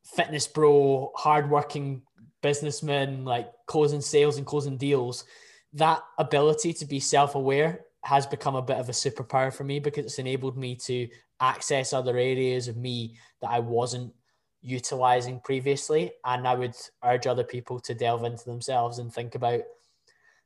fitness 0.04 0.46
bro, 0.46 1.12
hardworking 1.16 2.04
businessman, 2.42 3.26
like 3.26 3.52
closing 3.66 4.02
sales 4.02 4.38
and 4.38 4.46
closing 4.46 4.78
deals, 4.78 5.26
that 5.74 6.02
ability 6.18 6.74
to 6.74 6.86
be 6.86 7.00
self 7.00 7.36
aware 7.36 7.86
has 8.04 8.26
become 8.26 8.56
a 8.56 8.62
bit 8.62 8.78
of 8.78 8.90
a 8.90 8.94
superpower 8.94 9.54
for 9.54 9.64
me 9.64 9.80
because 9.80 10.06
it's 10.06 10.20
enabled 10.20 10.58
me 10.58 10.76
to 10.76 11.08
access 11.42 11.94
other 11.94 12.18
areas 12.18 12.68
of 12.68 12.78
me 12.78 13.18
that 13.42 13.50
I 13.50 13.60
wasn't 13.60 14.14
utilizing 14.62 15.40
previously. 15.42 16.12
And 16.26 16.48
I 16.48 16.56
would 16.56 16.76
urge 17.04 17.28
other 17.28 17.44
people 17.44 17.80
to 17.82 17.94
delve 17.94 18.24
into 18.24 18.46
themselves 18.46 19.00
and 19.00 19.14
think 19.14 19.36
about 19.36 19.62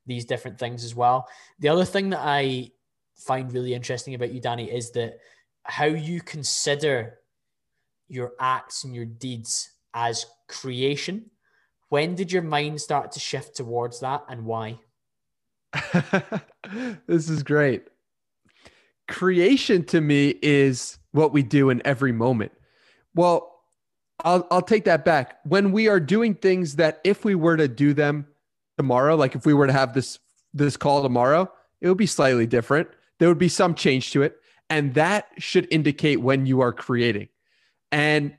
these 0.05 0.25
different 0.25 0.59
things 0.59 0.83
as 0.83 0.95
well. 0.95 1.27
The 1.59 1.69
other 1.69 1.85
thing 1.85 2.09
that 2.09 2.21
I 2.21 2.71
find 3.15 3.53
really 3.53 3.73
interesting 3.73 4.15
about 4.15 4.33
you, 4.33 4.41
Danny, 4.41 4.71
is 4.71 4.91
that 4.91 5.19
how 5.63 5.85
you 5.85 6.21
consider 6.21 7.19
your 8.09 8.33
acts 8.39 8.83
and 8.83 8.93
your 8.93 9.05
deeds 9.05 9.71
as 9.93 10.25
creation 10.47 11.29
when 11.93 12.15
did 12.15 12.31
your 12.31 12.41
mind 12.41 12.81
start 12.81 13.11
to 13.11 13.19
shift 13.19 13.55
towards 13.55 13.99
that 13.99 14.23
and 14.27 14.45
why? 14.45 14.79
this 17.05 17.29
is 17.29 17.43
great. 17.43 17.83
Creation 19.07 19.85
to 19.85 20.01
me 20.01 20.33
is 20.41 20.97
what 21.11 21.31
we 21.31 21.43
do 21.43 21.69
in 21.69 21.83
every 21.85 22.11
moment. 22.11 22.51
Well, 23.13 23.59
I'll, 24.23 24.47
I'll 24.49 24.63
take 24.63 24.85
that 24.85 25.05
back. 25.05 25.37
When 25.43 25.71
we 25.71 25.87
are 25.87 25.99
doing 25.99 26.33
things 26.33 26.77
that 26.77 26.99
if 27.03 27.23
we 27.23 27.35
were 27.35 27.57
to 27.57 27.67
do 27.67 27.93
them 27.93 28.25
tomorrow, 28.75 29.15
like 29.15 29.35
if 29.35 29.45
we 29.45 29.53
were 29.53 29.67
to 29.67 29.73
have 29.73 29.93
this 29.93 30.17
this 30.51 30.75
call 30.75 31.03
tomorrow, 31.03 31.47
it 31.79 31.89
would 31.89 31.97
be 31.99 32.07
slightly 32.07 32.47
different. 32.47 32.89
There 33.19 33.29
would 33.29 33.37
be 33.37 33.49
some 33.49 33.75
change 33.75 34.09
to 34.13 34.23
it. 34.23 34.37
And 34.67 34.95
that 34.95 35.27
should 35.37 35.67
indicate 35.69 36.21
when 36.21 36.47
you 36.47 36.61
are 36.61 36.73
creating. 36.73 37.27
And 37.91 38.35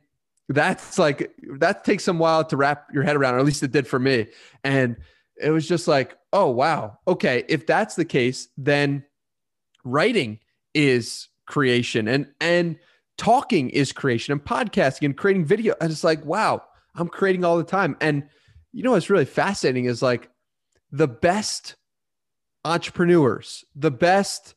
that's 0.48 0.98
like 0.98 1.32
that 1.58 1.84
takes 1.84 2.04
some 2.04 2.18
while 2.18 2.44
to 2.44 2.56
wrap 2.56 2.88
your 2.92 3.02
head 3.02 3.16
around 3.16 3.34
or 3.34 3.38
at 3.38 3.44
least 3.44 3.62
it 3.62 3.72
did 3.72 3.86
for 3.86 3.98
me. 3.98 4.26
And 4.62 4.96
it 5.40 5.50
was 5.50 5.66
just 5.66 5.88
like 5.88 6.16
oh 6.32 6.50
wow. 6.50 6.98
Okay 7.08 7.44
if 7.48 7.66
that's 7.66 7.94
the 7.94 8.04
case 8.04 8.48
then 8.56 9.04
writing 9.84 10.38
is 10.74 11.28
creation 11.46 12.08
and 12.08 12.26
and 12.40 12.78
talking 13.16 13.70
is 13.70 13.92
creation 13.92 14.32
and 14.32 14.44
podcasting 14.44 15.04
and 15.04 15.16
creating 15.16 15.44
video 15.44 15.74
and 15.80 15.92
it's 15.92 16.02
like 16.02 16.24
wow 16.24 16.60
i'm 16.96 17.08
creating 17.08 17.44
all 17.44 17.56
the 17.56 17.64
time. 17.64 17.96
And 18.00 18.28
you 18.72 18.82
know 18.82 18.92
what's 18.92 19.10
really 19.10 19.24
fascinating 19.24 19.86
is 19.86 20.02
like 20.02 20.30
the 20.90 21.08
best 21.08 21.76
entrepreneurs 22.64 23.64
the 23.74 23.90
best 23.90 24.54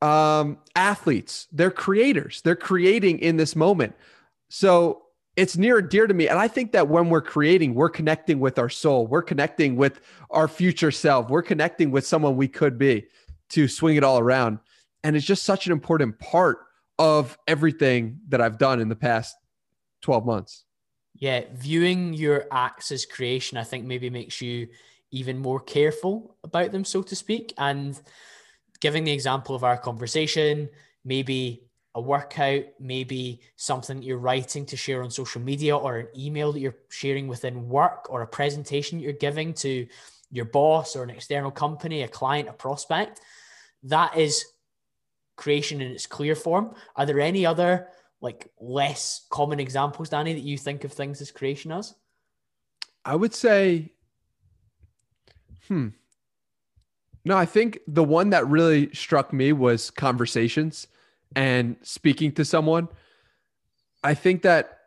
um, 0.00 0.58
athletes 0.76 1.48
they're 1.52 1.70
creators. 1.70 2.40
They're 2.42 2.56
creating 2.56 3.18
in 3.18 3.36
this 3.36 3.56
moment. 3.56 3.94
So 4.48 5.02
it's 5.38 5.56
near 5.56 5.78
and 5.78 5.88
dear 5.88 6.08
to 6.08 6.12
me. 6.12 6.26
And 6.26 6.36
I 6.36 6.48
think 6.48 6.72
that 6.72 6.88
when 6.88 7.10
we're 7.10 7.22
creating, 7.22 7.74
we're 7.74 7.90
connecting 7.90 8.40
with 8.40 8.58
our 8.58 8.68
soul, 8.68 9.06
we're 9.06 9.22
connecting 9.22 9.76
with 9.76 10.00
our 10.30 10.48
future 10.48 10.90
self, 10.90 11.30
we're 11.30 11.42
connecting 11.42 11.92
with 11.92 12.04
someone 12.04 12.36
we 12.36 12.48
could 12.48 12.76
be 12.76 13.06
to 13.50 13.68
swing 13.68 13.96
it 13.96 14.02
all 14.02 14.18
around. 14.18 14.58
And 15.04 15.14
it's 15.14 15.24
just 15.24 15.44
such 15.44 15.66
an 15.66 15.72
important 15.72 16.18
part 16.18 16.58
of 16.98 17.38
everything 17.46 18.18
that 18.30 18.40
I've 18.40 18.58
done 18.58 18.80
in 18.80 18.88
the 18.88 18.96
past 18.96 19.36
12 20.02 20.26
months. 20.26 20.64
Yeah, 21.14 21.44
viewing 21.54 22.14
your 22.14 22.46
acts 22.50 22.90
as 22.90 23.06
creation, 23.06 23.58
I 23.58 23.64
think 23.64 23.84
maybe 23.84 24.10
makes 24.10 24.42
you 24.42 24.66
even 25.12 25.38
more 25.38 25.60
careful 25.60 26.36
about 26.42 26.72
them, 26.72 26.84
so 26.84 27.00
to 27.02 27.14
speak. 27.14 27.54
And 27.56 27.98
giving 28.80 29.04
the 29.04 29.12
example 29.12 29.54
of 29.54 29.62
our 29.62 29.78
conversation, 29.78 30.68
maybe 31.04 31.67
a 31.94 32.00
workout, 32.00 32.64
maybe 32.78 33.40
something 33.56 34.02
you're 34.02 34.18
writing 34.18 34.66
to 34.66 34.76
share 34.76 35.02
on 35.02 35.10
social 35.10 35.40
media, 35.40 35.76
or 35.76 35.98
an 35.98 36.08
email 36.16 36.52
that 36.52 36.60
you're 36.60 36.76
sharing 36.90 37.28
within 37.28 37.68
work, 37.68 38.06
or 38.10 38.22
a 38.22 38.26
presentation 38.26 39.00
you're 39.00 39.12
giving 39.12 39.52
to 39.54 39.86
your 40.30 40.44
boss 40.44 40.94
or 40.94 41.02
an 41.02 41.10
external 41.10 41.50
company, 41.50 42.02
a 42.02 42.08
client, 42.08 42.48
a 42.48 42.52
prospect. 42.52 43.20
That 43.82 44.16
is 44.16 44.44
creation 45.36 45.80
in 45.80 45.92
its 45.92 46.06
clear 46.06 46.34
form. 46.34 46.74
Are 46.96 47.06
there 47.06 47.20
any 47.20 47.46
other 47.46 47.88
like 48.20 48.50
less 48.60 49.26
common 49.30 49.60
examples, 49.60 50.08
Danny, 50.08 50.34
that 50.34 50.42
you 50.42 50.58
think 50.58 50.84
of 50.84 50.92
things 50.92 51.20
as 51.20 51.30
creation 51.30 51.72
as? 51.72 51.94
I 53.04 53.14
would 53.14 53.32
say, 53.32 53.92
hmm, 55.68 55.88
No, 57.24 57.36
I 57.36 57.46
think 57.46 57.78
the 57.86 58.04
one 58.04 58.30
that 58.30 58.46
really 58.46 58.92
struck 58.92 59.32
me 59.32 59.52
was 59.52 59.90
conversations 59.90 60.88
and 61.36 61.76
speaking 61.82 62.32
to 62.32 62.44
someone. 62.44 62.88
I 64.02 64.14
think 64.14 64.42
that 64.42 64.78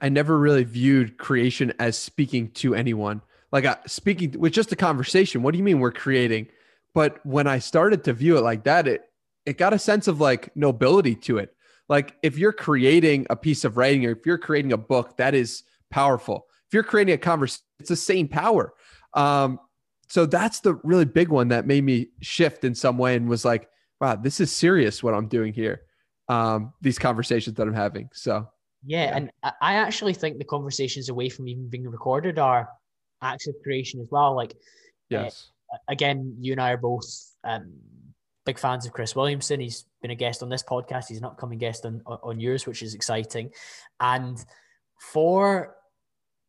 I 0.00 0.08
never 0.08 0.38
really 0.38 0.64
viewed 0.64 1.18
creation 1.18 1.72
as 1.78 1.98
speaking 1.98 2.50
to 2.52 2.74
anyone. 2.74 3.22
Like 3.50 3.64
uh, 3.64 3.76
speaking 3.86 4.38
with 4.38 4.52
just 4.52 4.72
a 4.72 4.76
conversation. 4.76 5.42
What 5.42 5.52
do 5.52 5.58
you 5.58 5.64
mean 5.64 5.80
we're 5.80 5.92
creating? 5.92 6.48
But 6.94 7.24
when 7.24 7.46
I 7.46 7.58
started 7.58 8.04
to 8.04 8.12
view 8.12 8.36
it 8.36 8.42
like 8.42 8.64
that, 8.64 8.86
it 8.86 9.02
it 9.46 9.56
got 9.56 9.72
a 9.72 9.78
sense 9.78 10.08
of 10.08 10.20
like 10.20 10.54
nobility 10.54 11.14
to 11.14 11.38
it. 11.38 11.54
Like 11.88 12.16
if 12.22 12.36
you're 12.36 12.52
creating 12.52 13.26
a 13.30 13.36
piece 13.36 13.64
of 13.64 13.76
writing 13.76 14.04
or 14.04 14.10
if 14.10 14.26
you're 14.26 14.38
creating 14.38 14.72
a 14.72 14.76
book, 14.76 15.16
that 15.16 15.34
is 15.34 15.62
powerful. 15.90 16.46
If 16.66 16.74
you're 16.74 16.82
creating 16.82 17.14
a 17.14 17.18
conversation, 17.18 17.64
it's 17.80 17.88
the 17.88 17.96
same 17.96 18.28
power. 18.28 18.74
Um, 19.14 19.58
so 20.08 20.26
that's 20.26 20.60
the 20.60 20.74
really 20.84 21.06
big 21.06 21.28
one 21.28 21.48
that 21.48 21.66
made 21.66 21.84
me 21.84 22.08
shift 22.20 22.64
in 22.64 22.74
some 22.74 22.98
way 22.98 23.16
and 23.16 23.28
was 23.28 23.44
like, 23.44 23.68
wow, 24.00 24.16
this 24.16 24.40
is 24.40 24.52
serious 24.52 25.02
what 25.02 25.14
I'm 25.14 25.28
doing 25.28 25.52
here. 25.52 25.82
Um, 26.28 26.72
these 26.80 26.98
conversations 26.98 27.56
that 27.56 27.66
I'm 27.66 27.74
having. 27.74 28.10
So 28.12 28.48
yeah, 28.84 29.04
yeah, 29.04 29.16
and 29.16 29.30
I 29.60 29.74
actually 29.74 30.14
think 30.14 30.38
the 30.38 30.44
conversations 30.44 31.08
away 31.08 31.28
from 31.28 31.48
even 31.48 31.68
being 31.68 31.88
recorded 31.88 32.38
are 32.38 32.68
acts 33.22 33.48
of 33.48 33.54
creation 33.62 34.00
as 34.00 34.08
well. 34.10 34.34
Like, 34.34 34.54
yes, 35.08 35.50
uh, 35.72 35.78
again, 35.88 36.36
you 36.38 36.52
and 36.52 36.60
I 36.60 36.72
are 36.72 36.76
both 36.76 37.06
um, 37.44 37.72
big 38.44 38.58
fans 38.58 38.86
of 38.86 38.92
Chris 38.92 39.16
Williamson. 39.16 39.60
He's 39.60 39.86
been 40.02 40.10
a 40.10 40.14
guest 40.14 40.42
on 40.42 40.48
this 40.48 40.62
podcast. 40.62 41.06
He's 41.08 41.18
an 41.18 41.24
upcoming 41.24 41.58
guest 41.58 41.86
on 41.86 42.02
on 42.06 42.38
yours, 42.40 42.66
which 42.66 42.82
is 42.82 42.94
exciting. 42.94 43.50
And 44.00 44.38
for 45.00 45.74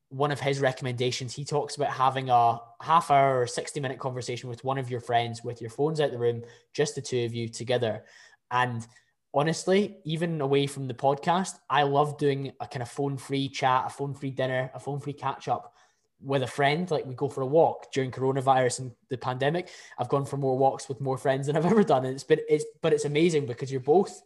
one 0.09 0.31
of 0.31 0.39
his 0.39 0.59
recommendations, 0.59 1.33
he 1.33 1.45
talks 1.45 1.75
about 1.75 1.91
having 1.91 2.29
a 2.29 2.59
half 2.81 3.11
hour 3.11 3.41
or 3.41 3.47
60 3.47 3.79
minute 3.79 3.99
conversation 3.99 4.49
with 4.49 4.63
one 4.63 4.77
of 4.77 4.89
your 4.89 4.99
friends 4.99 5.43
with 5.43 5.61
your 5.61 5.69
phones 5.69 6.01
out 6.01 6.11
the 6.11 6.17
room, 6.17 6.43
just 6.73 6.95
the 6.95 7.01
two 7.01 7.25
of 7.25 7.33
you 7.33 7.47
together. 7.47 8.03
And 8.49 8.85
honestly, 9.33 9.97
even 10.05 10.41
away 10.41 10.65
from 10.65 10.87
the 10.87 10.93
podcast, 10.95 11.59
I 11.69 11.83
love 11.83 12.17
doing 12.17 12.51
a 12.59 12.67
kind 12.67 12.81
of 12.81 12.89
phone 12.89 13.17
free 13.17 13.49
chat, 13.49 13.85
a 13.85 13.89
phone 13.89 14.15
free 14.15 14.31
dinner, 14.31 14.71
a 14.73 14.79
phone 14.79 14.99
free 14.99 15.13
catch 15.13 15.47
up 15.47 15.75
with 16.21 16.41
a 16.41 16.47
friend. 16.47 16.89
Like 16.89 17.05
we 17.05 17.13
go 17.13 17.29
for 17.29 17.41
a 17.41 17.47
walk 17.47 17.91
during 17.91 18.09
coronavirus 18.09 18.79
and 18.79 18.91
the 19.09 19.17
pandemic. 19.17 19.69
I've 19.99 20.09
gone 20.09 20.25
for 20.25 20.37
more 20.37 20.57
walks 20.57 20.89
with 20.89 21.01
more 21.01 21.17
friends 21.17 21.47
than 21.47 21.55
I've 21.55 21.65
ever 21.67 21.83
done. 21.83 22.05
And 22.05 22.15
it's 22.15 22.23
been, 22.23 22.39
it's, 22.49 22.65
but 22.81 22.93
it's 22.93 23.05
amazing 23.05 23.45
because 23.45 23.71
you're 23.71 23.81
both 23.81 24.21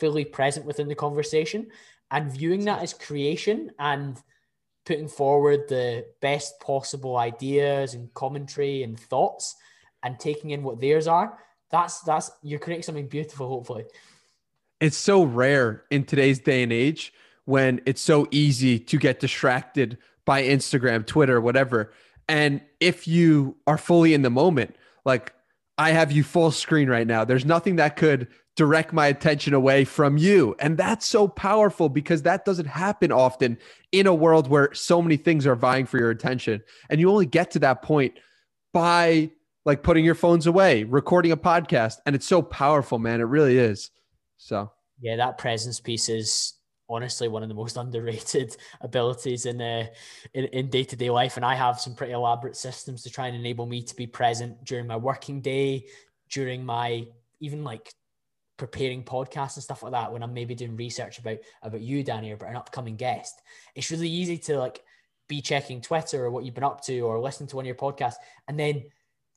fully 0.00 0.24
present 0.24 0.66
within 0.66 0.88
the 0.88 0.94
conversation 0.94 1.68
and 2.10 2.32
viewing 2.32 2.64
that 2.64 2.82
as 2.82 2.92
creation 2.92 3.70
and 3.78 4.20
putting 4.84 5.08
forward 5.08 5.68
the 5.68 6.04
best 6.20 6.58
possible 6.60 7.16
ideas 7.16 7.94
and 7.94 8.12
commentary 8.14 8.82
and 8.82 8.98
thoughts 8.98 9.56
and 10.02 10.18
taking 10.18 10.50
in 10.50 10.62
what 10.62 10.80
theirs 10.80 11.06
are 11.06 11.38
that's 11.70 12.00
that's 12.00 12.30
you're 12.42 12.58
creating 12.58 12.82
something 12.82 13.08
beautiful 13.08 13.48
hopefully 13.48 13.84
it's 14.80 14.96
so 14.96 15.22
rare 15.22 15.84
in 15.90 16.04
today's 16.04 16.38
day 16.38 16.62
and 16.62 16.72
age 16.72 17.12
when 17.44 17.80
it's 17.84 18.00
so 18.00 18.26
easy 18.30 18.78
to 18.78 18.96
get 18.96 19.20
distracted 19.20 19.98
by 20.24 20.42
Instagram, 20.42 21.06
Twitter, 21.06 21.40
whatever. 21.40 21.92
And 22.28 22.60
if 22.78 23.06
you 23.08 23.56
are 23.66 23.76
fully 23.76 24.14
in 24.14 24.22
the 24.22 24.30
moment, 24.30 24.76
like 25.04 25.34
I 25.76 25.90
have 25.90 26.12
you 26.12 26.22
full 26.22 26.50
screen 26.50 26.88
right 26.88 27.06
now, 27.06 27.24
there's 27.24 27.44
nothing 27.44 27.76
that 27.76 27.96
could 27.96 28.28
direct 28.60 28.92
my 28.92 29.06
attention 29.06 29.54
away 29.54 29.86
from 29.86 30.18
you. 30.18 30.54
And 30.58 30.76
that's 30.76 31.06
so 31.06 31.26
powerful 31.26 31.88
because 31.88 32.20
that 32.24 32.44
doesn't 32.44 32.66
happen 32.66 33.10
often 33.10 33.56
in 33.90 34.06
a 34.06 34.14
world 34.14 34.48
where 34.48 34.74
so 34.74 35.00
many 35.00 35.16
things 35.16 35.46
are 35.46 35.56
vying 35.56 35.86
for 35.86 35.96
your 35.96 36.10
attention. 36.10 36.62
And 36.90 37.00
you 37.00 37.10
only 37.10 37.24
get 37.24 37.52
to 37.52 37.58
that 37.60 37.80
point 37.80 38.18
by 38.74 39.30
like 39.64 39.82
putting 39.82 40.04
your 40.04 40.14
phones 40.14 40.46
away, 40.46 40.84
recording 40.84 41.32
a 41.32 41.38
podcast. 41.38 42.00
And 42.04 42.14
it's 42.14 42.26
so 42.26 42.42
powerful, 42.42 42.98
man. 42.98 43.22
It 43.22 43.24
really 43.24 43.56
is. 43.56 43.90
So, 44.36 44.70
yeah, 45.00 45.16
that 45.16 45.38
presence 45.38 45.80
piece 45.80 46.10
is 46.10 46.52
honestly 46.86 47.28
one 47.28 47.42
of 47.42 47.48
the 47.48 47.54
most 47.54 47.76
underrated 47.78 48.58
abilities 48.82 49.46
in 49.46 49.62
uh, 49.62 49.86
in, 50.34 50.44
in 50.48 50.68
day-to-day 50.68 51.08
life 51.08 51.36
and 51.36 51.46
i 51.46 51.54
have 51.54 51.78
some 51.78 51.94
pretty 51.94 52.12
elaborate 52.12 52.56
systems 52.56 53.04
to 53.04 53.10
try 53.10 53.28
and 53.28 53.36
enable 53.36 53.64
me 53.64 53.80
to 53.80 53.94
be 53.94 54.08
present 54.08 54.64
during 54.64 54.88
my 54.88 54.96
working 54.96 55.40
day 55.40 55.86
during 56.30 56.66
my 56.66 57.06
even 57.38 57.62
like 57.62 57.94
preparing 58.60 59.02
podcasts 59.02 59.56
and 59.56 59.64
stuff 59.64 59.82
like 59.82 59.92
that 59.92 60.12
when 60.12 60.22
I'm 60.22 60.34
maybe 60.34 60.54
doing 60.54 60.76
research 60.76 61.18
about 61.18 61.38
about 61.62 61.80
you, 61.80 62.04
Danny, 62.04 62.30
or 62.30 62.34
about 62.34 62.50
an 62.50 62.56
upcoming 62.56 62.94
guest, 62.94 63.40
it's 63.74 63.90
really 63.90 64.10
easy 64.10 64.36
to 64.36 64.58
like 64.58 64.82
be 65.28 65.40
checking 65.40 65.80
Twitter 65.80 66.26
or 66.26 66.30
what 66.30 66.44
you've 66.44 66.54
been 66.54 66.62
up 66.62 66.82
to 66.82 67.00
or 67.00 67.18
listening 67.18 67.48
to 67.48 67.56
one 67.56 67.62
of 67.62 67.66
your 67.66 67.74
podcasts 67.74 68.16
and 68.48 68.60
then 68.60 68.84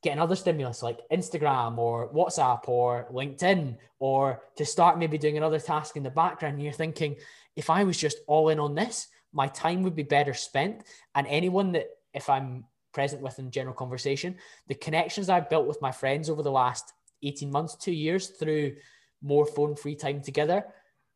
get 0.03 0.11
another 0.11 0.35
stimulus 0.35 0.83
like 0.83 0.99
Instagram 1.09 1.77
or 1.77 2.11
WhatsApp 2.11 2.67
or 2.67 3.07
LinkedIn 3.13 3.77
or 3.99 4.43
to 4.57 4.65
start 4.65 4.99
maybe 4.99 5.17
doing 5.17 5.37
another 5.37 5.59
task 5.59 5.95
in 5.95 6.03
the 6.03 6.09
background. 6.09 6.55
And 6.55 6.63
you're 6.63 6.73
thinking, 6.73 7.15
if 7.55 7.69
I 7.69 7.85
was 7.85 7.97
just 7.97 8.17
all 8.27 8.49
in 8.49 8.59
on 8.59 8.75
this, 8.75 9.07
my 9.31 9.47
time 9.47 9.83
would 9.83 9.95
be 9.95 10.03
better 10.03 10.33
spent. 10.33 10.83
And 11.15 11.25
anyone 11.27 11.71
that 11.71 11.87
if 12.13 12.29
I'm 12.29 12.65
present 12.93 13.21
with 13.21 13.39
in 13.39 13.51
general 13.51 13.73
conversation, 13.73 14.35
the 14.67 14.75
connections 14.75 15.29
I've 15.29 15.49
built 15.49 15.65
with 15.65 15.81
my 15.81 15.93
friends 15.93 16.29
over 16.29 16.43
the 16.43 16.51
last 16.51 16.91
18 17.23 17.49
months, 17.49 17.75
two 17.75 17.93
years 17.93 18.27
through 18.27 18.75
more 19.23 19.45
phone 19.45 19.75
free 19.75 19.95
time 19.95 20.21
together 20.21 20.65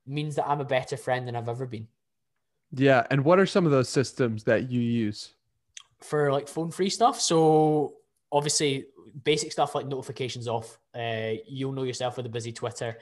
means 0.05 0.35
that 0.35 0.47
I'm 0.47 0.61
a 0.61 0.65
better 0.65 0.97
friend 0.97 1.27
than 1.27 1.35
I've 1.35 1.49
ever 1.49 1.65
been. 1.65 1.87
Yeah. 2.71 3.05
And 3.11 3.23
what 3.23 3.39
are 3.39 3.45
some 3.45 3.65
of 3.65 3.71
those 3.71 3.89
systems 3.89 4.43
that 4.45 4.71
you 4.71 4.81
use? 4.81 5.33
For 5.99 6.31
like 6.31 6.47
phone 6.47 6.71
free 6.71 6.89
stuff. 6.89 7.19
So 7.19 7.95
obviously 8.31 8.85
basic 9.23 9.51
stuff 9.51 9.75
like 9.75 9.87
notifications 9.87 10.47
off. 10.47 10.79
Uh, 10.93 11.33
you'll 11.47 11.73
know 11.73 11.83
yourself 11.83 12.17
with 12.17 12.25
a 12.25 12.29
busy 12.29 12.51
Twitter. 12.51 12.97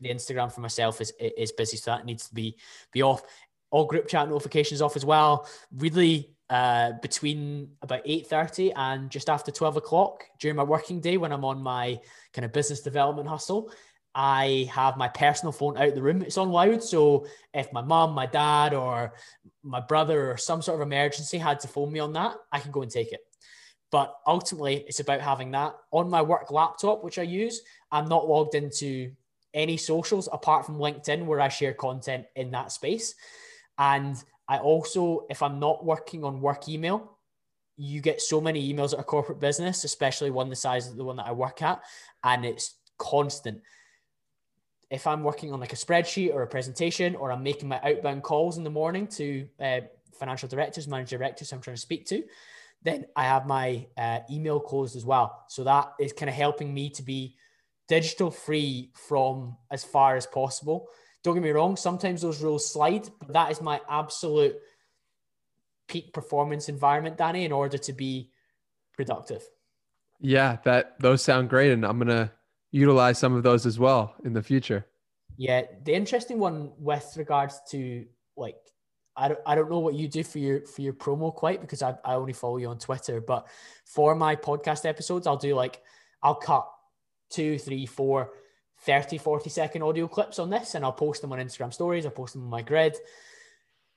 The 0.00 0.08
Instagram 0.08 0.52
for 0.52 0.60
myself 0.62 1.00
is 1.00 1.12
is 1.20 1.52
busy, 1.52 1.76
so 1.76 1.90
that 1.90 2.06
needs 2.06 2.26
to 2.28 2.34
be 2.34 2.56
be 2.90 3.02
off. 3.02 3.22
All 3.70 3.84
group 3.84 4.08
chat 4.08 4.28
notifications 4.28 4.80
off 4.80 4.96
as 4.96 5.04
well. 5.04 5.46
Really 5.76 6.34
uh, 6.48 6.92
between 7.00 7.70
about 7.80 8.04
8.30 8.04 8.72
and 8.74 9.08
just 9.08 9.30
after 9.30 9.52
12 9.52 9.76
o'clock 9.76 10.24
during 10.40 10.56
my 10.56 10.64
working 10.64 11.00
day 11.00 11.16
when 11.16 11.30
i'm 11.30 11.44
on 11.44 11.62
my 11.62 11.96
kind 12.32 12.44
of 12.44 12.52
business 12.52 12.80
development 12.80 13.28
hustle 13.28 13.70
I 14.14 14.68
have 14.72 14.96
my 14.96 15.08
personal 15.08 15.52
phone 15.52 15.76
out 15.78 15.88
of 15.88 15.94
the 15.94 16.02
room. 16.02 16.22
It's 16.22 16.38
on 16.38 16.50
loud. 16.50 16.82
So 16.82 17.26
if 17.54 17.72
my 17.72 17.82
mom, 17.82 18.12
my 18.12 18.26
dad, 18.26 18.74
or 18.74 19.14
my 19.62 19.80
brother 19.80 20.32
or 20.32 20.36
some 20.36 20.62
sort 20.62 20.80
of 20.80 20.86
emergency 20.86 21.38
had 21.38 21.60
to 21.60 21.68
phone 21.68 21.92
me 21.92 22.00
on 22.00 22.12
that, 22.14 22.36
I 22.50 22.58
can 22.58 22.72
go 22.72 22.82
and 22.82 22.90
take 22.90 23.12
it. 23.12 23.20
But 23.92 24.14
ultimately, 24.26 24.84
it's 24.88 25.00
about 25.00 25.20
having 25.20 25.50
that 25.52 25.74
on 25.90 26.10
my 26.10 26.22
work 26.22 26.50
laptop, 26.50 27.04
which 27.04 27.18
I 27.18 27.22
use. 27.22 27.62
I'm 27.90 28.08
not 28.08 28.28
logged 28.28 28.54
into 28.54 29.12
any 29.52 29.76
socials 29.76 30.28
apart 30.32 30.66
from 30.66 30.78
LinkedIn, 30.78 31.26
where 31.26 31.40
I 31.40 31.48
share 31.48 31.74
content 31.74 32.26
in 32.36 32.52
that 32.52 32.72
space. 32.72 33.14
And 33.78 34.22
I 34.48 34.58
also, 34.58 35.26
if 35.30 35.42
I'm 35.42 35.58
not 35.58 35.84
working 35.84 36.24
on 36.24 36.40
work 36.40 36.68
email, 36.68 37.16
you 37.76 38.00
get 38.00 38.20
so 38.20 38.40
many 38.40 38.72
emails 38.72 38.92
at 38.92 39.00
a 39.00 39.04
corporate 39.04 39.40
business, 39.40 39.84
especially 39.84 40.30
one 40.30 40.50
the 40.50 40.56
size 40.56 40.88
of 40.88 40.96
the 40.96 41.04
one 41.04 41.16
that 41.16 41.26
I 41.26 41.32
work 41.32 41.62
at, 41.62 41.80
and 42.22 42.44
it's 42.44 42.74
constant 42.98 43.62
if 44.90 45.06
I'm 45.06 45.22
working 45.22 45.52
on 45.52 45.60
like 45.60 45.72
a 45.72 45.76
spreadsheet 45.76 46.34
or 46.34 46.42
a 46.42 46.46
presentation, 46.46 47.14
or 47.14 47.30
I'm 47.30 47.42
making 47.42 47.68
my 47.68 47.80
outbound 47.82 48.22
calls 48.22 48.58
in 48.58 48.64
the 48.64 48.70
morning 48.70 49.06
to 49.08 49.48
uh, 49.60 49.80
financial 50.18 50.48
directors, 50.48 50.88
manager 50.88 51.16
directors 51.16 51.52
I'm 51.52 51.60
trying 51.60 51.76
to 51.76 51.80
speak 51.80 52.06
to, 52.06 52.24
then 52.82 53.06
I 53.14 53.24
have 53.24 53.46
my 53.46 53.86
uh, 53.96 54.20
email 54.30 54.58
closed 54.58 54.96
as 54.96 55.04
well. 55.04 55.44
So 55.48 55.64
that 55.64 55.92
is 56.00 56.12
kind 56.12 56.28
of 56.28 56.34
helping 56.34 56.74
me 56.74 56.90
to 56.90 57.02
be 57.02 57.36
digital 57.88 58.30
free 58.30 58.90
from 58.94 59.56
as 59.70 59.84
far 59.84 60.16
as 60.16 60.26
possible. 60.26 60.88
Don't 61.22 61.34
get 61.34 61.42
me 61.42 61.50
wrong, 61.50 61.76
sometimes 61.76 62.22
those 62.22 62.42
rules 62.42 62.72
slide, 62.72 63.08
but 63.18 63.32
that 63.32 63.50
is 63.50 63.60
my 63.60 63.80
absolute 63.88 64.56
peak 65.86 66.12
performance 66.12 66.68
environment, 66.68 67.16
Danny, 67.16 67.44
in 67.44 67.52
order 67.52 67.78
to 67.78 67.92
be 67.92 68.30
productive. 68.96 69.42
Yeah, 70.20 70.58
that 70.64 70.98
those 71.00 71.22
sound 71.22 71.48
great. 71.50 71.72
And 71.72 71.84
I'm 71.84 71.98
gonna 71.98 72.32
utilize 72.70 73.18
some 73.18 73.34
of 73.34 73.42
those 73.42 73.66
as 73.66 73.78
well 73.78 74.14
in 74.24 74.32
the 74.32 74.42
future. 74.42 74.86
Yeah, 75.36 75.62
the 75.84 75.94
interesting 75.94 76.38
one 76.38 76.72
with 76.78 77.14
regards 77.16 77.60
to 77.70 78.06
like 78.36 78.56
I 79.16 79.28
don't, 79.28 79.40
I 79.46 79.54
don't 79.54 79.70
know 79.70 79.80
what 79.80 79.94
you 79.94 80.08
do 80.08 80.22
for 80.22 80.38
your 80.38 80.66
for 80.66 80.82
your 80.82 80.92
promo 80.92 81.34
quite 81.34 81.60
because 81.60 81.82
I, 81.82 81.94
I 82.04 82.14
only 82.14 82.32
follow 82.32 82.58
you 82.58 82.68
on 82.68 82.78
Twitter, 82.78 83.20
but 83.20 83.48
for 83.84 84.14
my 84.14 84.36
podcast 84.36 84.86
episodes, 84.86 85.26
I'll 85.26 85.36
do 85.36 85.54
like 85.54 85.80
I'll 86.22 86.34
cut 86.34 86.68
two, 87.30 87.58
three, 87.58 87.86
four, 87.86 88.32
30, 88.82 89.18
40 89.18 89.50
second 89.50 89.82
audio 89.82 90.08
clips 90.08 90.38
on 90.38 90.50
this 90.50 90.74
and 90.74 90.84
I'll 90.84 90.92
post 90.92 91.22
them 91.22 91.32
on 91.32 91.38
Instagram 91.38 91.72
stories, 91.72 92.04
I'll 92.04 92.12
post 92.12 92.34
them 92.34 92.42
on 92.42 92.50
my 92.50 92.62
grid. 92.62 92.96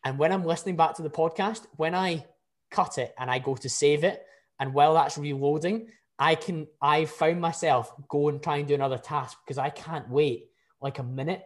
And 0.05 0.17
when 0.17 0.32
I'm 0.32 0.45
listening 0.45 0.76
back 0.76 0.95
to 0.95 1.01
the 1.01 1.09
podcast, 1.09 1.65
when 1.78 1.95
I 1.95 2.26
cut 2.69 2.97
it 2.97 3.13
and 3.17 3.32
I 3.32 3.39
go 3.39 3.55
to 3.55 3.69
save 3.69 4.03
it, 4.03 4.26
and 4.59 4.74
while 4.74 4.93
that's 4.93 5.17
reloading, 5.17 5.88
I 6.24 6.36
can 6.36 6.67
I 6.82 7.05
found 7.05 7.41
myself 7.41 7.93
go 8.07 8.30
and 8.30 8.41
try 8.41 8.57
and 8.57 8.67
do 8.67 8.76
another 8.76 8.97
task 8.97 9.38
because 9.43 9.57
I 9.57 9.69
can't 9.69 10.07
wait 10.09 10.49
like 10.82 10.99
a 10.99 11.03
minute 11.03 11.43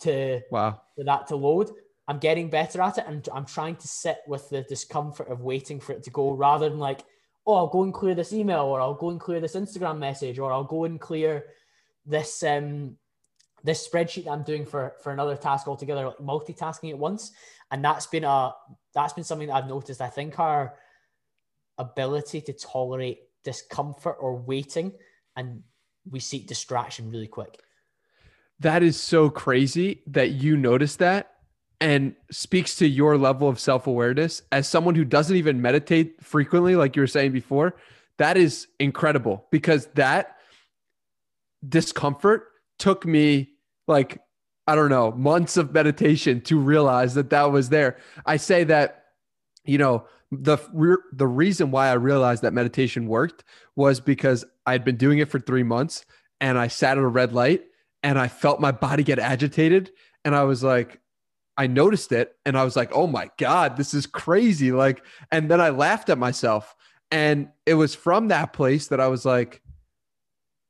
to 0.00 0.40
wow 0.50 0.80
for 0.96 1.04
that 1.04 1.28
to 1.28 1.36
load. 1.36 1.70
I'm 2.08 2.18
getting 2.18 2.50
better 2.50 2.82
at 2.82 2.98
it 2.98 3.04
and 3.06 3.28
I'm 3.32 3.46
trying 3.46 3.76
to 3.76 3.88
sit 3.88 4.18
with 4.26 4.48
the 4.50 4.62
discomfort 4.62 5.28
of 5.28 5.42
waiting 5.42 5.78
for 5.78 5.92
it 5.92 6.02
to 6.04 6.10
go 6.10 6.32
rather 6.32 6.68
than 6.68 6.80
like 6.80 7.04
oh, 7.46 7.54
I'll 7.54 7.68
go 7.68 7.84
and 7.84 7.94
clear 7.94 8.14
this 8.14 8.32
email, 8.32 8.62
or 8.62 8.80
I'll 8.80 8.94
go 8.94 9.10
and 9.10 9.20
clear 9.20 9.40
this 9.40 9.54
Instagram 9.54 9.98
message, 9.98 10.38
or 10.38 10.52
I'll 10.52 10.64
go 10.64 10.84
and 10.84 11.00
clear 11.00 11.46
this 12.04 12.42
um, 12.42 12.96
this 13.62 13.88
spreadsheet 13.88 14.24
that 14.24 14.30
I'm 14.30 14.42
doing 14.42 14.66
for 14.66 14.94
for 15.02 15.12
another 15.12 15.36
task 15.36 15.68
altogether, 15.68 16.06
like 16.06 16.18
multitasking 16.18 16.90
at 16.90 16.98
once. 16.98 17.32
And 17.70 17.84
that's 17.84 18.06
been 18.06 18.24
a 18.24 18.54
that's 18.94 19.12
been 19.12 19.24
something 19.24 19.48
that 19.48 19.54
I've 19.54 19.68
noticed. 19.68 20.00
I 20.00 20.08
think 20.08 20.38
our 20.38 20.74
ability 21.78 22.40
to 22.40 22.52
tolerate 22.52 23.20
discomfort 23.46 24.16
or 24.20 24.34
waiting 24.34 24.92
and 25.36 25.62
we 26.10 26.18
seek 26.18 26.48
distraction 26.48 27.10
really 27.10 27.28
quick. 27.28 27.60
That 28.58 28.82
is 28.82 29.00
so 29.00 29.30
crazy 29.30 30.02
that 30.08 30.32
you 30.32 30.56
notice 30.56 30.96
that 30.96 31.32
and 31.80 32.16
speaks 32.30 32.74
to 32.76 32.88
your 32.88 33.16
level 33.16 33.48
of 33.48 33.60
self 33.60 33.86
awareness 33.86 34.42
as 34.50 34.68
someone 34.68 34.96
who 34.96 35.04
doesn't 35.04 35.36
even 35.36 35.62
meditate 35.62 36.24
frequently, 36.24 36.74
like 36.74 36.96
you 36.96 37.02
were 37.02 37.06
saying 37.06 37.32
before. 37.32 37.76
That 38.18 38.36
is 38.36 38.66
incredible 38.80 39.46
because 39.52 39.86
that 39.94 40.36
discomfort 41.66 42.48
took 42.78 43.06
me 43.06 43.50
like, 43.86 44.20
I 44.66 44.74
don't 44.74 44.90
know, 44.90 45.12
months 45.12 45.56
of 45.56 45.72
meditation 45.72 46.40
to 46.42 46.58
realize 46.58 47.14
that 47.14 47.30
that 47.30 47.52
was 47.52 47.68
there. 47.68 47.98
I 48.24 48.38
say 48.38 48.64
that, 48.64 49.04
you 49.64 49.78
know, 49.78 50.06
the 50.30 50.58
the 51.12 51.26
reason 51.26 51.70
why 51.70 51.88
I 51.88 51.94
realized 51.94 52.42
that 52.42 52.52
meditation 52.52 53.06
worked 53.06 53.44
was 53.76 54.00
because 54.00 54.44
I'd 54.66 54.84
been 54.84 54.96
doing 54.96 55.18
it 55.18 55.30
for 55.30 55.38
3 55.38 55.62
months 55.62 56.04
and 56.40 56.58
I 56.58 56.68
sat 56.68 56.98
at 56.98 57.04
a 57.04 57.08
red 57.08 57.32
light 57.32 57.64
and 58.02 58.18
I 58.18 58.28
felt 58.28 58.60
my 58.60 58.72
body 58.72 59.02
get 59.02 59.18
agitated 59.18 59.92
and 60.24 60.34
I 60.34 60.44
was 60.44 60.62
like 60.62 61.00
I 61.56 61.66
noticed 61.66 62.12
it 62.12 62.36
and 62.44 62.58
I 62.58 62.64
was 62.64 62.76
like, 62.76 62.90
"Oh 62.92 63.06
my 63.06 63.30
god, 63.38 63.76
this 63.76 63.94
is 63.94 64.06
crazy." 64.06 64.72
Like 64.72 65.04
and 65.30 65.50
then 65.50 65.60
I 65.60 65.70
laughed 65.70 66.10
at 66.10 66.18
myself 66.18 66.74
and 67.10 67.48
it 67.64 67.74
was 67.74 67.94
from 67.94 68.28
that 68.28 68.52
place 68.52 68.88
that 68.88 69.00
I 69.00 69.08
was 69.08 69.24
like, 69.24 69.62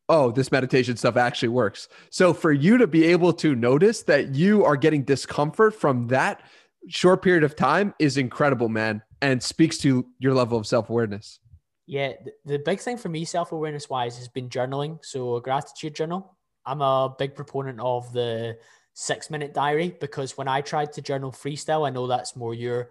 "Oh, 0.08 0.30
this 0.30 0.52
meditation 0.52 0.96
stuff 0.96 1.16
actually 1.16 1.48
works." 1.48 1.88
So 2.10 2.34
for 2.34 2.52
you 2.52 2.78
to 2.78 2.86
be 2.86 3.04
able 3.06 3.32
to 3.34 3.54
notice 3.54 4.02
that 4.04 4.34
you 4.34 4.64
are 4.64 4.76
getting 4.76 5.02
discomfort 5.02 5.74
from 5.74 6.08
that 6.08 6.42
short 6.88 7.22
period 7.22 7.42
of 7.42 7.56
time 7.56 7.94
is 7.98 8.16
incredible, 8.16 8.68
man, 8.68 9.02
and 9.22 9.42
speaks 9.42 9.78
to 9.78 10.06
your 10.18 10.34
level 10.34 10.58
of 10.58 10.66
self-awareness. 10.66 11.40
Yeah, 11.86 12.14
the 12.44 12.58
big 12.58 12.80
thing 12.80 12.96
for 12.96 13.08
me 13.08 13.24
self-awareness 13.24 13.88
wise 13.88 14.18
has 14.18 14.28
been 14.28 14.48
journaling. 14.48 15.04
So 15.04 15.36
a 15.36 15.40
gratitude 15.40 15.94
journal. 15.94 16.36
I'm 16.64 16.82
a 16.82 17.14
big 17.16 17.34
proponent 17.34 17.78
of 17.80 18.12
the 18.12 18.58
six 18.94 19.30
minute 19.30 19.54
diary 19.54 19.96
because 20.00 20.36
when 20.36 20.48
I 20.48 20.62
tried 20.62 20.92
to 20.94 21.02
journal 21.02 21.30
freestyle, 21.30 21.86
I 21.86 21.90
know 21.90 22.06
that's 22.06 22.34
more 22.34 22.54
your 22.54 22.90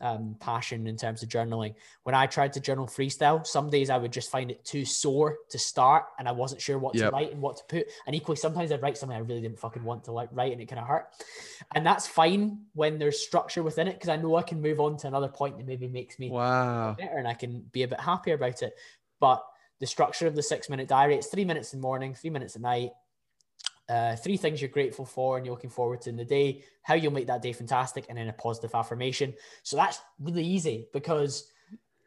um, 0.00 0.36
passion 0.40 0.86
in 0.86 0.96
terms 0.96 1.22
of 1.22 1.28
journaling. 1.28 1.74
When 2.04 2.14
I 2.14 2.26
tried 2.26 2.52
to 2.54 2.60
journal 2.60 2.86
freestyle, 2.86 3.46
some 3.46 3.70
days 3.70 3.90
I 3.90 3.98
would 3.98 4.12
just 4.12 4.30
find 4.30 4.50
it 4.50 4.64
too 4.64 4.84
sore 4.84 5.38
to 5.50 5.58
start 5.58 6.06
and 6.18 6.28
I 6.28 6.32
wasn't 6.32 6.60
sure 6.60 6.78
what 6.78 6.94
yep. 6.94 7.10
to 7.10 7.12
write 7.12 7.32
and 7.32 7.40
what 7.40 7.56
to 7.56 7.62
put. 7.68 7.86
And 8.06 8.14
equally, 8.14 8.36
sometimes 8.36 8.72
I'd 8.72 8.82
write 8.82 8.96
something 8.96 9.16
I 9.16 9.20
really 9.20 9.40
didn't 9.40 9.58
fucking 9.58 9.84
want 9.84 10.04
to 10.04 10.12
like 10.12 10.28
write 10.32 10.52
and 10.52 10.60
it 10.60 10.66
kind 10.66 10.80
of 10.80 10.86
hurt. 10.86 11.08
And 11.74 11.84
that's 11.84 12.06
fine 12.06 12.62
when 12.74 12.98
there's 12.98 13.20
structure 13.20 13.62
within 13.62 13.88
it 13.88 13.94
because 13.94 14.08
I 14.08 14.16
know 14.16 14.36
I 14.36 14.42
can 14.42 14.60
move 14.60 14.80
on 14.80 14.96
to 14.98 15.06
another 15.06 15.28
point 15.28 15.58
that 15.58 15.66
maybe 15.66 15.88
makes 15.88 16.18
me 16.18 16.30
wow. 16.30 16.96
better 16.98 17.18
and 17.18 17.28
I 17.28 17.34
can 17.34 17.60
be 17.72 17.82
a 17.82 17.88
bit 17.88 18.00
happier 18.00 18.34
about 18.34 18.62
it. 18.62 18.74
But 19.20 19.44
the 19.80 19.86
structure 19.86 20.26
of 20.26 20.34
the 20.34 20.42
six 20.42 20.68
minute 20.68 20.88
diary, 20.88 21.16
it's 21.16 21.28
three 21.28 21.44
minutes 21.44 21.72
in 21.72 21.80
the 21.80 21.86
morning, 21.86 22.14
three 22.14 22.30
minutes 22.30 22.56
at 22.56 22.62
night, 22.62 22.90
uh, 23.90 24.14
three 24.14 24.36
things 24.36 24.62
you're 24.62 24.70
grateful 24.70 25.04
for 25.04 25.36
and 25.36 25.44
you're 25.44 25.54
looking 25.54 25.68
forward 25.68 26.00
to 26.02 26.10
in 26.10 26.16
the 26.16 26.24
day, 26.24 26.62
how 26.82 26.94
you'll 26.94 27.12
make 27.12 27.26
that 27.26 27.42
day 27.42 27.52
fantastic, 27.52 28.06
and 28.08 28.16
then 28.16 28.28
a 28.28 28.32
positive 28.32 28.72
affirmation. 28.74 29.34
So 29.64 29.76
that's 29.76 30.00
really 30.20 30.44
easy 30.44 30.86
because 30.92 31.50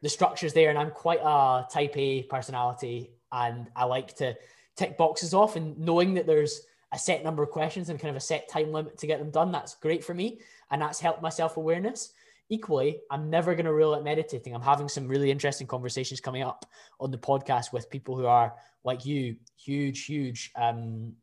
the 0.02 0.08
structure's 0.08 0.54
there, 0.54 0.70
and 0.70 0.80
I'm 0.80 0.92
quite 0.92 1.20
a 1.22 1.66
type 1.70 1.98
A 1.98 2.24
personality, 2.24 3.12
and 3.34 3.70
I 3.76 3.84
like 3.84 4.16
to 4.16 4.36
tick 4.78 4.98
boxes 4.98 5.34
off. 5.34 5.58
And 5.58 5.78
knowing 5.78 6.14
that 6.14 6.26
there's 6.26 6.62
a 6.94 6.98
set 6.98 7.24
number 7.24 7.44
of 7.44 7.50
questions 7.50 7.90
and 7.90 8.00
kind 8.00 8.12
of 8.12 8.16
a 8.16 8.26
set 8.26 8.48
time 8.48 8.72
limit 8.72 8.98
to 9.00 9.08
get 9.08 9.20
them 9.20 9.32
done, 9.32 9.52
that's 9.52 9.76
great 9.76 10.06
for 10.06 10.14
me, 10.14 10.40
and 10.72 10.82
that's 10.82 11.02
helped 11.02 11.22
my 11.22 11.30
self 11.30 11.58
awareness. 11.58 12.14
Equally, 12.48 13.02
I'm 13.12 13.30
never 13.30 13.56
going 13.56 13.66
to 13.66 13.74
rule 13.74 13.96
out 13.96 14.04
meditating. 14.04 14.56
I'm 14.56 14.62
having 14.62 14.88
some 14.88 15.08
really 15.08 15.32
interesting 15.32 15.68
conversations 15.68 16.22
coming 16.22 16.44
up 16.44 16.66
on 17.00 17.12
the 17.12 17.18
podcast 17.18 17.74
with 17.74 17.90
people 17.90 18.16
who 18.16 18.26
are 18.26 18.54
like 18.84 19.06
you, 19.06 19.38
huge, 19.58 20.06
huge 20.06 20.52
um, 20.56 21.14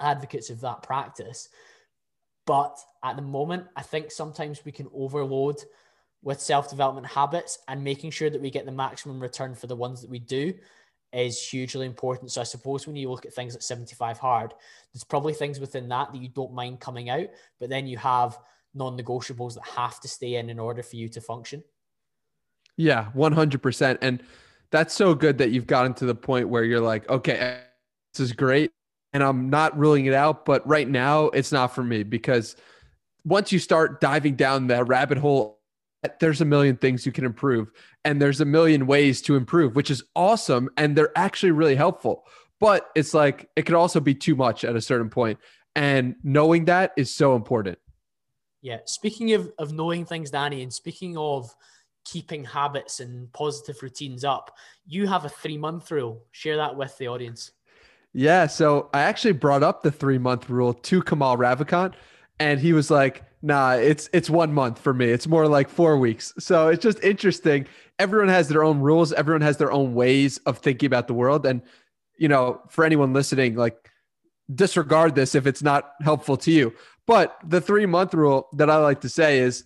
advocates 0.00 0.50
of 0.50 0.60
that 0.60 0.82
practice. 0.82 1.48
But 2.46 2.78
at 3.04 3.16
the 3.16 3.22
moment, 3.22 3.66
I 3.76 3.82
think 3.82 4.10
sometimes 4.10 4.64
we 4.64 4.72
can 4.72 4.88
overload 4.92 5.56
with 6.22 6.40
self 6.40 6.68
development 6.68 7.06
habits 7.06 7.58
and 7.68 7.84
making 7.84 8.10
sure 8.10 8.30
that 8.30 8.40
we 8.40 8.50
get 8.50 8.66
the 8.66 8.72
maximum 8.72 9.20
return 9.20 9.54
for 9.54 9.66
the 9.66 9.76
ones 9.76 10.00
that 10.00 10.10
we 10.10 10.18
do 10.18 10.54
is 11.12 11.42
hugely 11.42 11.86
important. 11.86 12.30
So 12.30 12.40
I 12.40 12.44
suppose 12.44 12.86
when 12.86 12.96
you 12.96 13.10
look 13.10 13.26
at 13.26 13.34
things 13.34 13.56
at 13.56 13.62
75 13.62 14.18
hard, 14.18 14.54
there's 14.92 15.04
probably 15.04 15.32
things 15.32 15.58
within 15.58 15.88
that 15.88 16.12
that 16.12 16.20
you 16.20 16.28
don't 16.28 16.52
mind 16.52 16.80
coming 16.80 17.10
out, 17.10 17.28
but 17.58 17.68
then 17.68 17.86
you 17.86 17.96
have 17.98 18.38
non 18.74 18.96
negotiables 18.98 19.54
that 19.54 19.64
have 19.64 20.00
to 20.00 20.08
stay 20.08 20.36
in 20.36 20.50
in 20.50 20.58
order 20.58 20.82
for 20.82 20.96
you 20.96 21.08
to 21.08 21.20
function. 21.20 21.64
Yeah, 22.76 23.10
100%. 23.14 23.98
And 24.00 24.22
that's 24.70 24.94
so 24.94 25.14
good 25.14 25.38
that 25.38 25.50
you've 25.50 25.66
gotten 25.66 25.94
to 25.94 26.06
the 26.06 26.14
point 26.14 26.48
where 26.48 26.64
you're 26.64 26.80
like, 26.80 27.08
okay, 27.08 27.60
this 28.12 28.20
is 28.20 28.32
great 28.32 28.70
and 29.12 29.22
I'm 29.22 29.50
not 29.50 29.78
ruling 29.78 30.06
it 30.06 30.14
out, 30.14 30.44
but 30.44 30.66
right 30.66 30.88
now 30.88 31.26
it's 31.26 31.52
not 31.52 31.74
for 31.74 31.82
me 31.82 32.02
because 32.02 32.56
once 33.24 33.52
you 33.52 33.58
start 33.58 34.00
diving 34.00 34.36
down 34.36 34.68
that 34.68 34.88
rabbit 34.88 35.18
hole, 35.18 35.60
there's 36.18 36.40
a 36.40 36.44
million 36.44 36.76
things 36.76 37.04
you 37.04 37.12
can 37.12 37.24
improve 37.24 37.70
and 38.04 38.20
there's 38.20 38.40
a 38.40 38.44
million 38.44 38.86
ways 38.86 39.20
to 39.22 39.36
improve, 39.36 39.76
which 39.76 39.90
is 39.90 40.02
awesome. 40.16 40.70
And 40.76 40.96
they're 40.96 41.16
actually 41.16 41.52
really 41.52 41.76
helpful. 41.76 42.24
But 42.58 42.88
it's 42.94 43.14
like 43.14 43.48
it 43.56 43.62
could 43.62 43.74
also 43.74 44.00
be 44.00 44.14
too 44.14 44.36
much 44.36 44.64
at 44.64 44.76
a 44.76 44.80
certain 44.80 45.10
point. 45.10 45.38
And 45.74 46.16
knowing 46.22 46.66
that 46.66 46.92
is 46.96 47.14
so 47.14 47.34
important. 47.34 47.78
Yeah. 48.62 48.78
Speaking 48.84 49.32
of, 49.32 49.50
of 49.58 49.72
knowing 49.72 50.04
things, 50.04 50.30
Danny, 50.30 50.62
and 50.62 50.72
speaking 50.72 51.16
of 51.16 51.54
keeping 52.04 52.44
habits 52.44 53.00
and 53.00 53.32
positive 53.32 53.82
routines 53.82 54.24
up, 54.24 54.54
you 54.86 55.06
have 55.06 55.24
a 55.24 55.28
three 55.28 55.56
month 55.56 55.90
rule. 55.90 56.24
Share 56.32 56.56
that 56.56 56.76
with 56.76 56.96
the 56.98 57.08
audience. 57.08 57.52
Yeah. 58.12 58.46
So 58.46 58.88
I 58.92 59.02
actually 59.02 59.32
brought 59.32 59.62
up 59.62 59.82
the 59.82 59.90
three 59.92 60.18
month 60.18 60.50
rule 60.50 60.74
to 60.74 61.02
Kamal 61.02 61.36
Ravikant, 61.36 61.94
and 62.38 62.60
he 62.60 62.72
was 62.72 62.90
like, 62.90 63.22
nah, 63.42 63.72
it's 63.72 64.08
it's 64.12 64.28
one 64.28 64.52
month 64.52 64.78
for 64.78 64.92
me. 64.92 65.06
It's 65.06 65.26
more 65.26 65.46
like 65.46 65.68
four 65.68 65.96
weeks. 65.98 66.32
So 66.38 66.68
it's 66.68 66.82
just 66.82 67.02
interesting. 67.04 67.66
Everyone 67.98 68.28
has 68.28 68.48
their 68.48 68.64
own 68.64 68.80
rules, 68.80 69.12
everyone 69.12 69.42
has 69.42 69.58
their 69.58 69.70
own 69.70 69.94
ways 69.94 70.38
of 70.38 70.58
thinking 70.58 70.86
about 70.86 71.06
the 71.06 71.14
world. 71.14 71.46
And, 71.46 71.62
you 72.18 72.28
know, 72.28 72.60
for 72.68 72.84
anyone 72.84 73.12
listening, 73.12 73.56
like 73.56 73.90
disregard 74.54 75.14
this 75.14 75.34
if 75.34 75.46
it's 75.46 75.62
not 75.62 75.92
helpful 76.02 76.36
to 76.38 76.50
you. 76.50 76.74
But 77.06 77.36
the 77.46 77.60
three 77.60 77.86
month 77.86 78.14
rule 78.14 78.48
that 78.54 78.70
I 78.70 78.76
like 78.76 79.02
to 79.02 79.08
say 79.08 79.40
is 79.40 79.64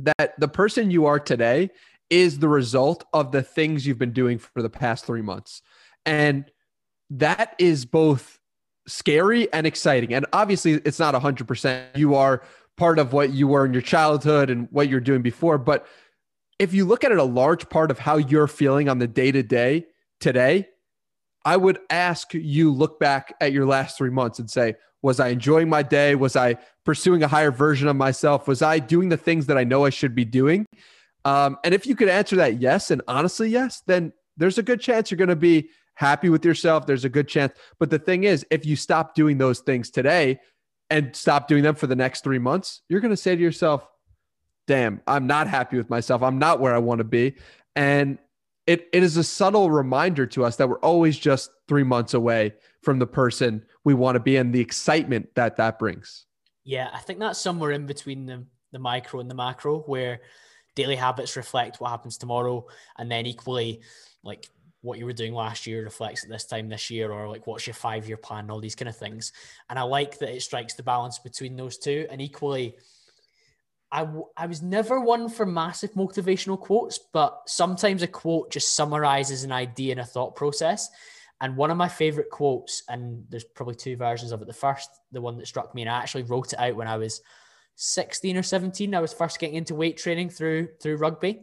that 0.00 0.38
the 0.38 0.48
person 0.48 0.90
you 0.90 1.06
are 1.06 1.20
today 1.20 1.70
is 2.10 2.38
the 2.38 2.48
result 2.48 3.04
of 3.12 3.32
the 3.32 3.42
things 3.42 3.86
you've 3.86 3.98
been 3.98 4.12
doing 4.12 4.38
for 4.38 4.60
the 4.60 4.70
past 4.70 5.06
three 5.06 5.22
months. 5.22 5.62
And 6.04 6.50
that 7.18 7.54
is 7.58 7.84
both 7.84 8.38
scary 8.86 9.52
and 9.52 9.66
exciting. 9.66 10.12
And 10.14 10.26
obviously, 10.32 10.72
it's 10.72 10.98
not 10.98 11.14
100%. 11.14 11.96
You 11.96 12.14
are 12.14 12.42
part 12.76 12.98
of 12.98 13.12
what 13.12 13.32
you 13.32 13.48
were 13.48 13.64
in 13.64 13.72
your 13.72 13.82
childhood 13.82 14.50
and 14.50 14.68
what 14.70 14.88
you're 14.88 15.00
doing 15.00 15.22
before. 15.22 15.58
But 15.58 15.86
if 16.58 16.74
you 16.74 16.84
look 16.84 17.04
at 17.04 17.12
it, 17.12 17.18
a 17.18 17.24
large 17.24 17.68
part 17.68 17.90
of 17.90 17.98
how 17.98 18.16
you're 18.16 18.46
feeling 18.46 18.88
on 18.88 18.98
the 18.98 19.06
day 19.06 19.32
to 19.32 19.42
day 19.42 19.86
today, 20.20 20.68
I 21.44 21.56
would 21.56 21.78
ask 21.90 22.32
you 22.34 22.72
look 22.72 22.98
back 22.98 23.34
at 23.40 23.52
your 23.52 23.66
last 23.66 23.98
three 23.98 24.10
months 24.10 24.38
and 24.38 24.50
say, 24.50 24.74
was 25.02 25.20
I 25.20 25.28
enjoying 25.28 25.68
my 25.68 25.82
day? 25.82 26.14
Was 26.14 26.34
I 26.34 26.56
pursuing 26.84 27.22
a 27.22 27.28
higher 27.28 27.50
version 27.50 27.88
of 27.88 27.96
myself? 27.96 28.48
Was 28.48 28.62
I 28.62 28.78
doing 28.78 29.10
the 29.10 29.18
things 29.18 29.46
that 29.46 29.58
I 29.58 29.64
know 29.64 29.84
I 29.84 29.90
should 29.90 30.14
be 30.14 30.24
doing? 30.24 30.64
Um, 31.26 31.58
and 31.62 31.74
if 31.74 31.86
you 31.86 31.94
could 31.94 32.08
answer 32.08 32.36
that 32.36 32.60
yes, 32.60 32.90
and 32.90 33.02
honestly 33.06 33.50
yes, 33.50 33.82
then 33.86 34.12
there's 34.36 34.58
a 34.58 34.62
good 34.62 34.80
chance 34.80 35.10
you're 35.10 35.18
going 35.18 35.28
to 35.28 35.36
be 35.36 35.68
happy 35.94 36.28
with 36.28 36.44
yourself, 36.44 36.86
there's 36.86 37.04
a 37.04 37.08
good 37.08 37.28
chance. 37.28 37.52
But 37.78 37.90
the 37.90 37.98
thing 37.98 38.24
is, 38.24 38.46
if 38.50 38.66
you 38.66 38.76
stop 38.76 39.14
doing 39.14 39.38
those 39.38 39.60
things 39.60 39.90
today 39.90 40.40
and 40.90 41.14
stop 41.14 41.48
doing 41.48 41.62
them 41.62 41.74
for 41.74 41.86
the 41.86 41.96
next 41.96 42.24
three 42.24 42.38
months, 42.38 42.82
you're 42.88 43.00
going 43.00 43.10
to 43.10 43.16
say 43.16 43.34
to 43.34 43.42
yourself, 43.42 43.86
damn, 44.66 45.00
I'm 45.06 45.26
not 45.26 45.46
happy 45.46 45.76
with 45.76 45.90
myself. 45.90 46.22
I'm 46.22 46.38
not 46.38 46.60
where 46.60 46.74
I 46.74 46.78
want 46.78 46.98
to 46.98 47.04
be. 47.04 47.36
And 47.76 48.18
it, 48.66 48.88
it 48.92 49.02
is 49.02 49.16
a 49.16 49.24
subtle 49.24 49.70
reminder 49.70 50.26
to 50.26 50.44
us 50.44 50.56
that 50.56 50.68
we're 50.68 50.78
always 50.78 51.18
just 51.18 51.50
three 51.68 51.84
months 51.84 52.14
away 52.14 52.54
from 52.82 52.98
the 52.98 53.06
person 53.06 53.64
we 53.84 53.94
want 53.94 54.16
to 54.16 54.20
be 54.20 54.36
and 54.36 54.54
the 54.54 54.60
excitement 54.60 55.28
that 55.34 55.56
that 55.56 55.78
brings. 55.78 56.26
Yeah, 56.64 56.88
I 56.92 57.00
think 57.00 57.18
that's 57.18 57.38
somewhere 57.38 57.72
in 57.72 57.86
between 57.86 58.24
the, 58.24 58.46
the 58.72 58.78
micro 58.78 59.20
and 59.20 59.30
the 59.30 59.34
macro 59.34 59.80
where 59.80 60.20
daily 60.74 60.96
habits 60.96 61.36
reflect 61.36 61.80
what 61.80 61.90
happens 61.90 62.16
tomorrow. 62.16 62.66
And 62.98 63.10
then 63.10 63.26
equally, 63.26 63.82
like 64.22 64.48
what 64.84 64.98
you 64.98 65.06
were 65.06 65.12
doing 65.12 65.32
last 65.32 65.66
year 65.66 65.82
reflects 65.82 66.24
at 66.24 66.30
this 66.30 66.44
time 66.44 66.68
this 66.68 66.90
year, 66.90 67.10
or 67.10 67.28
like 67.28 67.46
what's 67.46 67.66
your 67.66 67.74
five 67.74 68.06
year 68.06 68.18
plan, 68.18 68.50
all 68.50 68.60
these 68.60 68.74
kind 68.74 68.88
of 68.88 68.96
things. 68.96 69.32
And 69.70 69.78
I 69.78 69.82
like 69.82 70.18
that 70.18 70.34
it 70.34 70.42
strikes 70.42 70.74
the 70.74 70.82
balance 70.82 71.18
between 71.18 71.56
those 71.56 71.78
two. 71.78 72.06
And 72.10 72.20
equally, 72.20 72.76
I, 73.90 74.00
w- 74.00 74.26
I 74.36 74.46
was 74.46 74.60
never 74.60 75.00
one 75.00 75.30
for 75.30 75.46
massive 75.46 75.92
motivational 75.92 76.60
quotes, 76.60 76.98
but 76.98 77.42
sometimes 77.46 78.02
a 78.02 78.06
quote 78.06 78.52
just 78.52 78.76
summarizes 78.76 79.42
an 79.42 79.52
idea 79.52 79.92
and 79.92 80.00
a 80.00 80.04
thought 80.04 80.36
process. 80.36 80.90
And 81.40 81.56
one 81.56 81.70
of 81.70 81.76
my 81.76 81.88
favorite 81.88 82.30
quotes, 82.30 82.82
and 82.88 83.24
there's 83.30 83.44
probably 83.44 83.74
two 83.74 83.96
versions 83.96 84.32
of 84.32 84.42
it. 84.42 84.46
The 84.46 84.52
first, 84.52 84.90
the 85.12 85.20
one 85.20 85.38
that 85.38 85.46
struck 85.46 85.74
me, 85.74 85.82
and 85.82 85.90
I 85.90 85.98
actually 85.98 86.24
wrote 86.24 86.52
it 86.52 86.58
out 86.58 86.76
when 86.76 86.88
I 86.88 86.96
was 86.96 87.22
16 87.76 88.36
or 88.36 88.42
17. 88.42 88.94
I 88.94 89.00
was 89.00 89.12
first 89.12 89.38
getting 89.38 89.56
into 89.56 89.74
weight 89.74 89.96
training 89.96 90.28
through 90.28 90.68
through 90.80 90.96
rugby. 90.96 91.42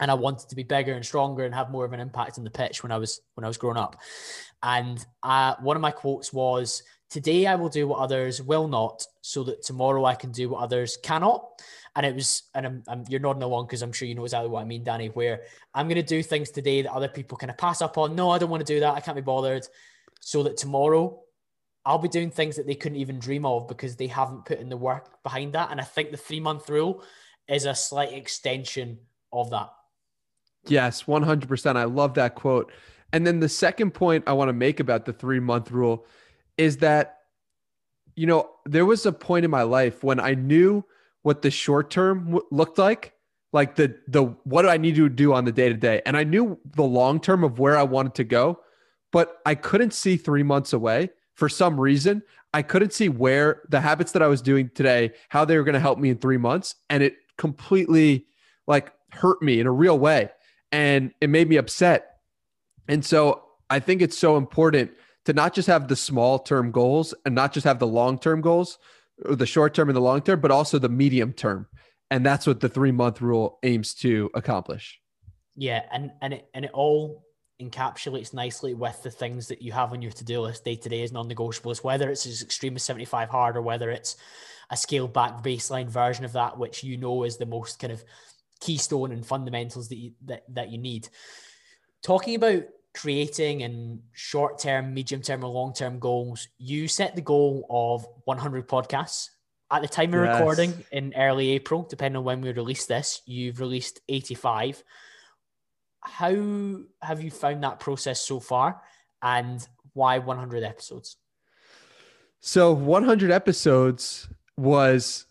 And 0.00 0.10
I 0.10 0.14
wanted 0.14 0.48
to 0.48 0.56
be 0.56 0.62
bigger 0.62 0.94
and 0.94 1.04
stronger 1.04 1.44
and 1.44 1.54
have 1.54 1.70
more 1.70 1.84
of 1.84 1.92
an 1.92 2.00
impact 2.00 2.38
on 2.38 2.44
the 2.44 2.50
pitch 2.50 2.82
when 2.82 2.92
I 2.92 2.98
was 2.98 3.20
when 3.34 3.44
I 3.44 3.48
was 3.48 3.58
growing 3.58 3.76
up. 3.76 4.00
And 4.62 5.04
one 5.22 5.76
of 5.76 5.80
my 5.80 5.90
quotes 5.90 6.32
was, 6.32 6.82
Today 7.10 7.46
I 7.46 7.54
will 7.54 7.70
do 7.70 7.88
what 7.88 8.00
others 8.00 8.42
will 8.42 8.68
not, 8.68 9.06
so 9.22 9.42
that 9.44 9.62
tomorrow 9.62 10.04
I 10.04 10.14
can 10.14 10.30
do 10.30 10.50
what 10.50 10.62
others 10.62 10.98
cannot. 11.02 11.46
And 11.96 12.04
it 12.04 12.14
was, 12.14 12.42
and 12.54 12.66
I'm, 12.66 12.82
I'm 12.86 13.04
you're 13.08 13.18
nodding 13.18 13.42
along 13.42 13.66
because 13.66 13.82
I'm 13.82 13.92
sure 13.92 14.06
you 14.06 14.14
know 14.14 14.24
exactly 14.24 14.50
what 14.50 14.60
I 14.60 14.64
mean, 14.64 14.84
Danny. 14.84 15.08
Where 15.08 15.42
I'm 15.74 15.88
going 15.88 15.96
to 15.96 16.02
do 16.02 16.22
things 16.22 16.50
today 16.50 16.82
that 16.82 16.92
other 16.92 17.08
people 17.08 17.38
kind 17.38 17.50
of 17.50 17.56
pass 17.56 17.80
up 17.80 17.96
on. 17.96 18.14
No, 18.14 18.30
I 18.30 18.38
don't 18.38 18.50
want 18.50 18.64
to 18.64 18.72
do 18.72 18.80
that. 18.80 18.94
I 18.94 19.00
can't 19.00 19.16
be 19.16 19.22
bothered. 19.22 19.66
So 20.20 20.42
that 20.42 20.58
tomorrow 20.58 21.22
I'll 21.84 21.98
be 21.98 22.08
doing 22.08 22.30
things 22.30 22.56
that 22.56 22.66
they 22.66 22.74
couldn't 22.74 22.98
even 22.98 23.18
dream 23.18 23.46
of 23.46 23.66
because 23.66 23.96
they 23.96 24.08
haven't 24.08 24.44
put 24.44 24.58
in 24.58 24.68
the 24.68 24.76
work 24.76 25.22
behind 25.22 25.54
that. 25.54 25.70
And 25.70 25.80
I 25.80 25.84
think 25.84 26.10
the 26.10 26.18
three 26.18 26.40
month 26.40 26.68
rule 26.68 27.02
is 27.48 27.64
a 27.64 27.74
slight 27.74 28.12
extension 28.12 28.98
of 29.32 29.50
that. 29.50 29.70
Yes, 30.68 31.04
100%. 31.04 31.76
I 31.76 31.84
love 31.84 32.14
that 32.14 32.34
quote. 32.34 32.70
And 33.12 33.26
then 33.26 33.40
the 33.40 33.48
second 33.48 33.92
point 33.92 34.24
I 34.26 34.32
want 34.32 34.48
to 34.48 34.52
make 34.52 34.80
about 34.80 35.06
the 35.06 35.12
three 35.12 35.40
month 35.40 35.70
rule 35.70 36.06
is 36.56 36.78
that, 36.78 37.18
you 38.16 38.26
know, 38.26 38.50
there 38.66 38.84
was 38.84 39.06
a 39.06 39.12
point 39.12 39.44
in 39.44 39.50
my 39.50 39.62
life 39.62 40.02
when 40.04 40.20
I 40.20 40.34
knew 40.34 40.84
what 41.22 41.42
the 41.42 41.50
short 41.50 41.90
term 41.90 42.24
w- 42.26 42.46
looked 42.50 42.78
like, 42.78 43.14
like 43.52 43.76
the 43.76 43.96
the 44.08 44.24
what 44.44 44.62
do 44.62 44.68
I 44.68 44.76
need 44.76 44.96
to 44.96 45.08
do 45.08 45.32
on 45.32 45.44
the 45.44 45.52
day 45.52 45.68
to 45.68 45.74
day, 45.74 46.02
and 46.04 46.16
I 46.16 46.24
knew 46.24 46.58
the 46.74 46.82
long 46.82 47.20
term 47.20 47.44
of 47.44 47.58
where 47.58 47.76
I 47.76 47.82
wanted 47.82 48.14
to 48.16 48.24
go, 48.24 48.60
but 49.12 49.38
I 49.46 49.54
couldn't 49.54 49.94
see 49.94 50.16
three 50.16 50.42
months 50.42 50.72
away 50.72 51.10
for 51.34 51.48
some 51.48 51.80
reason. 51.80 52.22
I 52.52 52.62
couldn't 52.62 52.92
see 52.92 53.08
where 53.08 53.62
the 53.68 53.80
habits 53.80 54.12
that 54.12 54.22
I 54.22 54.26
was 54.26 54.42
doing 54.42 54.70
today, 54.74 55.12
how 55.28 55.44
they 55.44 55.56
were 55.56 55.64
going 55.64 55.74
to 55.74 55.80
help 55.80 55.98
me 55.98 56.10
in 56.10 56.18
three 56.18 56.38
months, 56.38 56.74
and 56.90 57.02
it 57.02 57.16
completely 57.36 58.26
like 58.66 58.92
hurt 59.12 59.40
me 59.42 59.60
in 59.60 59.66
a 59.66 59.72
real 59.72 59.98
way, 59.98 60.30
and 60.72 61.12
it 61.20 61.30
made 61.30 61.48
me 61.48 61.56
upset. 61.56 62.16
And 62.88 63.04
so 63.04 63.44
I 63.70 63.80
think 63.80 64.02
it's 64.02 64.18
so 64.18 64.36
important 64.36 64.92
to 65.26 65.32
not 65.32 65.54
just 65.54 65.68
have 65.68 65.88
the 65.88 65.96
small 65.96 66.38
term 66.38 66.70
goals 66.70 67.14
and 67.24 67.34
not 67.34 67.52
just 67.52 67.64
have 67.64 67.78
the 67.78 67.86
long 67.86 68.18
term 68.18 68.40
goals, 68.40 68.78
or 69.24 69.36
the 69.36 69.46
short 69.46 69.74
term 69.74 69.88
and 69.88 69.96
the 69.96 70.00
long 70.00 70.22
term, 70.22 70.40
but 70.40 70.50
also 70.50 70.78
the 70.78 70.88
medium 70.88 71.32
term. 71.32 71.66
And 72.10 72.24
that's 72.24 72.46
what 72.46 72.60
the 72.60 72.68
three 72.68 72.92
month 72.92 73.20
rule 73.20 73.58
aims 73.62 73.94
to 73.96 74.30
accomplish. 74.34 74.98
Yeah, 75.54 75.82
and 75.92 76.12
and 76.22 76.34
it 76.34 76.48
and 76.54 76.64
it 76.64 76.70
all 76.72 77.24
encapsulates 77.60 78.32
nicely 78.32 78.72
with 78.72 79.02
the 79.02 79.10
things 79.10 79.48
that 79.48 79.60
you 79.60 79.72
have 79.72 79.92
on 79.92 80.00
your 80.00 80.12
to-do 80.12 80.40
list 80.40 80.64
day 80.64 80.76
to 80.76 80.88
day 80.88 81.02
as 81.02 81.10
non-negotiables, 81.10 81.82
whether 81.82 82.08
it's 82.08 82.24
as 82.24 82.40
extreme 82.40 82.76
as 82.76 82.84
75 82.84 83.28
hard 83.28 83.56
or 83.56 83.62
whether 83.62 83.90
it's 83.90 84.16
a 84.70 84.76
scaled 84.76 85.12
back 85.12 85.42
baseline 85.42 85.88
version 85.88 86.24
of 86.24 86.32
that, 86.34 86.56
which 86.56 86.84
you 86.84 86.96
know 86.96 87.24
is 87.24 87.36
the 87.36 87.46
most 87.46 87.80
kind 87.80 87.92
of 87.92 88.04
keystone 88.60 89.12
and 89.12 89.24
fundamentals 89.24 89.88
that 89.88 89.96
you 89.96 90.12
that, 90.24 90.44
that 90.48 90.70
you 90.70 90.78
need. 90.78 91.08
Talking 92.02 92.34
about 92.34 92.64
creating 92.94 93.62
and 93.62 94.00
short 94.12 94.58
term, 94.58 94.92
medium 94.92 95.22
term, 95.22 95.44
or 95.44 95.50
long 95.50 95.72
term 95.72 95.98
goals, 95.98 96.48
you 96.58 96.88
set 96.88 97.14
the 97.14 97.22
goal 97.22 97.66
of 97.70 98.06
100 98.24 98.68
podcasts. 98.68 99.28
At 99.70 99.82
the 99.82 99.88
time 99.88 100.14
of 100.14 100.24
yes. 100.24 100.38
recording 100.38 100.72
in 100.92 101.12
early 101.14 101.50
April, 101.50 101.82
depending 101.82 102.16
on 102.16 102.24
when 102.24 102.40
we 102.40 102.52
release 102.52 102.86
this, 102.86 103.20
you've 103.26 103.60
released 103.60 104.00
85. 104.08 104.82
How 106.00 106.80
have 107.02 107.22
you 107.22 107.30
found 107.30 107.62
that 107.64 107.78
process 107.78 108.20
so 108.20 108.40
far? 108.40 108.80
And 109.22 109.66
why 109.92 110.18
100 110.18 110.62
episodes? 110.62 111.16
So, 112.40 112.72
100 112.72 113.30
episodes 113.30 114.28
was 114.56 115.26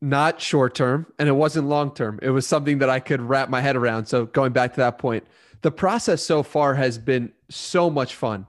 not 0.00 0.40
short 0.40 0.74
term 0.74 1.06
and 1.18 1.28
it 1.28 1.32
wasn't 1.32 1.68
long 1.68 1.94
term. 1.94 2.18
It 2.22 2.30
was 2.30 2.46
something 2.46 2.78
that 2.78 2.90
I 2.90 3.00
could 3.00 3.20
wrap 3.20 3.50
my 3.50 3.60
head 3.60 3.76
around. 3.76 4.06
So, 4.06 4.26
going 4.26 4.52
back 4.52 4.74
to 4.74 4.80
that 4.80 4.98
point, 4.98 5.24
the 5.62 5.70
process 5.70 6.22
so 6.22 6.42
far 6.42 6.74
has 6.74 6.98
been 6.98 7.32
so 7.50 7.90
much 7.90 8.14
fun. 8.14 8.46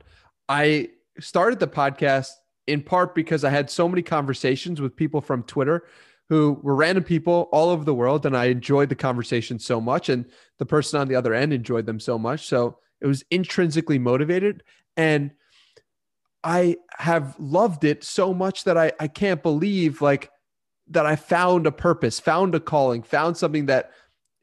I 0.47 0.89
started 1.19 1.59
the 1.59 1.67
podcast 1.67 2.29
in 2.67 2.81
part 2.81 3.13
because 3.15 3.43
I 3.43 3.49
had 3.49 3.69
so 3.69 3.87
many 3.87 4.01
conversations 4.01 4.79
with 4.79 4.95
people 4.95 5.21
from 5.21 5.43
Twitter 5.43 5.85
who 6.29 6.57
were 6.63 6.75
random 6.75 7.03
people 7.03 7.49
all 7.51 7.69
over 7.69 7.83
the 7.83 7.93
world. 7.93 8.25
And 8.25 8.37
I 8.37 8.45
enjoyed 8.45 8.87
the 8.87 8.95
conversation 8.95 9.59
so 9.59 9.81
much. 9.81 10.07
And 10.07 10.25
the 10.59 10.65
person 10.65 10.99
on 11.01 11.09
the 11.09 11.15
other 11.15 11.33
end 11.33 11.51
enjoyed 11.51 11.85
them 11.85 11.99
so 11.99 12.17
much. 12.17 12.47
So 12.47 12.77
it 13.01 13.07
was 13.07 13.25
intrinsically 13.31 13.99
motivated. 13.99 14.63
And 14.95 15.31
I 16.43 16.77
have 16.97 17.35
loved 17.37 17.83
it 17.83 18.03
so 18.05 18.33
much 18.33 18.63
that 18.63 18.77
I, 18.77 18.93
I 18.99 19.09
can't 19.09 19.43
believe 19.43 20.01
like 20.01 20.31
that 20.91 21.05
I 21.05 21.15
found 21.15 21.65
a 21.65 21.71
purpose, 21.71 22.19
found 22.19 22.55
a 22.55 22.59
calling, 22.59 23.01
found 23.01 23.37
something 23.37 23.65
that 23.67 23.91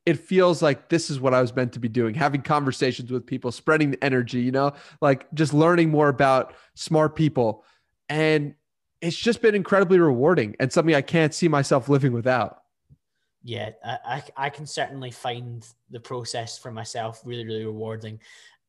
it 0.07 0.18
feels 0.18 0.62
like 0.62 0.88
this 0.88 1.11
is 1.11 1.20
what 1.20 1.34
I 1.34 1.42
was 1.42 1.55
meant 1.55 1.74
to 1.74 1.78
be 1.78 1.88
doing, 1.88 2.14
having 2.14 2.40
conversations 2.40 3.11
with 3.11 3.26
people, 3.26 3.53
spreading 3.53 3.90
the 3.90 4.03
energy, 4.03 4.40
you 4.40 4.51
know, 4.51 4.72
like 5.03 5.26
just 5.34 5.53
learning 5.53 5.90
more 5.90 6.09
about 6.09 6.55
smart 6.74 7.14
people. 7.14 7.64
And 8.09 8.55
it's 9.03 9.16
just 9.16 9.42
been 9.42 9.55
incredibly 9.55 9.99
rewarding 9.99 10.57
and 10.59 10.72
something 10.72 10.94
I 10.94 11.03
can't 11.03 11.34
see 11.34 11.46
myself 11.46 11.90
living 11.90 12.12
without. 12.12 12.62
Yeah, 13.44 13.70
I, 13.84 14.22
I 14.36 14.51
can 14.51 14.66
certainly 14.66 15.11
find 15.11 15.66
the 15.90 16.01
process 16.01 16.59
for 16.59 16.72
myself 16.72 17.20
really, 17.24 17.44
really 17.44 17.64
rewarding. 17.64 18.18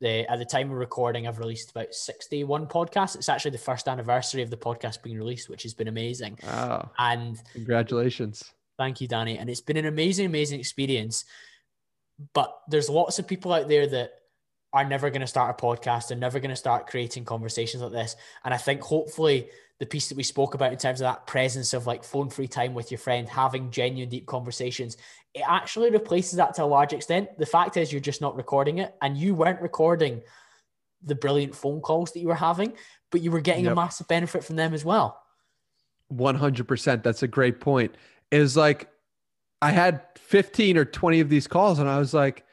The, 0.01 0.29
at 0.31 0.39
the 0.39 0.45
time 0.45 0.71
of 0.71 0.77
recording, 0.77 1.27
I've 1.27 1.39
released 1.39 1.71
about 1.71 1.93
61 1.93 2.67
podcasts. 2.67 3.15
It's 3.15 3.27
actually 3.27 3.51
the 3.51 3.57
first 3.57 3.87
anniversary 3.87 4.41
of 4.41 4.49
the 4.49 4.57
podcast 4.57 5.03
being 5.03 5.17
released, 5.17 5.49
which 5.49 5.63
has 5.63 5.73
been 5.73 5.89
amazing. 5.89 6.39
Wow. 6.41 6.91
And 6.97 7.37
congratulations 7.53 8.53
Thank 8.79 9.01
you, 9.01 9.09
Danny. 9.09 9.37
And 9.37 9.49
it's 9.49 9.59
been 9.59 9.75
an 9.75 9.85
amazing, 9.85 10.25
amazing 10.25 10.57
experience. 10.57 11.25
But 12.33 12.57
there's 12.69 12.89
lots 12.89 13.19
of 13.19 13.27
people 13.27 13.51
out 13.51 13.67
there 13.67 13.85
that 13.87 14.18
are 14.73 14.85
never 14.85 15.09
going 15.09 15.21
to 15.21 15.27
start 15.27 15.55
a 15.57 15.65
podcast. 15.65 16.07
They're 16.07 16.17
never 16.17 16.39
going 16.39 16.49
to 16.49 16.55
start 16.55 16.87
creating 16.87 17.25
conversations 17.25 17.81
like 17.81 17.91
this. 17.91 18.15
And 18.43 18.53
I 18.53 18.57
think 18.57 18.81
hopefully 18.81 19.49
the 19.79 19.85
piece 19.85 20.09
that 20.09 20.17
we 20.17 20.23
spoke 20.23 20.53
about 20.53 20.71
in 20.71 20.77
terms 20.77 21.01
of 21.01 21.05
that 21.05 21.25
presence 21.25 21.73
of 21.73 21.87
like 21.87 22.03
phone 22.03 22.29
free 22.29 22.47
time 22.47 22.73
with 22.73 22.91
your 22.91 22.97
friend, 22.97 23.27
having 23.27 23.71
genuine 23.71 24.09
deep 24.09 24.25
conversations, 24.25 24.97
it 25.33 25.43
actually 25.47 25.89
replaces 25.89 26.33
that 26.33 26.53
to 26.55 26.63
a 26.63 26.65
large 26.65 26.93
extent. 26.93 27.37
The 27.37 27.45
fact 27.45 27.77
is, 27.77 27.91
you're 27.91 28.01
just 28.01 28.21
not 28.21 28.35
recording 28.35 28.79
it, 28.79 28.93
and 29.01 29.17
you 29.17 29.35
weren't 29.35 29.61
recording 29.61 30.21
the 31.03 31.15
brilliant 31.15 31.55
phone 31.55 31.79
calls 31.79 32.11
that 32.11 32.19
you 32.19 32.27
were 32.27 32.35
having, 32.35 32.73
but 33.09 33.21
you 33.21 33.31
were 33.31 33.41
getting 33.41 33.63
yep. 33.63 33.73
a 33.73 33.75
massive 33.75 34.07
benefit 34.07 34.43
from 34.43 34.57
them 34.57 34.73
as 34.73 34.83
well. 34.83 35.21
100%. 36.13 37.03
That's 37.03 37.23
a 37.23 37.27
great 37.27 37.59
point 37.59 37.95
is 38.31 38.57
like 38.57 38.89
I 39.61 39.71
had 39.71 40.01
15 40.17 40.77
or 40.77 40.85
20 40.85 41.19
of 41.19 41.29
these 41.29 41.47
calls 41.47 41.79
and 41.79 41.89
I 41.89 41.99
was 41.99 42.13
like, 42.13 42.45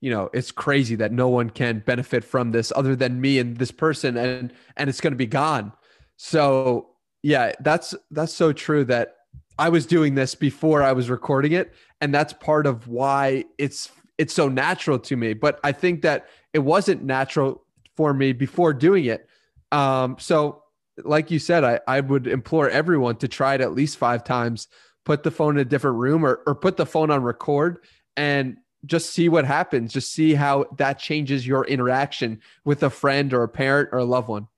you 0.00 0.10
know, 0.10 0.30
it's 0.32 0.50
crazy 0.50 0.94
that 0.96 1.12
no 1.12 1.28
one 1.28 1.50
can 1.50 1.80
benefit 1.80 2.24
from 2.24 2.52
this 2.52 2.72
other 2.74 2.96
than 2.96 3.20
me 3.20 3.38
and 3.38 3.56
this 3.58 3.70
person 3.70 4.16
and 4.16 4.52
and 4.76 4.88
it's 4.88 5.00
going 5.00 5.12
to 5.12 5.16
be 5.16 5.26
gone. 5.26 5.72
So, 6.16 6.90
yeah, 7.22 7.52
that's 7.60 7.94
that's 8.10 8.32
so 8.32 8.52
true 8.52 8.84
that 8.86 9.16
I 9.58 9.68
was 9.68 9.86
doing 9.86 10.14
this 10.14 10.34
before 10.34 10.82
I 10.82 10.92
was 10.92 11.10
recording 11.10 11.52
it 11.52 11.72
and 12.00 12.14
that's 12.14 12.32
part 12.32 12.66
of 12.66 12.88
why 12.88 13.44
it's 13.58 13.90
it's 14.18 14.34
so 14.34 14.48
natural 14.48 14.98
to 14.98 15.16
me, 15.16 15.34
but 15.34 15.60
I 15.62 15.72
think 15.72 16.02
that 16.02 16.28
it 16.52 16.60
wasn't 16.60 17.02
natural 17.02 17.64
for 17.96 18.12
me 18.14 18.32
before 18.32 18.72
doing 18.72 19.04
it. 19.04 19.28
Um 19.70 20.16
so 20.18 20.62
like 21.02 21.30
you 21.30 21.38
said, 21.38 21.64
I, 21.64 21.80
I 21.86 22.00
would 22.00 22.26
implore 22.26 22.68
everyone 22.68 23.16
to 23.16 23.28
try 23.28 23.54
it 23.54 23.60
at 23.60 23.72
least 23.72 23.96
five 23.96 24.24
times 24.24 24.68
put 25.04 25.22
the 25.22 25.30
phone 25.30 25.56
in 25.56 25.62
a 25.62 25.64
different 25.64 25.96
room 25.96 26.24
or, 26.24 26.40
or 26.46 26.54
put 26.54 26.76
the 26.76 26.86
phone 26.86 27.10
on 27.10 27.22
record 27.22 27.78
and 28.16 28.58
just 28.86 29.10
see 29.10 29.28
what 29.28 29.44
happens. 29.44 29.92
Just 29.92 30.12
see 30.12 30.34
how 30.34 30.66
that 30.78 30.98
changes 30.98 31.46
your 31.46 31.66
interaction 31.66 32.40
with 32.64 32.82
a 32.82 32.90
friend 32.90 33.32
or 33.32 33.42
a 33.42 33.48
parent 33.48 33.90
or 33.92 33.98
a 33.98 34.04
loved 34.04 34.28
one. 34.28 34.48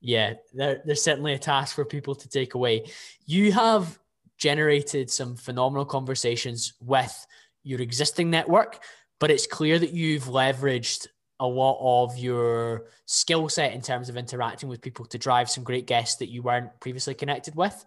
Yeah, 0.00 0.34
there, 0.52 0.82
there's 0.84 1.02
certainly 1.02 1.34
a 1.34 1.38
task 1.38 1.74
for 1.74 1.84
people 1.84 2.14
to 2.14 2.28
take 2.28 2.54
away. 2.54 2.84
You 3.26 3.52
have 3.52 3.98
generated 4.38 5.10
some 5.10 5.34
phenomenal 5.36 5.84
conversations 5.84 6.74
with 6.80 7.26
your 7.64 7.80
existing 7.80 8.30
network, 8.30 8.78
but 9.18 9.30
it's 9.30 9.46
clear 9.46 9.78
that 9.78 9.92
you've 9.92 10.24
leveraged 10.24 11.08
a 11.40 11.46
lot 11.46 11.78
of 12.04 12.16
your 12.16 12.86
skill 13.06 13.48
set 13.48 13.72
in 13.72 13.82
terms 13.82 14.08
of 14.08 14.16
interacting 14.16 14.68
with 14.68 14.80
people 14.80 15.04
to 15.06 15.18
drive 15.18 15.50
some 15.50 15.64
great 15.64 15.86
guests 15.86 16.16
that 16.16 16.30
you 16.30 16.42
weren't 16.42 16.70
previously 16.80 17.14
connected 17.14 17.54
with. 17.54 17.84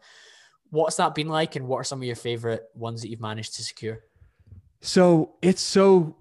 What's 0.71 0.97
that 0.97 1.15
been 1.15 1.29
like, 1.29 1.55
and 1.55 1.67
what 1.67 1.77
are 1.77 1.83
some 1.83 1.99
of 1.99 2.05
your 2.05 2.15
favorite 2.15 2.63
ones 2.75 3.01
that 3.01 3.09
you've 3.09 3.21
managed 3.21 3.55
to 3.55 3.63
secure? 3.63 4.03
So 4.81 5.35
it's 5.41 5.61
so 5.61 6.15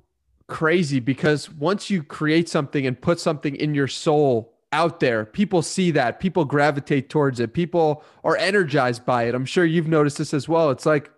crazy 0.48 1.00
because 1.00 1.50
once 1.50 1.90
you 1.90 2.02
create 2.02 2.48
something 2.48 2.86
and 2.86 3.00
put 3.00 3.20
something 3.20 3.54
in 3.54 3.74
your 3.74 3.88
soul 3.88 4.54
out 4.72 5.00
there, 5.00 5.24
people 5.24 5.62
see 5.62 5.90
that, 5.92 6.20
people 6.20 6.44
gravitate 6.44 7.08
towards 7.08 7.40
it, 7.40 7.52
people 7.54 8.02
are 8.24 8.36
energized 8.36 9.04
by 9.06 9.24
it. 9.24 9.34
I'm 9.34 9.44
sure 9.44 9.64
you've 9.64 9.88
noticed 9.88 10.18
this 10.18 10.34
as 10.34 10.48
well. 10.48 10.70
It's 10.70 10.86
like 10.86 11.10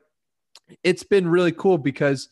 it's 0.85 1.03
been 1.03 1.29
really 1.29 1.53
cool 1.53 1.79
because 1.79 2.29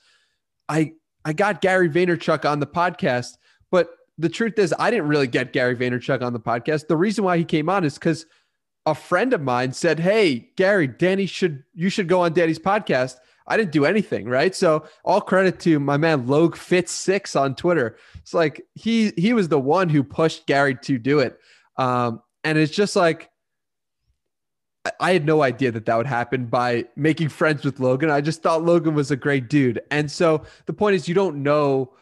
I 0.69 0.93
I 1.25 1.33
got 1.33 1.61
Gary 1.61 1.89
Vaynerchuk 1.89 2.45
on 2.45 2.61
the 2.61 2.67
podcast, 2.67 3.39
but 3.71 3.91
the 4.19 4.29
truth 4.29 4.59
is 4.59 4.75
I 4.79 4.91
didn't 4.91 5.09
really 5.09 5.27
get 5.27 5.53
Gary 5.53 5.77
Vaynerchuk 5.77 6.23
on 6.23 6.33
the 6.33 6.41
podcast. 6.41 6.89
The 6.89 6.97
reason 6.97 7.25
why 7.25 7.39
he 7.39 7.45
came 7.45 7.69
on 7.69 7.85
is 7.85 7.95
because 7.95 8.27
a 8.87 8.95
friend 8.95 9.33
of 9.33 9.41
mine 9.41 9.73
said, 9.73 10.01
"Hey, 10.01 10.51
Gary, 10.57 10.87
Danny 10.87 11.27
should 11.27 11.65
you 11.75 11.89
should 11.89 12.09
go 12.09 12.21
on 12.23 12.33
Danny's 12.33 12.59
podcast." 12.59 13.17
I 13.49 13.57
didn't 13.57 13.73
do 13.73 13.87
anything, 13.87 14.29
right? 14.29 14.55
So 14.55 14.87
all 15.05 15.21
credit 15.21 15.59
to 15.61 15.81
my 15.81 15.97
man 15.97 16.27
Logue 16.27 16.57
Fits 16.57 16.93
Six 16.93 17.35
on 17.35 17.55
Twitter. 17.55 17.97
It's 18.17 18.35
like 18.35 18.61
he 18.75 19.13
he 19.17 19.33
was 19.33 19.49
the 19.49 19.59
one 19.59 19.89
who 19.89 20.05
pushed 20.05 20.47
Gary 20.47 20.77
to 20.83 20.99
do 20.99 21.19
it, 21.21 21.39
um, 21.77 22.23
and 22.45 22.59
it's 22.59 22.75
just 22.75 22.95
like 22.95 23.31
I 25.01 25.13
had 25.13 25.25
no 25.25 25.43
idea 25.43 25.73
that 25.73 25.87
that 25.87 25.97
would 25.97 26.07
happen 26.07 26.47
by 26.47 26.85
making 26.95 27.31
friends 27.31 27.65
with 27.65 27.81
Logan. 27.81 28.11
I 28.11 28.21
just 28.21 28.43
thought 28.43 28.65
Logan 28.65 28.95
was 28.95 29.11
a 29.11 29.17
great 29.17 29.49
dude, 29.49 29.81
and 29.91 30.11
so 30.11 30.45
the 30.67 30.73
point 30.73 30.97
is, 30.97 31.09
you 31.09 31.15
don't 31.15 31.43
know 31.43 31.93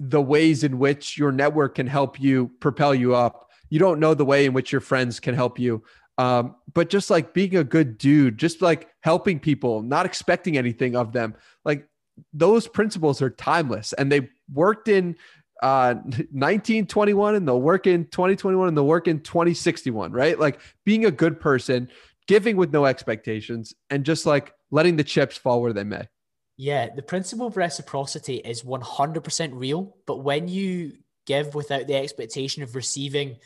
the 0.00 0.20
ways 0.20 0.64
in 0.64 0.78
which 0.78 1.18
your 1.18 1.30
network 1.30 1.74
can 1.76 1.86
help 1.86 2.18
you 2.18 2.50
propel 2.58 2.94
you 2.94 3.14
up. 3.14 3.50
You 3.68 3.78
don't 3.78 4.00
know 4.00 4.14
the 4.14 4.24
way 4.24 4.46
in 4.46 4.52
which 4.52 4.72
your 4.72 4.80
friends 4.80 5.20
can 5.20 5.34
help 5.34 5.58
you. 5.58 5.84
Um, 6.20 6.56
but 6.74 6.90
just 6.90 7.08
like 7.08 7.32
being 7.32 7.56
a 7.56 7.64
good 7.64 7.96
dude, 7.96 8.36
just 8.36 8.60
like 8.60 8.90
helping 9.00 9.40
people, 9.40 9.80
not 9.80 10.04
expecting 10.04 10.58
anything 10.58 10.94
of 10.94 11.12
them, 11.12 11.34
like 11.64 11.88
those 12.34 12.68
principles 12.68 13.22
are 13.22 13.30
timeless. 13.30 13.94
And 13.94 14.12
they 14.12 14.28
worked 14.52 14.88
in 14.88 15.16
uh 15.62 15.94
1921 16.04 17.36
and 17.36 17.48
they'll 17.48 17.60
work 17.60 17.86
in 17.86 18.04
2021 18.04 18.68
and 18.68 18.76
they'll 18.76 18.86
work 18.86 19.08
in 19.08 19.20
2061 19.20 20.12
right? 20.12 20.38
Like 20.38 20.60
being 20.84 21.04
a 21.06 21.10
good 21.10 21.40
person 21.40 21.90
giving 22.26 22.56
with 22.56 22.72
no 22.72 22.86
expectations 22.86 23.74
and 23.90 24.04
just 24.04 24.24
like 24.24 24.54
letting 24.70 24.96
the 24.96 25.04
chips 25.04 25.36
fall 25.36 25.60
where 25.60 25.74
they 25.74 25.84
may. 25.84 26.08
Yeah 26.56 26.88
the 26.94 27.02
principle 27.02 27.46
of 27.46 27.58
reciprocity 27.58 28.36
is 28.36 28.62
100% 28.62 29.50
real 29.52 29.96
but 30.06 30.18
when 30.22 30.48
you 30.48 30.92
give 31.26 31.54
without 31.54 31.86
the 31.86 31.96
expectation 31.96 32.62
of 32.62 32.74
receiving 32.74 33.36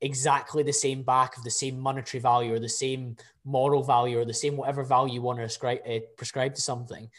exactly 0.00 0.62
the 0.62 0.72
same 0.72 1.02
back 1.02 1.36
of 1.36 1.44
the 1.44 1.50
same 1.50 1.78
monetary 1.78 2.20
value 2.20 2.54
or 2.54 2.58
the 2.58 2.68
same 2.68 3.16
moral 3.44 3.82
value 3.82 4.18
or 4.18 4.24
the 4.24 4.34
same 4.34 4.56
whatever 4.56 4.84
value 4.84 5.14
you 5.14 5.22
want 5.22 5.38
to 5.38 5.44
ascribe, 5.44 5.80
uh, 5.88 5.98
prescribe 6.16 6.54
to 6.54 6.60
something. 6.60 7.10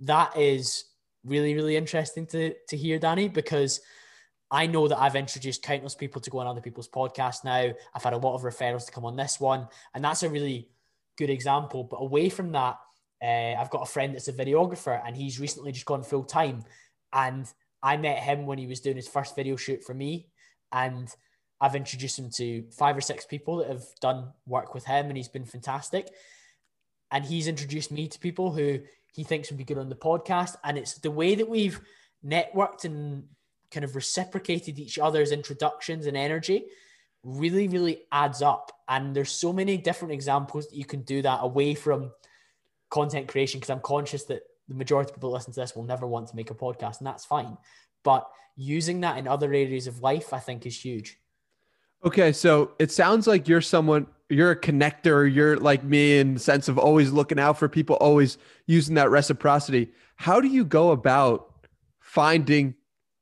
That 0.00 0.36
is 0.36 0.84
really 1.24 1.54
really 1.54 1.76
interesting 1.76 2.26
to 2.26 2.54
to 2.68 2.76
hear 2.76 2.98
danny 2.98 3.28
because 3.28 3.80
i 4.52 4.66
know 4.66 4.86
that 4.86 4.98
i've 5.00 5.16
introduced 5.16 5.64
countless 5.64 5.96
people 5.96 6.20
to 6.20 6.30
go 6.30 6.38
on 6.38 6.46
other 6.46 6.60
people's 6.60 6.88
podcasts 6.88 7.44
now. 7.44 7.70
I've 7.94 8.04
had 8.04 8.12
a 8.12 8.18
lot 8.18 8.34
of 8.34 8.42
referrals 8.42 8.86
to 8.86 8.92
come 8.92 9.04
on 9.04 9.16
this 9.16 9.40
one 9.40 9.66
and 9.94 10.04
that's 10.04 10.22
a 10.22 10.28
really 10.28 10.70
good 11.16 11.30
example. 11.30 11.82
But 11.82 11.96
away 11.96 12.28
from 12.28 12.52
that 12.52 12.78
uh, 13.22 13.54
i've 13.60 13.70
got 13.70 13.82
a 13.82 13.90
friend 13.90 14.14
that's 14.14 14.28
a 14.28 14.32
videographer 14.32 15.02
and 15.04 15.16
he's 15.16 15.40
recently 15.40 15.72
just 15.72 15.86
gone 15.86 16.04
full 16.04 16.24
time 16.24 16.64
and 17.12 17.52
i 17.82 17.96
met 17.96 18.18
him 18.18 18.46
when 18.46 18.58
he 18.58 18.68
was 18.68 18.80
doing 18.80 18.96
his 18.96 19.08
first 19.08 19.34
video 19.34 19.56
shoot 19.56 19.82
for 19.82 19.94
me 19.94 20.28
and 20.72 21.08
I've 21.60 21.74
introduced 21.74 22.18
him 22.18 22.30
to 22.36 22.64
five 22.70 22.96
or 22.96 23.00
six 23.00 23.24
people 23.24 23.56
that 23.56 23.68
have 23.68 23.84
done 24.00 24.32
work 24.46 24.74
with 24.74 24.84
him, 24.84 25.06
and 25.06 25.16
he's 25.16 25.28
been 25.28 25.44
fantastic. 25.44 26.08
And 27.10 27.24
he's 27.24 27.48
introduced 27.48 27.90
me 27.90 28.06
to 28.08 28.18
people 28.18 28.52
who 28.52 28.80
he 29.14 29.24
thinks 29.24 29.50
would 29.50 29.58
be 29.58 29.64
good 29.64 29.78
on 29.78 29.88
the 29.88 29.96
podcast. 29.96 30.56
And 30.62 30.76
it's 30.76 30.94
the 30.94 31.10
way 31.10 31.34
that 31.34 31.48
we've 31.48 31.80
networked 32.24 32.84
and 32.84 33.24
kind 33.70 33.84
of 33.84 33.96
reciprocated 33.96 34.78
each 34.78 34.98
other's 34.98 35.32
introductions 35.32 36.06
and 36.06 36.16
energy 36.16 36.66
really, 37.24 37.68
really 37.68 38.02
adds 38.12 38.42
up. 38.42 38.70
And 38.88 39.14
there's 39.14 39.30
so 39.30 39.52
many 39.52 39.76
different 39.76 40.12
examples 40.12 40.68
that 40.68 40.76
you 40.76 40.84
can 40.84 41.02
do 41.02 41.22
that 41.22 41.40
away 41.42 41.74
from 41.74 42.12
content 42.90 43.28
creation 43.28 43.60
because 43.60 43.70
I'm 43.70 43.80
conscious 43.80 44.24
that 44.24 44.42
the 44.68 44.74
majority 44.74 45.10
of 45.10 45.14
people 45.14 45.32
listen 45.32 45.52
to 45.52 45.60
this 45.60 45.74
will 45.74 45.84
never 45.84 46.06
want 46.06 46.28
to 46.28 46.36
make 46.36 46.50
a 46.50 46.54
podcast, 46.54 46.98
and 46.98 47.06
that's 47.06 47.24
fine. 47.24 47.56
But 48.04 48.28
using 48.56 49.00
that 49.00 49.18
in 49.18 49.26
other 49.26 49.52
areas 49.52 49.86
of 49.86 50.00
life, 50.00 50.32
I 50.32 50.38
think, 50.38 50.66
is 50.66 50.84
huge. 50.84 51.18
Okay, 52.04 52.32
so 52.32 52.72
it 52.78 52.92
sounds 52.92 53.26
like 53.26 53.48
you're 53.48 53.60
someone 53.60 54.06
you're 54.28 54.50
a 54.50 54.60
connector, 54.60 55.32
you're 55.32 55.56
like 55.56 55.82
me 55.82 56.18
in 56.18 56.34
the 56.34 56.40
sense 56.40 56.68
of 56.68 56.78
always 56.78 57.10
looking 57.10 57.38
out 57.38 57.58
for 57.58 57.68
people, 57.68 57.96
always 57.96 58.36
using 58.66 58.94
that 58.96 59.10
reciprocity. 59.10 59.90
How 60.16 60.40
do 60.40 60.48
you 60.48 60.64
go 60.64 60.90
about 60.90 61.66
finding 62.00 62.74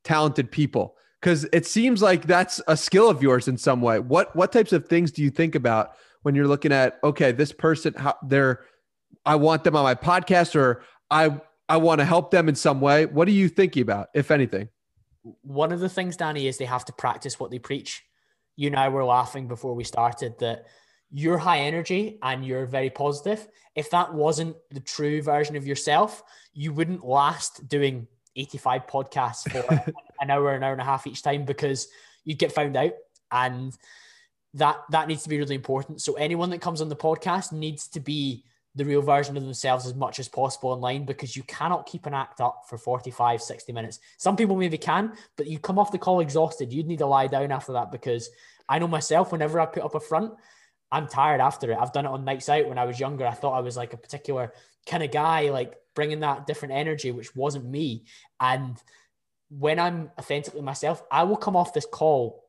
talented 0.05 0.51
people? 0.51 0.97
Cuz 1.23 1.47
it 1.53 1.65
seems 1.65 2.03
like 2.03 2.27
that's 2.27 2.61
a 2.69 2.77
skill 2.77 3.09
of 3.09 3.23
yours 3.23 3.49
in 3.49 3.57
some 3.57 3.81
way. 3.81 3.99
What 3.99 4.35
what 4.37 4.53
types 4.53 4.73
of 4.73 4.89
things 4.89 5.11
do 5.11 5.23
you 5.23 5.31
think 5.31 5.55
about 5.55 5.93
when 6.23 6.35
you're 6.35 6.49
looking 6.49 6.73
at 6.73 6.99
okay, 7.03 7.33
this 7.33 7.53
person 7.53 7.95
how 7.95 8.17
they're 8.23 8.65
I 9.25 9.37
want 9.37 9.65
them 9.65 9.75
on 9.75 9.85
my 9.85 9.95
podcast 9.95 10.55
or 10.55 10.83
I 11.11 11.41
I 11.69 11.79
want 11.79 12.01
to 12.01 12.05
help 12.05 12.31
them 12.31 12.49
in 12.49 12.55
some 12.55 12.81
way. 12.81 13.07
What 13.07 13.27
are 13.27 13.33
you 13.33 13.49
thinking 13.49 13.83
about 13.83 14.09
if 14.15 14.31
anything? 14.31 14.69
One 15.43 15.73
of 15.73 15.81
the 15.81 15.89
things 15.89 16.17
Danny 16.17 16.47
is 16.47 16.59
they 16.59 16.67
have 16.67 16.85
to 16.85 16.93
practice 16.93 17.41
what 17.41 17.51
they 17.51 17.59
preach 17.59 18.05
you 18.57 18.69
and 18.69 18.77
I 18.77 18.89
were 18.89 19.05
laughing 19.05 19.49
before 19.49 19.75
we 19.75 19.85
started 19.85 20.39
that 20.41 20.67
you're 21.11 21.39
high 21.39 21.61
energy 21.61 22.19
and 22.23 22.45
you're 22.45 22.67
very 22.67 22.91
positive. 22.91 23.47
If 23.75 23.91
that 23.91 24.13
wasn't 24.13 24.57
the 24.71 24.81
true 24.81 25.23
version 25.23 25.57
of 25.57 25.67
yourself, 25.67 26.23
you 26.53 26.73
wouldn't 26.73 27.05
last 27.05 27.69
doing 27.69 28.09
85 28.35 28.87
podcasts 28.87 29.51
for 29.51 29.93
an 30.21 30.31
hour, 30.31 30.55
an 30.55 30.63
hour 30.63 30.73
and 30.73 30.81
a 30.81 30.85
half 30.85 31.07
each 31.07 31.23
time 31.23 31.45
because 31.45 31.89
you'd 32.25 32.39
get 32.39 32.53
found 32.53 32.77
out. 32.77 32.93
And 33.31 33.77
that 34.55 34.79
that 34.91 35.09
needs 35.09 35.23
to 35.25 35.29
be 35.29 35.39
really 35.39 35.55
important. 35.55 36.01
So 36.01 36.15
anyone 36.15 36.51
that 36.51 36.61
comes 36.61 36.81
on 36.81 36.89
the 36.89 36.97
podcast 36.97 37.53
needs 37.53 37.89
to 37.89 38.01
be 38.01 38.45
the 38.77 38.85
real 38.85 39.03
version 39.03 39.37
of 39.37 39.43
themselves 39.43 39.87
as 39.87 39.95
much 39.95 40.19
as 40.19 40.29
possible 40.29 40.71
online 40.71 41.05
because 41.05 41.35
you 41.35 41.43
cannot 41.45 41.87
keep 41.87 42.07
an 42.07 42.15
act 42.15 42.41
up 42.41 42.65
for 42.69 42.77
45, 42.77 43.43
60 43.43 43.73
minutes. 43.73 43.99
Some 44.19 44.37
people 44.37 44.55
maybe 44.55 44.79
can, 44.79 45.15
but 45.37 45.47
you 45.47 45.59
come 45.59 45.79
off 45.79 45.91
the 45.91 45.99
call 45.99 46.21
exhausted. 46.21 46.73
You'd 46.73 46.87
need 46.87 46.99
to 46.99 47.07
lie 47.07 47.27
down 47.27 47.51
after 47.51 47.73
that 47.73 47.91
because 47.91 48.29
I 48.69 48.79
know 48.79 48.87
myself, 48.87 49.33
whenever 49.33 49.59
I 49.59 49.67
put 49.67 49.83
up 49.83 49.95
a 49.95 50.01
front, 50.01 50.35
I'm 50.93 51.09
tired 51.09 51.41
after 51.41 51.73
it. 51.73 51.79
I've 51.81 51.93
done 51.93 52.05
it 52.05 52.11
on 52.11 52.25
nights 52.25 52.51
out 52.51 52.69
when 52.69 52.79
I 52.79 52.85
was 52.85 53.01
younger. 53.01 53.27
I 53.27 53.33
thought 53.33 53.57
I 53.57 53.61
was 53.61 53.77
like 53.79 53.95
a 53.95 53.99
particular 53.99 54.53
kind 54.87 55.03
of 55.03 55.11
guy, 55.11 55.49
like 55.51 55.75
bringing 55.95 56.21
that 56.21 56.47
different 56.47 56.75
energy, 56.75 57.11
which 57.11 57.35
wasn't 57.35 57.65
me. 57.65 58.05
And 58.39 58.77
when 59.49 59.81
I'm 59.81 60.11
authentically 60.19 60.61
myself, 60.61 61.03
I 61.11 61.23
will 61.25 61.37
come 61.37 61.57
off 61.57 61.73
this 61.73 61.87
call 61.91 62.46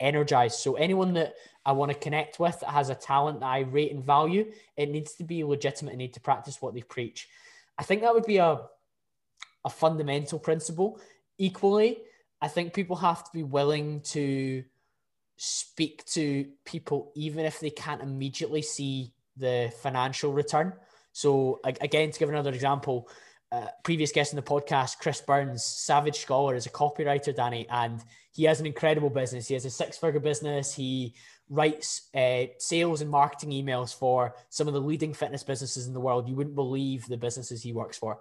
energized. 0.00 0.60
So 0.60 0.74
anyone 0.74 1.14
that 1.14 1.34
I 1.64 1.72
want 1.72 1.92
to 1.92 1.98
connect 1.98 2.38
with 2.38 2.58
that 2.60 2.70
has 2.70 2.90
a 2.90 2.94
talent 2.94 3.40
that 3.40 3.46
I 3.46 3.60
rate 3.60 3.92
and 3.92 4.04
value, 4.04 4.50
it 4.76 4.90
needs 4.90 5.14
to 5.14 5.24
be 5.24 5.44
legitimate 5.44 5.92
and 5.92 5.98
need 5.98 6.14
to 6.14 6.20
practice 6.20 6.60
what 6.60 6.74
they 6.74 6.82
preach. 6.82 7.28
I 7.78 7.84
think 7.84 8.02
that 8.02 8.14
would 8.14 8.26
be 8.26 8.38
a 8.38 8.60
a 9.64 9.70
fundamental 9.70 10.38
principle. 10.38 11.00
Equally, 11.38 11.98
I 12.40 12.48
think 12.48 12.74
people 12.74 12.96
have 12.96 13.24
to 13.24 13.30
be 13.32 13.42
willing 13.42 14.00
to 14.00 14.64
speak 15.36 16.04
to 16.06 16.46
people 16.64 17.12
even 17.14 17.44
if 17.44 17.60
they 17.60 17.70
can't 17.70 18.02
immediately 18.02 18.62
see 18.62 19.12
the 19.36 19.72
financial 19.80 20.32
return. 20.32 20.72
So 21.12 21.60
again, 21.64 22.10
to 22.10 22.18
give 22.18 22.28
another 22.28 22.52
example, 22.52 23.08
uh, 23.52 23.66
previous 23.84 24.12
guest 24.12 24.32
in 24.32 24.36
the 24.36 24.42
podcast, 24.42 24.98
Chris 24.98 25.20
Burns, 25.20 25.62
Savage 25.62 26.20
Scholar, 26.20 26.54
is 26.54 26.66
a 26.66 26.70
copywriter, 26.70 27.36
Danny, 27.36 27.66
and 27.68 28.02
he 28.32 28.44
has 28.44 28.60
an 28.60 28.66
incredible 28.66 29.10
business. 29.10 29.46
He 29.46 29.54
has 29.54 29.66
a 29.66 29.70
six-figure 29.70 30.20
business. 30.20 30.74
He 30.74 31.14
writes 31.50 32.08
uh, 32.14 32.44
sales 32.58 33.02
and 33.02 33.10
marketing 33.10 33.50
emails 33.50 33.94
for 33.94 34.34
some 34.48 34.68
of 34.68 34.74
the 34.74 34.80
leading 34.80 35.12
fitness 35.12 35.42
businesses 35.42 35.86
in 35.86 35.92
the 35.92 36.00
world. 36.00 36.28
You 36.28 36.34
wouldn't 36.34 36.56
believe 36.56 37.06
the 37.06 37.18
businesses 37.18 37.62
he 37.62 37.74
works 37.74 37.98
for. 37.98 38.20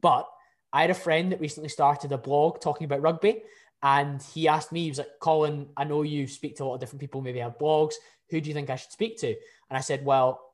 But 0.00 0.28
I 0.72 0.82
had 0.82 0.90
a 0.90 0.94
friend 0.94 1.32
that 1.32 1.40
recently 1.40 1.68
started 1.68 2.12
a 2.12 2.18
blog 2.18 2.60
talking 2.60 2.84
about 2.84 3.02
rugby, 3.02 3.42
and 3.82 4.22
he 4.22 4.46
asked 4.46 4.70
me, 4.70 4.84
he 4.84 4.90
was 4.90 4.98
like, 4.98 5.18
Colin, 5.18 5.70
I 5.76 5.82
know 5.82 6.02
you 6.02 6.28
speak 6.28 6.56
to 6.56 6.64
a 6.64 6.66
lot 6.66 6.74
of 6.74 6.80
different 6.80 7.00
people, 7.00 7.20
maybe 7.20 7.40
have 7.40 7.58
blogs. 7.58 7.94
Who 8.30 8.40
do 8.40 8.48
you 8.48 8.54
think 8.54 8.70
I 8.70 8.76
should 8.76 8.92
speak 8.92 9.18
to? 9.18 9.28
And 9.28 9.76
I 9.76 9.80
said, 9.80 10.04
Well, 10.04 10.51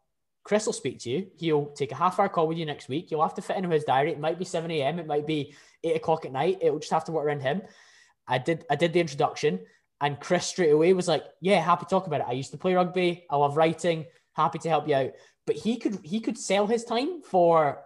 Chris 0.48 0.64
will 0.64 0.72
speak 0.72 0.98
to 1.00 1.10
you. 1.10 1.26
He'll 1.36 1.66
take 1.66 1.92
a 1.92 1.94
half 1.94 2.18
hour 2.18 2.30
call 2.30 2.48
with 2.48 2.56
you 2.56 2.64
next 2.64 2.88
week. 2.88 3.10
You'll 3.10 3.22
have 3.22 3.34
to 3.34 3.42
fit 3.42 3.58
into 3.58 3.68
his 3.68 3.84
diary. 3.84 4.12
It 4.12 4.18
might 4.18 4.38
be 4.38 4.46
7 4.46 4.70
a.m. 4.70 4.98
It 4.98 5.06
might 5.06 5.26
be 5.26 5.54
eight 5.84 5.94
o'clock 5.94 6.24
at 6.24 6.32
night. 6.32 6.60
It'll 6.62 6.78
just 6.78 6.90
have 6.90 7.04
to 7.04 7.12
work 7.12 7.26
around 7.26 7.42
him. 7.42 7.60
I 8.26 8.38
did 8.38 8.64
I 8.70 8.74
did 8.74 8.94
the 8.94 9.00
introduction 9.00 9.60
and 10.00 10.18
Chris 10.18 10.46
straight 10.46 10.70
away 10.70 10.94
was 10.94 11.06
like, 11.06 11.24
Yeah, 11.42 11.60
happy 11.60 11.84
to 11.84 11.90
talk 11.90 12.06
about 12.06 12.20
it. 12.20 12.26
I 12.26 12.32
used 12.32 12.52
to 12.52 12.56
play 12.56 12.72
rugby. 12.72 13.26
I 13.28 13.36
love 13.36 13.58
writing, 13.58 14.06
happy 14.32 14.58
to 14.60 14.70
help 14.70 14.88
you 14.88 14.94
out. 14.94 15.10
But 15.46 15.56
he 15.56 15.76
could 15.76 15.98
he 16.02 16.18
could 16.18 16.38
sell 16.38 16.66
his 16.66 16.82
time 16.82 17.20
for 17.20 17.82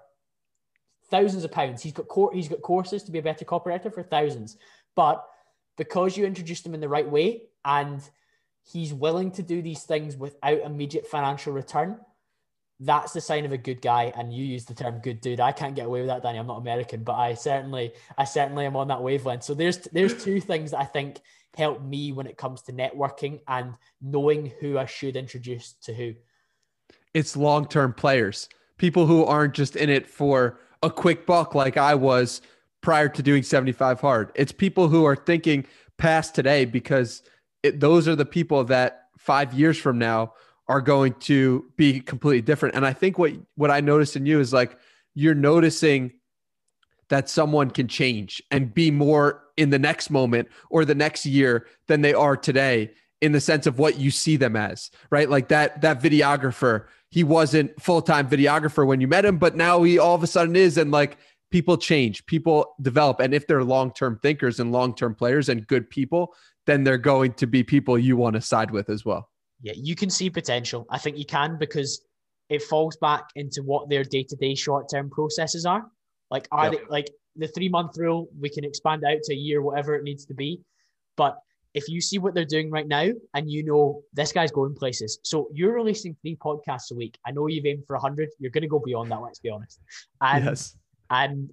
thousands 1.10 1.42
of 1.42 1.50
pounds. 1.50 1.82
He's 1.82 1.92
got 1.92 2.06
cor- 2.06 2.32
he's 2.32 2.48
got 2.48 2.62
courses 2.62 3.02
to 3.02 3.10
be 3.10 3.18
a 3.18 3.22
better 3.22 3.44
copywriter 3.44 3.92
for 3.92 4.04
thousands. 4.04 4.56
But 4.94 5.24
because 5.76 6.16
you 6.16 6.26
introduced 6.26 6.64
him 6.64 6.74
in 6.74 6.80
the 6.80 6.88
right 6.88 7.10
way 7.10 7.42
and 7.64 8.00
he's 8.72 8.94
willing 8.94 9.32
to 9.32 9.42
do 9.42 9.62
these 9.62 9.82
things 9.82 10.16
without 10.16 10.60
immediate 10.60 11.08
financial 11.08 11.52
return, 11.52 11.98
that's 12.84 13.12
the 13.12 13.20
sign 13.20 13.44
of 13.44 13.52
a 13.52 13.58
good 13.58 13.80
guy. 13.80 14.12
And 14.16 14.32
you 14.32 14.44
use 14.44 14.64
the 14.64 14.74
term 14.74 14.98
good 14.98 15.20
dude. 15.20 15.40
I 15.40 15.52
can't 15.52 15.74
get 15.74 15.86
away 15.86 16.00
with 16.00 16.08
that, 16.08 16.22
Danny. 16.22 16.38
I'm 16.38 16.46
not 16.46 16.58
American, 16.58 17.04
but 17.04 17.14
I 17.14 17.34
certainly, 17.34 17.92
I 18.18 18.24
certainly 18.24 18.66
am 18.66 18.76
on 18.76 18.88
that 18.88 19.02
wavelength. 19.02 19.44
So 19.44 19.54
there's 19.54 19.78
there's 19.92 20.22
two 20.22 20.40
things 20.50 20.72
that 20.72 20.80
I 20.80 20.84
think 20.84 21.20
help 21.56 21.82
me 21.82 22.12
when 22.12 22.26
it 22.26 22.36
comes 22.36 22.62
to 22.62 22.72
networking 22.72 23.40
and 23.46 23.74
knowing 24.00 24.52
who 24.60 24.78
I 24.78 24.86
should 24.86 25.16
introduce 25.16 25.74
to 25.82 25.94
who. 25.94 26.14
It's 27.14 27.36
long-term 27.36 27.94
players. 27.94 28.48
people 28.78 29.06
who 29.06 29.24
aren't 29.24 29.54
just 29.54 29.76
in 29.76 29.90
it 29.90 30.06
for 30.06 30.58
a 30.82 30.90
quick 30.90 31.26
buck 31.26 31.54
like 31.54 31.76
I 31.76 31.94
was 31.94 32.40
prior 32.80 33.08
to 33.08 33.22
doing 33.22 33.42
75 33.42 34.00
hard. 34.00 34.32
It's 34.34 34.50
people 34.50 34.88
who 34.88 35.04
are 35.04 35.14
thinking 35.14 35.66
past 35.98 36.34
today 36.34 36.64
because 36.64 37.22
it, 37.62 37.78
those 37.80 38.08
are 38.08 38.16
the 38.16 38.24
people 38.24 38.64
that 38.64 39.08
five 39.18 39.54
years 39.54 39.78
from 39.78 39.98
now 39.98 40.32
are 40.68 40.80
going 40.80 41.14
to 41.14 41.66
be 41.76 42.00
completely 42.00 42.42
different. 42.42 42.74
And 42.74 42.86
I 42.86 42.92
think 42.92 43.18
what 43.18 43.32
what 43.56 43.70
I 43.70 43.80
noticed 43.80 44.16
in 44.16 44.26
you 44.26 44.40
is 44.40 44.52
like 44.52 44.78
you're 45.14 45.34
noticing 45.34 46.12
that 47.08 47.28
someone 47.28 47.70
can 47.70 47.88
change 47.88 48.42
and 48.50 48.72
be 48.72 48.90
more 48.90 49.44
in 49.56 49.70
the 49.70 49.78
next 49.78 50.08
moment 50.08 50.48
or 50.70 50.84
the 50.84 50.94
next 50.94 51.26
year 51.26 51.66
than 51.86 52.00
they 52.00 52.14
are 52.14 52.36
today 52.36 52.90
in 53.20 53.32
the 53.32 53.40
sense 53.40 53.66
of 53.66 53.78
what 53.78 53.98
you 53.98 54.10
see 54.10 54.36
them 54.36 54.56
as, 54.56 54.90
right? 55.10 55.28
Like 55.28 55.48
that 55.48 55.82
that 55.82 56.00
videographer, 56.00 56.86
he 57.10 57.22
wasn't 57.22 57.80
full-time 57.80 58.28
videographer 58.28 58.86
when 58.86 59.00
you 59.00 59.08
met 59.08 59.24
him, 59.24 59.38
but 59.38 59.56
now 59.56 59.82
he 59.82 59.98
all 59.98 60.14
of 60.14 60.22
a 60.22 60.26
sudden 60.26 60.56
is 60.56 60.78
and 60.78 60.90
like 60.90 61.18
people 61.50 61.76
change, 61.76 62.24
people 62.26 62.74
develop 62.80 63.20
and 63.20 63.34
if 63.34 63.46
they're 63.46 63.64
long-term 63.64 64.18
thinkers 64.22 64.58
and 64.58 64.72
long-term 64.72 65.14
players 65.14 65.48
and 65.48 65.66
good 65.66 65.90
people, 65.90 66.34
then 66.66 66.84
they're 66.84 66.98
going 66.98 67.34
to 67.34 67.46
be 67.46 67.62
people 67.62 67.98
you 67.98 68.16
want 68.16 68.34
to 68.34 68.40
side 68.40 68.70
with 68.70 68.88
as 68.88 69.04
well. 69.04 69.28
Yeah, 69.62 69.74
you 69.76 69.94
can 69.94 70.10
see 70.10 70.28
potential. 70.28 70.86
I 70.90 70.98
think 70.98 71.16
you 71.16 71.24
can 71.24 71.56
because 71.58 72.02
it 72.48 72.62
falls 72.62 72.96
back 72.96 73.24
into 73.36 73.62
what 73.62 73.88
their 73.88 74.04
day-to-day 74.04 74.54
short-term 74.54 75.10
processes 75.10 75.64
are. 75.64 75.86
Like 76.30 76.48
are 76.50 76.64
yep. 76.64 76.72
they 76.72 76.86
like 76.88 77.10
the 77.36 77.48
three 77.48 77.68
month 77.68 77.96
rule, 77.96 78.28
we 78.38 78.50
can 78.50 78.64
expand 78.64 79.04
out 79.04 79.18
to 79.24 79.32
a 79.32 79.36
year, 79.36 79.62
whatever 79.62 79.94
it 79.94 80.02
needs 80.02 80.26
to 80.26 80.34
be. 80.34 80.60
But 81.16 81.38
if 81.74 81.88
you 81.88 82.00
see 82.00 82.18
what 82.18 82.34
they're 82.34 82.44
doing 82.44 82.70
right 82.70 82.86
now 82.86 83.08
and 83.34 83.50
you 83.50 83.64
know 83.64 84.02
this 84.12 84.32
guy's 84.32 84.52
going 84.52 84.74
places, 84.74 85.18
so 85.22 85.48
you're 85.52 85.72
releasing 85.74 86.14
three 86.20 86.36
podcasts 86.36 86.90
a 86.90 86.94
week. 86.94 87.16
I 87.26 87.30
know 87.30 87.46
you've 87.46 87.66
aimed 87.66 87.84
for 87.86 87.96
100. 87.96 88.28
You're 88.38 88.50
going 88.50 88.62
to 88.62 88.68
go 88.68 88.78
beyond 88.84 89.10
that, 89.10 89.22
let's 89.22 89.38
be 89.38 89.50
honest. 89.50 89.80
And, 90.20 90.44
yes. 90.44 90.76
And, 91.08 91.50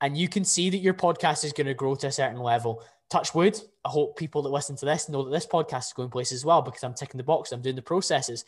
and 0.00 0.16
you 0.16 0.28
can 0.28 0.44
see 0.44 0.70
that 0.70 0.78
your 0.78 0.94
podcast 0.94 1.44
is 1.44 1.52
going 1.52 1.66
to 1.66 1.74
grow 1.74 1.94
to 1.96 2.06
a 2.06 2.12
certain 2.12 2.40
level. 2.40 2.82
Touch 3.10 3.34
wood. 3.34 3.58
I 3.84 3.88
hope 3.88 4.16
people 4.16 4.42
that 4.42 4.50
listen 4.50 4.76
to 4.76 4.86
this 4.86 5.08
know 5.08 5.24
that 5.24 5.30
this 5.30 5.46
podcast 5.46 5.88
is 5.88 5.92
going 5.92 6.10
places 6.10 6.40
as 6.40 6.44
well 6.44 6.62
because 6.62 6.84
I'm 6.84 6.94
ticking 6.94 7.18
the 7.18 7.24
box. 7.24 7.52
I'm 7.52 7.62
doing 7.62 7.76
the 7.76 7.82
processes. 7.82 8.44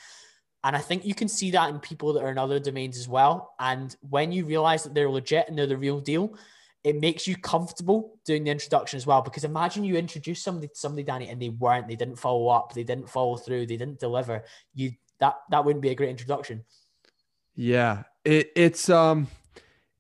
And 0.64 0.76
I 0.76 0.78
think 0.78 1.04
you 1.04 1.14
can 1.14 1.28
see 1.28 1.50
that 1.50 1.70
in 1.70 1.80
people 1.80 2.12
that 2.12 2.22
are 2.22 2.30
in 2.30 2.38
other 2.38 2.60
domains 2.60 2.96
as 2.96 3.08
well. 3.08 3.54
And 3.58 3.94
when 4.08 4.30
you 4.30 4.44
realize 4.44 4.84
that 4.84 4.94
they're 4.94 5.10
legit 5.10 5.48
and 5.48 5.58
they're 5.58 5.66
the 5.66 5.76
real 5.76 6.00
deal, 6.00 6.36
it 6.84 7.00
makes 7.00 7.26
you 7.26 7.36
comfortable 7.36 8.18
doing 8.24 8.44
the 8.44 8.50
introduction 8.50 8.96
as 8.96 9.06
well. 9.06 9.22
Because 9.22 9.44
imagine 9.44 9.84
you 9.84 9.96
introduce 9.96 10.42
somebody 10.42 10.68
to 10.68 10.74
somebody, 10.74 11.02
Danny, 11.02 11.28
and 11.28 11.42
they 11.42 11.48
weren't, 11.48 11.88
they 11.88 11.96
didn't 11.96 12.16
follow 12.16 12.48
up, 12.48 12.74
they 12.74 12.84
didn't 12.84 13.08
follow 13.08 13.36
through, 13.36 13.66
they 13.66 13.76
didn't 13.76 14.00
deliver. 14.00 14.44
You 14.74 14.92
that 15.18 15.36
that 15.50 15.64
wouldn't 15.64 15.82
be 15.82 15.90
a 15.90 15.94
great 15.94 16.10
introduction. 16.10 16.64
Yeah. 17.54 18.04
It, 18.24 18.52
it's 18.56 18.88
um 18.88 19.28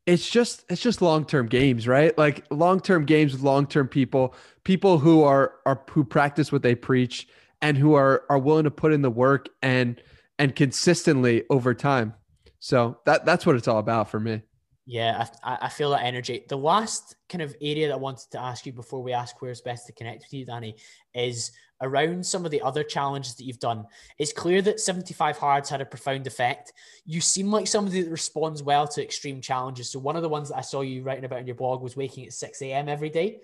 it's 0.06 0.28
just 0.28 0.64
it's 0.68 0.82
just 0.82 1.00
long-term 1.00 1.46
games, 1.48 1.86
right? 1.86 2.16
Like 2.18 2.44
long-term 2.50 3.04
games 3.04 3.32
with 3.32 3.42
long-term 3.42 3.88
people, 3.88 4.34
people 4.64 4.98
who 4.98 5.22
are 5.22 5.54
are 5.64 5.82
who 5.90 6.04
practice 6.04 6.50
what 6.50 6.62
they 6.62 6.74
preach 6.74 7.28
and 7.60 7.76
who 7.76 7.94
are 7.94 8.24
are 8.28 8.38
willing 8.38 8.64
to 8.64 8.70
put 8.70 8.92
in 8.92 9.02
the 9.02 9.10
work 9.10 9.48
and 9.62 10.02
and 10.38 10.56
consistently 10.56 11.44
over 11.50 11.74
time. 11.74 12.14
So 12.58 12.98
that 13.06 13.24
that's 13.24 13.46
what 13.46 13.56
it's 13.56 13.68
all 13.68 13.78
about 13.78 14.10
for 14.10 14.18
me. 14.18 14.42
Yeah, 14.84 15.26
I, 15.44 15.58
I 15.62 15.68
feel 15.68 15.90
that 15.90 16.02
energy. 16.02 16.44
The 16.48 16.58
last 16.58 17.14
kind 17.28 17.42
of 17.42 17.54
area 17.60 17.88
that 17.88 17.94
I 17.94 17.98
wanted 17.98 18.30
to 18.32 18.40
ask 18.40 18.66
you 18.66 18.72
before 18.72 19.02
we 19.02 19.12
ask 19.12 19.40
where's 19.40 19.60
best 19.60 19.86
to 19.86 19.92
connect 19.92 20.24
with 20.24 20.34
you, 20.34 20.44
Danny, 20.44 20.76
is 21.14 21.52
around 21.80 22.24
some 22.24 22.44
of 22.44 22.50
the 22.50 22.60
other 22.62 22.82
challenges 22.82 23.34
that 23.36 23.44
you've 23.44 23.58
done. 23.58 23.84
It's 24.18 24.32
clear 24.32 24.60
that 24.62 24.80
75 24.80 25.38
Hards 25.38 25.68
had 25.68 25.80
a 25.80 25.84
profound 25.84 26.26
effect. 26.26 26.72
You 27.04 27.20
seem 27.20 27.50
like 27.50 27.66
somebody 27.66 28.02
that 28.02 28.10
responds 28.10 28.62
well 28.62 28.88
to 28.88 29.02
extreme 29.02 29.40
challenges. 29.40 29.90
So 29.90 29.98
one 29.98 30.16
of 30.16 30.22
the 30.22 30.28
ones 30.28 30.48
that 30.48 30.58
I 30.58 30.62
saw 30.62 30.80
you 30.80 31.02
writing 31.02 31.24
about 31.24 31.40
in 31.40 31.46
your 31.46 31.56
blog 31.56 31.82
was 31.82 31.96
waking 31.96 32.26
at 32.26 32.32
6 32.32 32.62
a.m. 32.62 32.88
every 32.88 33.10
day. 33.10 33.40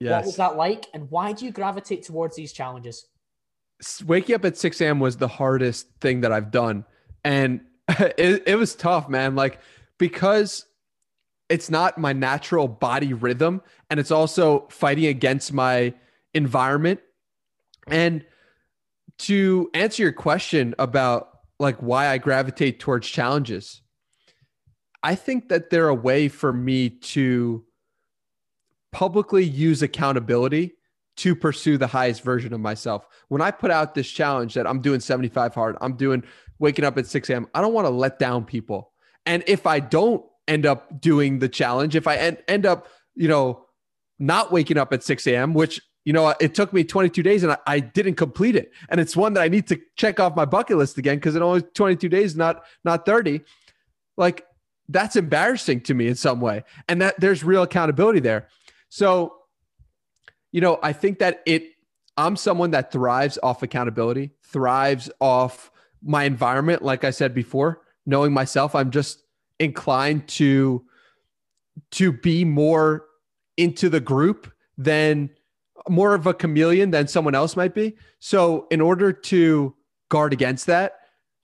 Yes. 0.00 0.10
What 0.10 0.26
was 0.26 0.36
that 0.36 0.56
like? 0.56 0.86
And 0.94 1.08
why 1.10 1.32
do 1.32 1.44
you 1.44 1.52
gravitate 1.52 2.04
towards 2.04 2.34
these 2.36 2.52
challenges? 2.52 3.06
waking 4.04 4.34
up 4.34 4.44
at 4.44 4.56
6 4.56 4.80
a.m. 4.80 5.00
was 5.00 5.16
the 5.16 5.28
hardest 5.28 5.88
thing 6.00 6.20
that 6.20 6.32
I've 6.32 6.50
done. 6.50 6.84
And 7.24 7.62
it, 7.88 8.44
it 8.46 8.56
was 8.56 8.74
tough, 8.74 9.08
man. 9.08 9.34
Like, 9.34 9.58
because 9.98 10.66
it's 11.52 11.68
not 11.68 11.98
my 11.98 12.14
natural 12.14 12.66
body 12.66 13.12
rhythm 13.12 13.60
and 13.90 14.00
it's 14.00 14.10
also 14.10 14.66
fighting 14.70 15.04
against 15.04 15.52
my 15.52 15.92
environment. 16.32 17.00
And 17.86 18.24
to 19.18 19.70
answer 19.74 20.02
your 20.02 20.12
question 20.12 20.74
about 20.78 21.28
like 21.58 21.76
why 21.80 22.08
I 22.08 22.16
gravitate 22.16 22.80
towards 22.80 23.06
challenges, 23.06 23.82
I 25.02 25.14
think 25.14 25.50
that 25.50 25.68
they're 25.68 25.88
a 25.88 25.94
way 25.94 26.28
for 26.28 26.54
me 26.54 26.88
to 26.88 27.66
publicly 28.90 29.44
use 29.44 29.82
accountability 29.82 30.72
to 31.18 31.36
pursue 31.36 31.76
the 31.76 31.86
highest 31.86 32.22
version 32.22 32.54
of 32.54 32.60
myself. 32.60 33.06
When 33.28 33.42
I 33.42 33.50
put 33.50 33.70
out 33.70 33.94
this 33.94 34.08
challenge 34.08 34.54
that 34.54 34.66
I'm 34.66 34.80
doing 34.80 35.00
75 35.00 35.54
hard, 35.54 35.76
I'm 35.82 35.96
doing 35.96 36.22
waking 36.58 36.86
up 36.86 36.96
at 36.96 37.06
6 37.06 37.28
a.m., 37.28 37.46
I 37.54 37.60
don't 37.60 37.74
want 37.74 37.84
to 37.84 37.90
let 37.90 38.18
down 38.18 38.46
people. 38.46 38.90
And 39.26 39.44
if 39.46 39.66
I 39.66 39.80
don't 39.80 40.24
end 40.48 40.66
up 40.66 41.00
doing 41.00 41.38
the 41.38 41.48
challenge, 41.48 41.96
if 41.96 42.06
I 42.06 42.16
end, 42.16 42.38
end 42.48 42.66
up, 42.66 42.88
you 43.14 43.28
know, 43.28 43.66
not 44.18 44.52
waking 44.52 44.78
up 44.78 44.92
at 44.92 45.02
6 45.02 45.26
a.m., 45.26 45.54
which, 45.54 45.80
you 46.04 46.12
know, 46.12 46.34
it 46.40 46.54
took 46.54 46.72
me 46.72 46.84
22 46.84 47.22
days 47.22 47.42
and 47.42 47.52
I, 47.52 47.58
I 47.66 47.80
didn't 47.80 48.14
complete 48.14 48.56
it. 48.56 48.72
And 48.88 49.00
it's 49.00 49.16
one 49.16 49.34
that 49.34 49.42
I 49.42 49.48
need 49.48 49.66
to 49.68 49.80
check 49.96 50.20
off 50.20 50.36
my 50.36 50.44
bucket 50.44 50.76
list 50.76 50.98
again 50.98 51.16
because 51.16 51.36
it 51.36 51.42
only 51.42 51.62
22 51.62 52.08
days, 52.08 52.36
not 52.36 52.64
not 52.84 53.06
30. 53.06 53.40
Like 54.16 54.44
that's 54.88 55.16
embarrassing 55.16 55.82
to 55.82 55.94
me 55.94 56.08
in 56.08 56.16
some 56.16 56.40
way. 56.40 56.64
And 56.88 57.00
that 57.02 57.20
there's 57.20 57.44
real 57.44 57.62
accountability 57.62 58.20
there. 58.20 58.48
So 58.88 59.34
you 60.52 60.60
know, 60.60 60.78
I 60.82 60.92
think 60.92 61.18
that 61.18 61.42
it, 61.46 61.64
I'm 62.16 62.36
someone 62.36 62.70
that 62.72 62.92
thrives 62.92 63.38
off 63.42 63.62
accountability, 63.62 64.32
thrives 64.44 65.10
off 65.18 65.70
my 66.02 66.24
environment. 66.24 66.82
Like 66.82 67.04
I 67.04 67.10
said 67.10 67.34
before, 67.34 67.80
knowing 68.04 68.32
myself, 68.32 68.74
I'm 68.74 68.90
just 68.90 69.22
inclined 69.58 70.28
to, 70.28 70.84
to 71.92 72.12
be 72.12 72.44
more 72.44 73.06
into 73.56 73.88
the 73.88 74.00
group 74.00 74.52
than 74.78 75.30
more 75.88 76.14
of 76.14 76.26
a 76.26 76.34
chameleon 76.34 76.90
than 76.90 77.08
someone 77.08 77.34
else 77.34 77.56
might 77.56 77.74
be. 77.74 77.96
So 78.18 78.66
in 78.70 78.80
order 78.80 79.12
to 79.12 79.74
guard 80.08 80.32
against 80.32 80.66
that, 80.66 80.98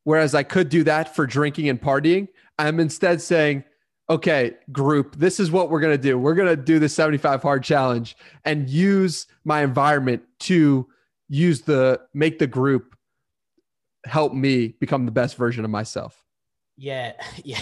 whereas 0.05 0.35
I 0.35 0.43
could 0.43 0.69
do 0.69 0.85
that 0.85 1.15
for 1.15 1.27
drinking 1.27 1.69
and 1.69 1.81
partying, 1.81 2.29
I'm 2.59 2.81
instead 2.81 3.21
saying, 3.21 3.65
okay, 4.11 4.55
group, 4.73 5.17
this 5.17 5.39
is 5.39 5.51
what 5.51 5.71
we're 5.71 5.81
going 5.81 5.97
to 5.97 6.03
do. 6.03 6.19
We're 6.19 6.35
going 6.35 6.49
to 6.49 6.57
do 6.57 6.79
the 6.79 6.89
75 6.89 7.43
hard 7.43 7.63
challenge 7.63 8.17
and 8.45 8.69
use 8.69 9.27
my 9.45 9.63
environment 9.63 10.23
to 10.41 10.87
use 11.29 11.63
the 11.63 12.01
make 12.15 12.39
the 12.39 12.47
group 12.47 12.97
help 14.05 14.33
me 14.33 14.69
become 14.81 15.05
the 15.05 15.13
best 15.13 15.37
version 15.37 15.65
of 15.65 15.71
myself. 15.71 16.25
Yeah, 16.79 17.12
yeah. 17.45 17.61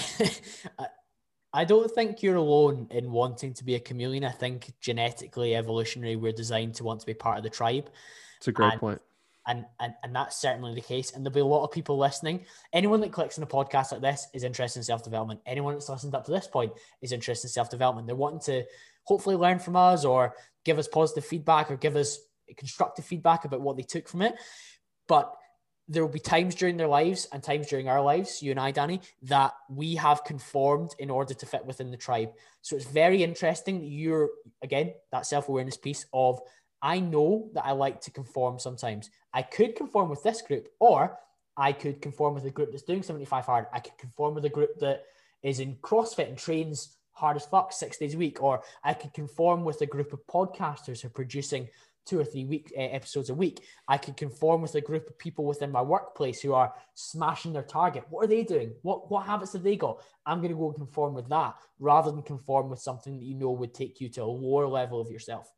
I 1.52 1.64
don't 1.64 1.90
think 1.90 2.22
you're 2.22 2.36
alone 2.36 2.86
in 2.90 3.10
wanting 3.10 3.54
to 3.54 3.64
be 3.64 3.74
a 3.74 3.80
chameleon. 3.80 4.24
I 4.24 4.30
think 4.30 4.72
genetically, 4.80 5.56
evolutionary, 5.56 6.14
we're 6.14 6.32
designed 6.32 6.74
to 6.76 6.84
want 6.84 7.00
to 7.00 7.06
be 7.06 7.14
part 7.14 7.38
of 7.38 7.42
the 7.42 7.50
tribe. 7.50 7.90
It's 8.38 8.48
a 8.48 8.52
great 8.52 8.72
and 8.72 8.80
point 8.80 9.00
and, 9.46 9.64
and 9.80 9.94
and 10.02 10.14
that's 10.14 10.36
certainly 10.36 10.74
the 10.74 10.80
case. 10.80 11.12
And 11.12 11.24
there'll 11.24 11.34
be 11.34 11.40
a 11.40 11.44
lot 11.44 11.64
of 11.64 11.70
people 11.70 11.96
listening. 11.96 12.44
Anyone 12.72 13.00
that 13.00 13.12
clicks 13.12 13.38
on 13.38 13.44
a 13.44 13.46
podcast 13.46 13.92
like 13.92 14.00
this 14.00 14.26
is 14.34 14.44
interested 14.44 14.80
in 14.80 14.84
self 14.84 15.04
development. 15.04 15.40
Anyone 15.46 15.74
that's 15.74 15.88
listened 15.88 16.14
up 16.14 16.24
to 16.26 16.32
this 16.32 16.48
point 16.48 16.72
is 17.00 17.12
interested 17.12 17.46
in 17.46 17.50
self 17.50 17.70
development. 17.70 18.06
They're 18.06 18.16
wanting 18.16 18.40
to 18.40 18.64
hopefully 19.04 19.36
learn 19.36 19.58
from 19.58 19.76
us 19.76 20.04
or 20.04 20.34
give 20.64 20.78
us 20.78 20.88
positive 20.88 21.24
feedback 21.24 21.70
or 21.70 21.76
give 21.76 21.96
us 21.96 22.18
constructive 22.56 23.04
feedback 23.04 23.44
about 23.44 23.60
what 23.60 23.76
they 23.76 23.82
took 23.82 24.08
from 24.08 24.22
it. 24.22 24.34
But 25.06 25.32
there 25.88 26.04
will 26.04 26.12
be 26.12 26.18
times 26.18 26.54
during 26.54 26.76
their 26.76 26.88
lives 26.88 27.28
and 27.32 27.42
times 27.42 27.68
during 27.68 27.88
our 27.88 28.00
lives, 28.00 28.42
you 28.42 28.50
and 28.50 28.58
I, 28.58 28.72
Danny, 28.72 29.00
that 29.22 29.54
we 29.68 29.94
have 29.96 30.24
conformed 30.24 30.90
in 30.98 31.10
order 31.10 31.32
to 31.34 31.46
fit 31.46 31.64
within 31.64 31.90
the 31.90 31.96
tribe. 31.96 32.32
So 32.62 32.74
it's 32.74 32.86
very 32.86 33.22
interesting 33.22 33.80
that 33.80 33.86
you're, 33.86 34.30
again, 34.62 34.94
that 35.12 35.26
self 35.26 35.48
awareness 35.48 35.76
piece 35.76 36.06
of 36.12 36.40
I 36.82 36.98
know 37.00 37.48
that 37.54 37.64
I 37.64 37.72
like 37.72 38.00
to 38.02 38.10
conform 38.10 38.58
sometimes. 38.58 39.10
I 39.32 39.42
could 39.42 39.76
conform 39.76 40.08
with 40.08 40.22
this 40.22 40.42
group, 40.42 40.68
or 40.80 41.18
I 41.56 41.72
could 41.72 42.02
conform 42.02 42.34
with 42.34 42.44
a 42.44 42.50
group 42.50 42.70
that's 42.70 42.82
doing 42.82 43.02
75 43.02 43.46
hard. 43.46 43.66
I 43.72 43.80
could 43.80 43.96
conform 43.96 44.34
with 44.34 44.44
a 44.44 44.50
group 44.50 44.78
that 44.80 45.04
is 45.42 45.60
in 45.60 45.76
CrossFit 45.76 46.28
and 46.28 46.36
trains 46.36 46.96
hard 47.12 47.36
as 47.36 47.46
fuck 47.46 47.72
six 47.72 47.96
days 47.96 48.14
a 48.14 48.18
week, 48.18 48.42
or 48.42 48.62
I 48.84 48.92
could 48.92 49.14
conform 49.14 49.64
with 49.64 49.80
a 49.80 49.86
group 49.86 50.12
of 50.12 50.26
podcasters 50.26 51.00
who 51.00 51.06
are 51.06 51.10
producing 51.10 51.68
two 52.06 52.18
or 52.18 52.24
three 52.24 52.44
week 52.44 52.72
uh, 52.76 52.80
episodes 52.80 53.30
a 53.30 53.34
week. 53.34 53.62
I 53.88 53.98
could 53.98 54.16
conform 54.16 54.62
with 54.62 54.74
a 54.74 54.80
group 54.80 55.08
of 55.08 55.18
people 55.18 55.44
within 55.44 55.70
my 55.70 55.82
workplace 55.82 56.40
who 56.40 56.54
are 56.54 56.72
smashing 56.94 57.52
their 57.52 57.62
target. 57.62 58.04
What 58.08 58.24
are 58.24 58.28
they 58.28 58.44
doing? 58.44 58.72
What 58.82 59.10
what 59.10 59.26
habits 59.26 59.52
have 59.52 59.62
they 59.62 59.76
got? 59.76 60.02
I'm 60.24 60.38
going 60.38 60.52
to 60.52 60.56
go 60.56 60.68
and 60.68 60.76
conform 60.76 61.14
with 61.14 61.28
that 61.28 61.54
rather 61.78 62.10
than 62.10 62.22
conform 62.22 62.70
with 62.70 62.78
something 62.80 63.18
that 63.18 63.24
you 63.24 63.34
know 63.34 63.50
would 63.50 63.74
take 63.74 64.00
you 64.00 64.08
to 64.10 64.22
a 64.22 64.24
lower 64.24 64.66
level 64.66 65.00
of 65.00 65.10
yourself. 65.10 65.52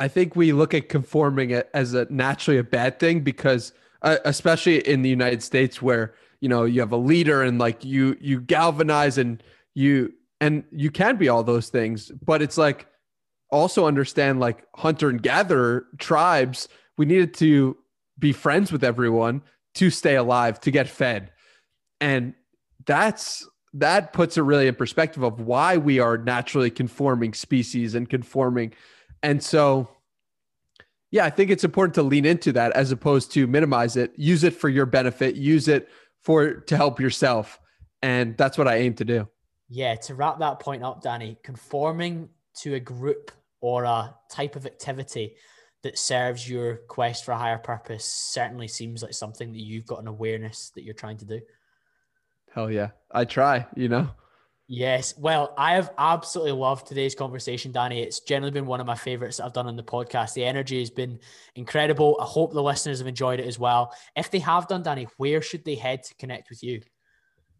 I 0.00 0.08
think 0.08 0.36
we 0.36 0.52
look 0.52 0.74
at 0.74 0.88
conforming 0.88 1.52
as 1.74 1.94
a 1.94 2.06
naturally 2.10 2.58
a 2.58 2.64
bad 2.64 3.00
thing 3.00 3.20
because, 3.20 3.72
uh, 4.02 4.18
especially 4.24 4.86
in 4.86 5.02
the 5.02 5.08
United 5.08 5.42
States, 5.42 5.82
where 5.82 6.14
you 6.40 6.48
know 6.48 6.64
you 6.64 6.80
have 6.80 6.92
a 6.92 6.96
leader 6.96 7.42
and 7.42 7.58
like 7.58 7.84
you 7.84 8.16
you 8.20 8.40
galvanize 8.40 9.18
and 9.18 9.42
you 9.74 10.12
and 10.40 10.64
you 10.70 10.90
can 10.90 11.16
be 11.16 11.28
all 11.28 11.42
those 11.42 11.68
things 11.68 12.10
but 12.24 12.42
it's 12.42 12.56
like 12.56 12.86
also 13.50 13.86
understand 13.86 14.40
like 14.40 14.64
hunter 14.74 15.08
and 15.08 15.22
gatherer 15.22 15.86
tribes 15.98 16.68
we 16.98 17.06
needed 17.06 17.32
to 17.34 17.76
be 18.18 18.32
friends 18.32 18.70
with 18.70 18.84
everyone 18.84 19.42
to 19.76 19.88
stay 19.88 20.16
alive 20.16 20.60
to 20.60 20.70
get 20.70 20.88
fed. 20.88 21.30
And 22.00 22.34
that's 22.84 23.48
that 23.74 24.12
puts 24.12 24.36
it 24.36 24.42
really 24.42 24.66
in 24.66 24.74
perspective 24.74 25.22
of 25.22 25.40
why 25.40 25.76
we 25.76 26.00
are 26.00 26.18
naturally 26.18 26.70
conforming 26.70 27.32
species 27.32 27.94
and 27.94 28.08
conforming. 28.08 28.72
And 29.22 29.42
so 29.42 29.88
yeah 31.10 31.24
i 31.24 31.30
think 31.30 31.50
it's 31.50 31.64
important 31.64 31.94
to 31.94 32.02
lean 32.02 32.26
into 32.26 32.52
that 32.52 32.70
as 32.72 32.92
opposed 32.92 33.32
to 33.32 33.46
minimize 33.46 33.96
it. 33.96 34.12
Use 34.16 34.44
it 34.44 34.54
for 34.54 34.68
your 34.68 34.84
benefit. 34.84 35.36
Use 35.36 35.68
it 35.68 35.88
for 36.22 36.54
to 36.54 36.76
help 36.76 37.00
yourself. 37.00 37.60
And 38.02 38.36
that's 38.36 38.58
what 38.58 38.68
i 38.68 38.76
aim 38.76 38.94
to 38.94 39.04
do. 39.04 39.28
Yeah 39.68 39.94
to 39.94 40.14
wrap 40.14 40.38
that 40.40 40.60
point 40.60 40.82
up 40.82 41.02
danny 41.02 41.38
conforming 41.42 42.28
to 42.56 42.74
a 42.74 42.80
group 42.80 43.30
or 43.60 43.84
a 43.84 44.14
type 44.30 44.56
of 44.56 44.66
activity 44.66 45.36
that 45.82 45.98
serves 45.98 46.48
your 46.48 46.76
quest 46.88 47.24
for 47.24 47.32
a 47.32 47.38
higher 47.38 47.58
purpose 47.58 48.04
certainly 48.04 48.68
seems 48.68 49.02
like 49.02 49.14
something 49.14 49.52
that 49.52 49.60
you've 49.60 49.86
got 49.86 50.00
an 50.00 50.08
awareness 50.08 50.70
that 50.74 50.82
you're 50.82 50.94
trying 50.94 51.16
to 51.16 51.24
do 51.24 51.40
hell 52.52 52.70
yeah 52.70 52.90
i 53.12 53.24
try 53.24 53.66
you 53.76 53.88
know 53.88 54.08
Yes. 54.70 55.14
Well, 55.16 55.54
I 55.56 55.76
have 55.76 55.94
absolutely 55.96 56.52
loved 56.52 56.86
today's 56.86 57.14
conversation, 57.14 57.72
Danny. 57.72 58.02
It's 58.02 58.20
generally 58.20 58.50
been 58.50 58.66
one 58.66 58.82
of 58.82 58.86
my 58.86 58.96
favorites 58.96 59.38
that 59.38 59.46
I've 59.46 59.54
done 59.54 59.66
on 59.66 59.76
the 59.76 59.82
podcast. 59.82 60.34
The 60.34 60.44
energy 60.44 60.78
has 60.80 60.90
been 60.90 61.18
incredible. 61.54 62.18
I 62.20 62.26
hope 62.26 62.52
the 62.52 62.62
listeners 62.62 62.98
have 62.98 63.08
enjoyed 63.08 63.40
it 63.40 63.46
as 63.46 63.58
well. 63.58 63.94
If 64.14 64.30
they 64.30 64.40
have 64.40 64.68
done, 64.68 64.82
Danny, 64.82 65.08
where 65.16 65.40
should 65.40 65.64
they 65.64 65.74
head 65.74 66.02
to 66.02 66.14
connect 66.16 66.50
with 66.50 66.62
you? 66.62 66.82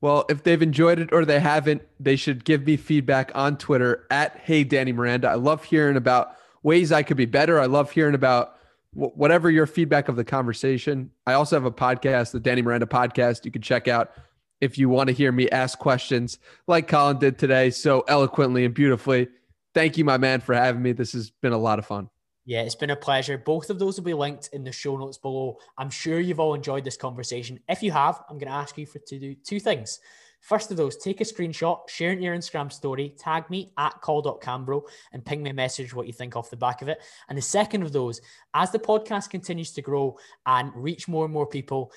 Well, 0.01 0.25
if 0.29 0.45
they've 0.45 0.63
enjoyed 0.63 0.99
it 1.01 1.13
or 1.13 1.25
they 1.25 1.41
haven't, 1.41 1.83
they 1.99 2.17
should 2.17 2.45
give 2.45 2.67
me 2.67 2.77
feedback 2.77 3.33
on 3.35 3.59
Twitter 3.59 4.07
at 4.11 4.37
Hey 4.37 4.63
Danny 4.65 4.93
Miranda. 4.93 5.29
I 5.29 5.35
love 5.35 5.65
hearing 5.65 5.97
about 5.97 6.37
ways 6.63 6.93
I 6.93 7.03
could 7.03 7.17
be 7.17 7.27
better. 7.27 7.59
I 7.59 7.67
love 7.67 7.91
hearing 7.91 8.15
about 8.15 8.55
whatever 8.93 9.51
your 9.51 9.67
feedback 9.67 10.09
of 10.09 10.17
the 10.17 10.25
conversation. 10.25 11.11
I 11.27 11.35
also 11.35 11.57
have 11.57 11.65
a 11.65 11.71
podcast, 11.71 12.33
the 12.33 12.41
Danny 12.41 12.63
Miranda 12.63 12.87
podcast. 12.87 13.45
You 13.45 13.51
can 13.51 13.63
check 13.63 13.89
out 13.89 14.13
if 14.61 14.79
you 14.79 14.89
want 14.89 15.09
to 15.09 15.15
hear 15.15 15.31
me 15.31 15.49
ask 15.51 15.79
questions 15.79 16.39
like 16.67 16.89
Colin 16.89 17.19
did 17.19 17.39
today 17.39 17.71
so 17.71 18.05
eloquently 18.09 18.65
and 18.65 18.75
beautifully. 18.75 19.29
Thank 19.75 19.99
you, 19.99 20.05
my 20.05 20.19
man, 20.19 20.41
for 20.41 20.55
having 20.55 20.83
me. 20.83 20.93
This 20.93 21.13
has 21.13 21.31
been 21.31 21.53
a 21.53 21.59
lot 21.59 21.79
of 21.79 21.87
fun. 21.87 22.09
Yeah, 22.49 22.63
it's 22.63 22.75
been 22.75 22.89
a 22.89 22.97
pleasure. 22.97 23.37
Both 23.37 23.69
of 23.69 23.79
those 23.79 23.99
will 23.99 24.07
be 24.07 24.15
linked 24.15 24.49
in 24.55 24.65
the 24.65 24.73
show 24.73 24.97
notes 24.97 25.19
below. 25.19 25.59
I'm 25.77 25.91
sure 25.91 26.19
you've 26.19 26.41
all 26.41 26.55
enjoyed 26.55 26.83
this 26.83 26.97
conversation. 26.97 27.61
If 27.69 27.83
you 27.83 27.93
have, 27.93 28.23
I'm 28.27 28.39
going 28.39 28.51
to 28.51 28.57
ask 28.57 28.79
you 28.79 28.87
for 28.87 29.01
to 29.01 29.19
do 29.19 29.35
two 29.35 29.61
things. 29.61 30.01
First 30.41 30.71
of 30.71 30.79
those, 30.79 30.97
take 30.97 31.21
a 31.21 31.25
screenshot, 31.25 31.87
share 31.91 32.11
it 32.11 32.17
in 32.17 32.23
your 32.23 32.35
Instagram 32.35 32.73
story, 32.73 33.15
tag 33.19 33.51
me 33.51 33.71
at 33.77 34.01
call.cambro, 34.01 34.81
and 35.13 35.23
ping 35.23 35.43
me 35.43 35.51
a 35.51 35.53
message 35.53 35.93
what 35.93 36.07
you 36.07 36.15
think 36.15 36.37
off 36.37 36.49
the 36.49 36.57
back 36.57 36.81
of 36.81 36.89
it. 36.89 37.03
And 37.29 37.37
the 37.37 37.43
second 37.43 37.83
of 37.83 37.93
those, 37.93 38.23
as 38.55 38.71
the 38.71 38.79
podcast 38.79 39.29
continues 39.29 39.73
to 39.73 39.83
grow 39.83 40.17
and 40.47 40.73
reach 40.75 41.07
more 41.07 41.27
and 41.27 41.35
more 41.35 41.47
people, 41.47 41.93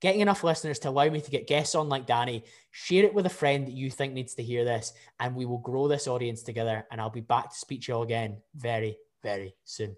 getting 0.00 0.20
enough 0.20 0.44
listeners 0.44 0.78
to 0.80 0.90
allow 0.90 1.08
me 1.08 1.22
to 1.22 1.30
get 1.30 1.46
guests 1.46 1.74
on 1.74 1.88
like 1.88 2.04
Danny, 2.04 2.44
share 2.72 3.04
it 3.04 3.14
with 3.14 3.24
a 3.24 3.30
friend 3.30 3.66
that 3.66 3.74
you 3.74 3.90
think 3.90 4.12
needs 4.12 4.34
to 4.34 4.42
hear 4.42 4.66
this, 4.66 4.92
and 5.18 5.34
we 5.34 5.46
will 5.46 5.56
grow 5.56 5.88
this 5.88 6.06
audience 6.06 6.42
together. 6.42 6.86
And 6.90 7.00
I'll 7.00 7.08
be 7.08 7.22
back 7.22 7.48
to 7.48 7.56
speak 7.56 7.84
to 7.84 7.92
you 7.92 7.96
all 7.96 8.02
again 8.02 8.42
very, 8.54 8.98
very 9.22 9.54
soon. 9.64 9.92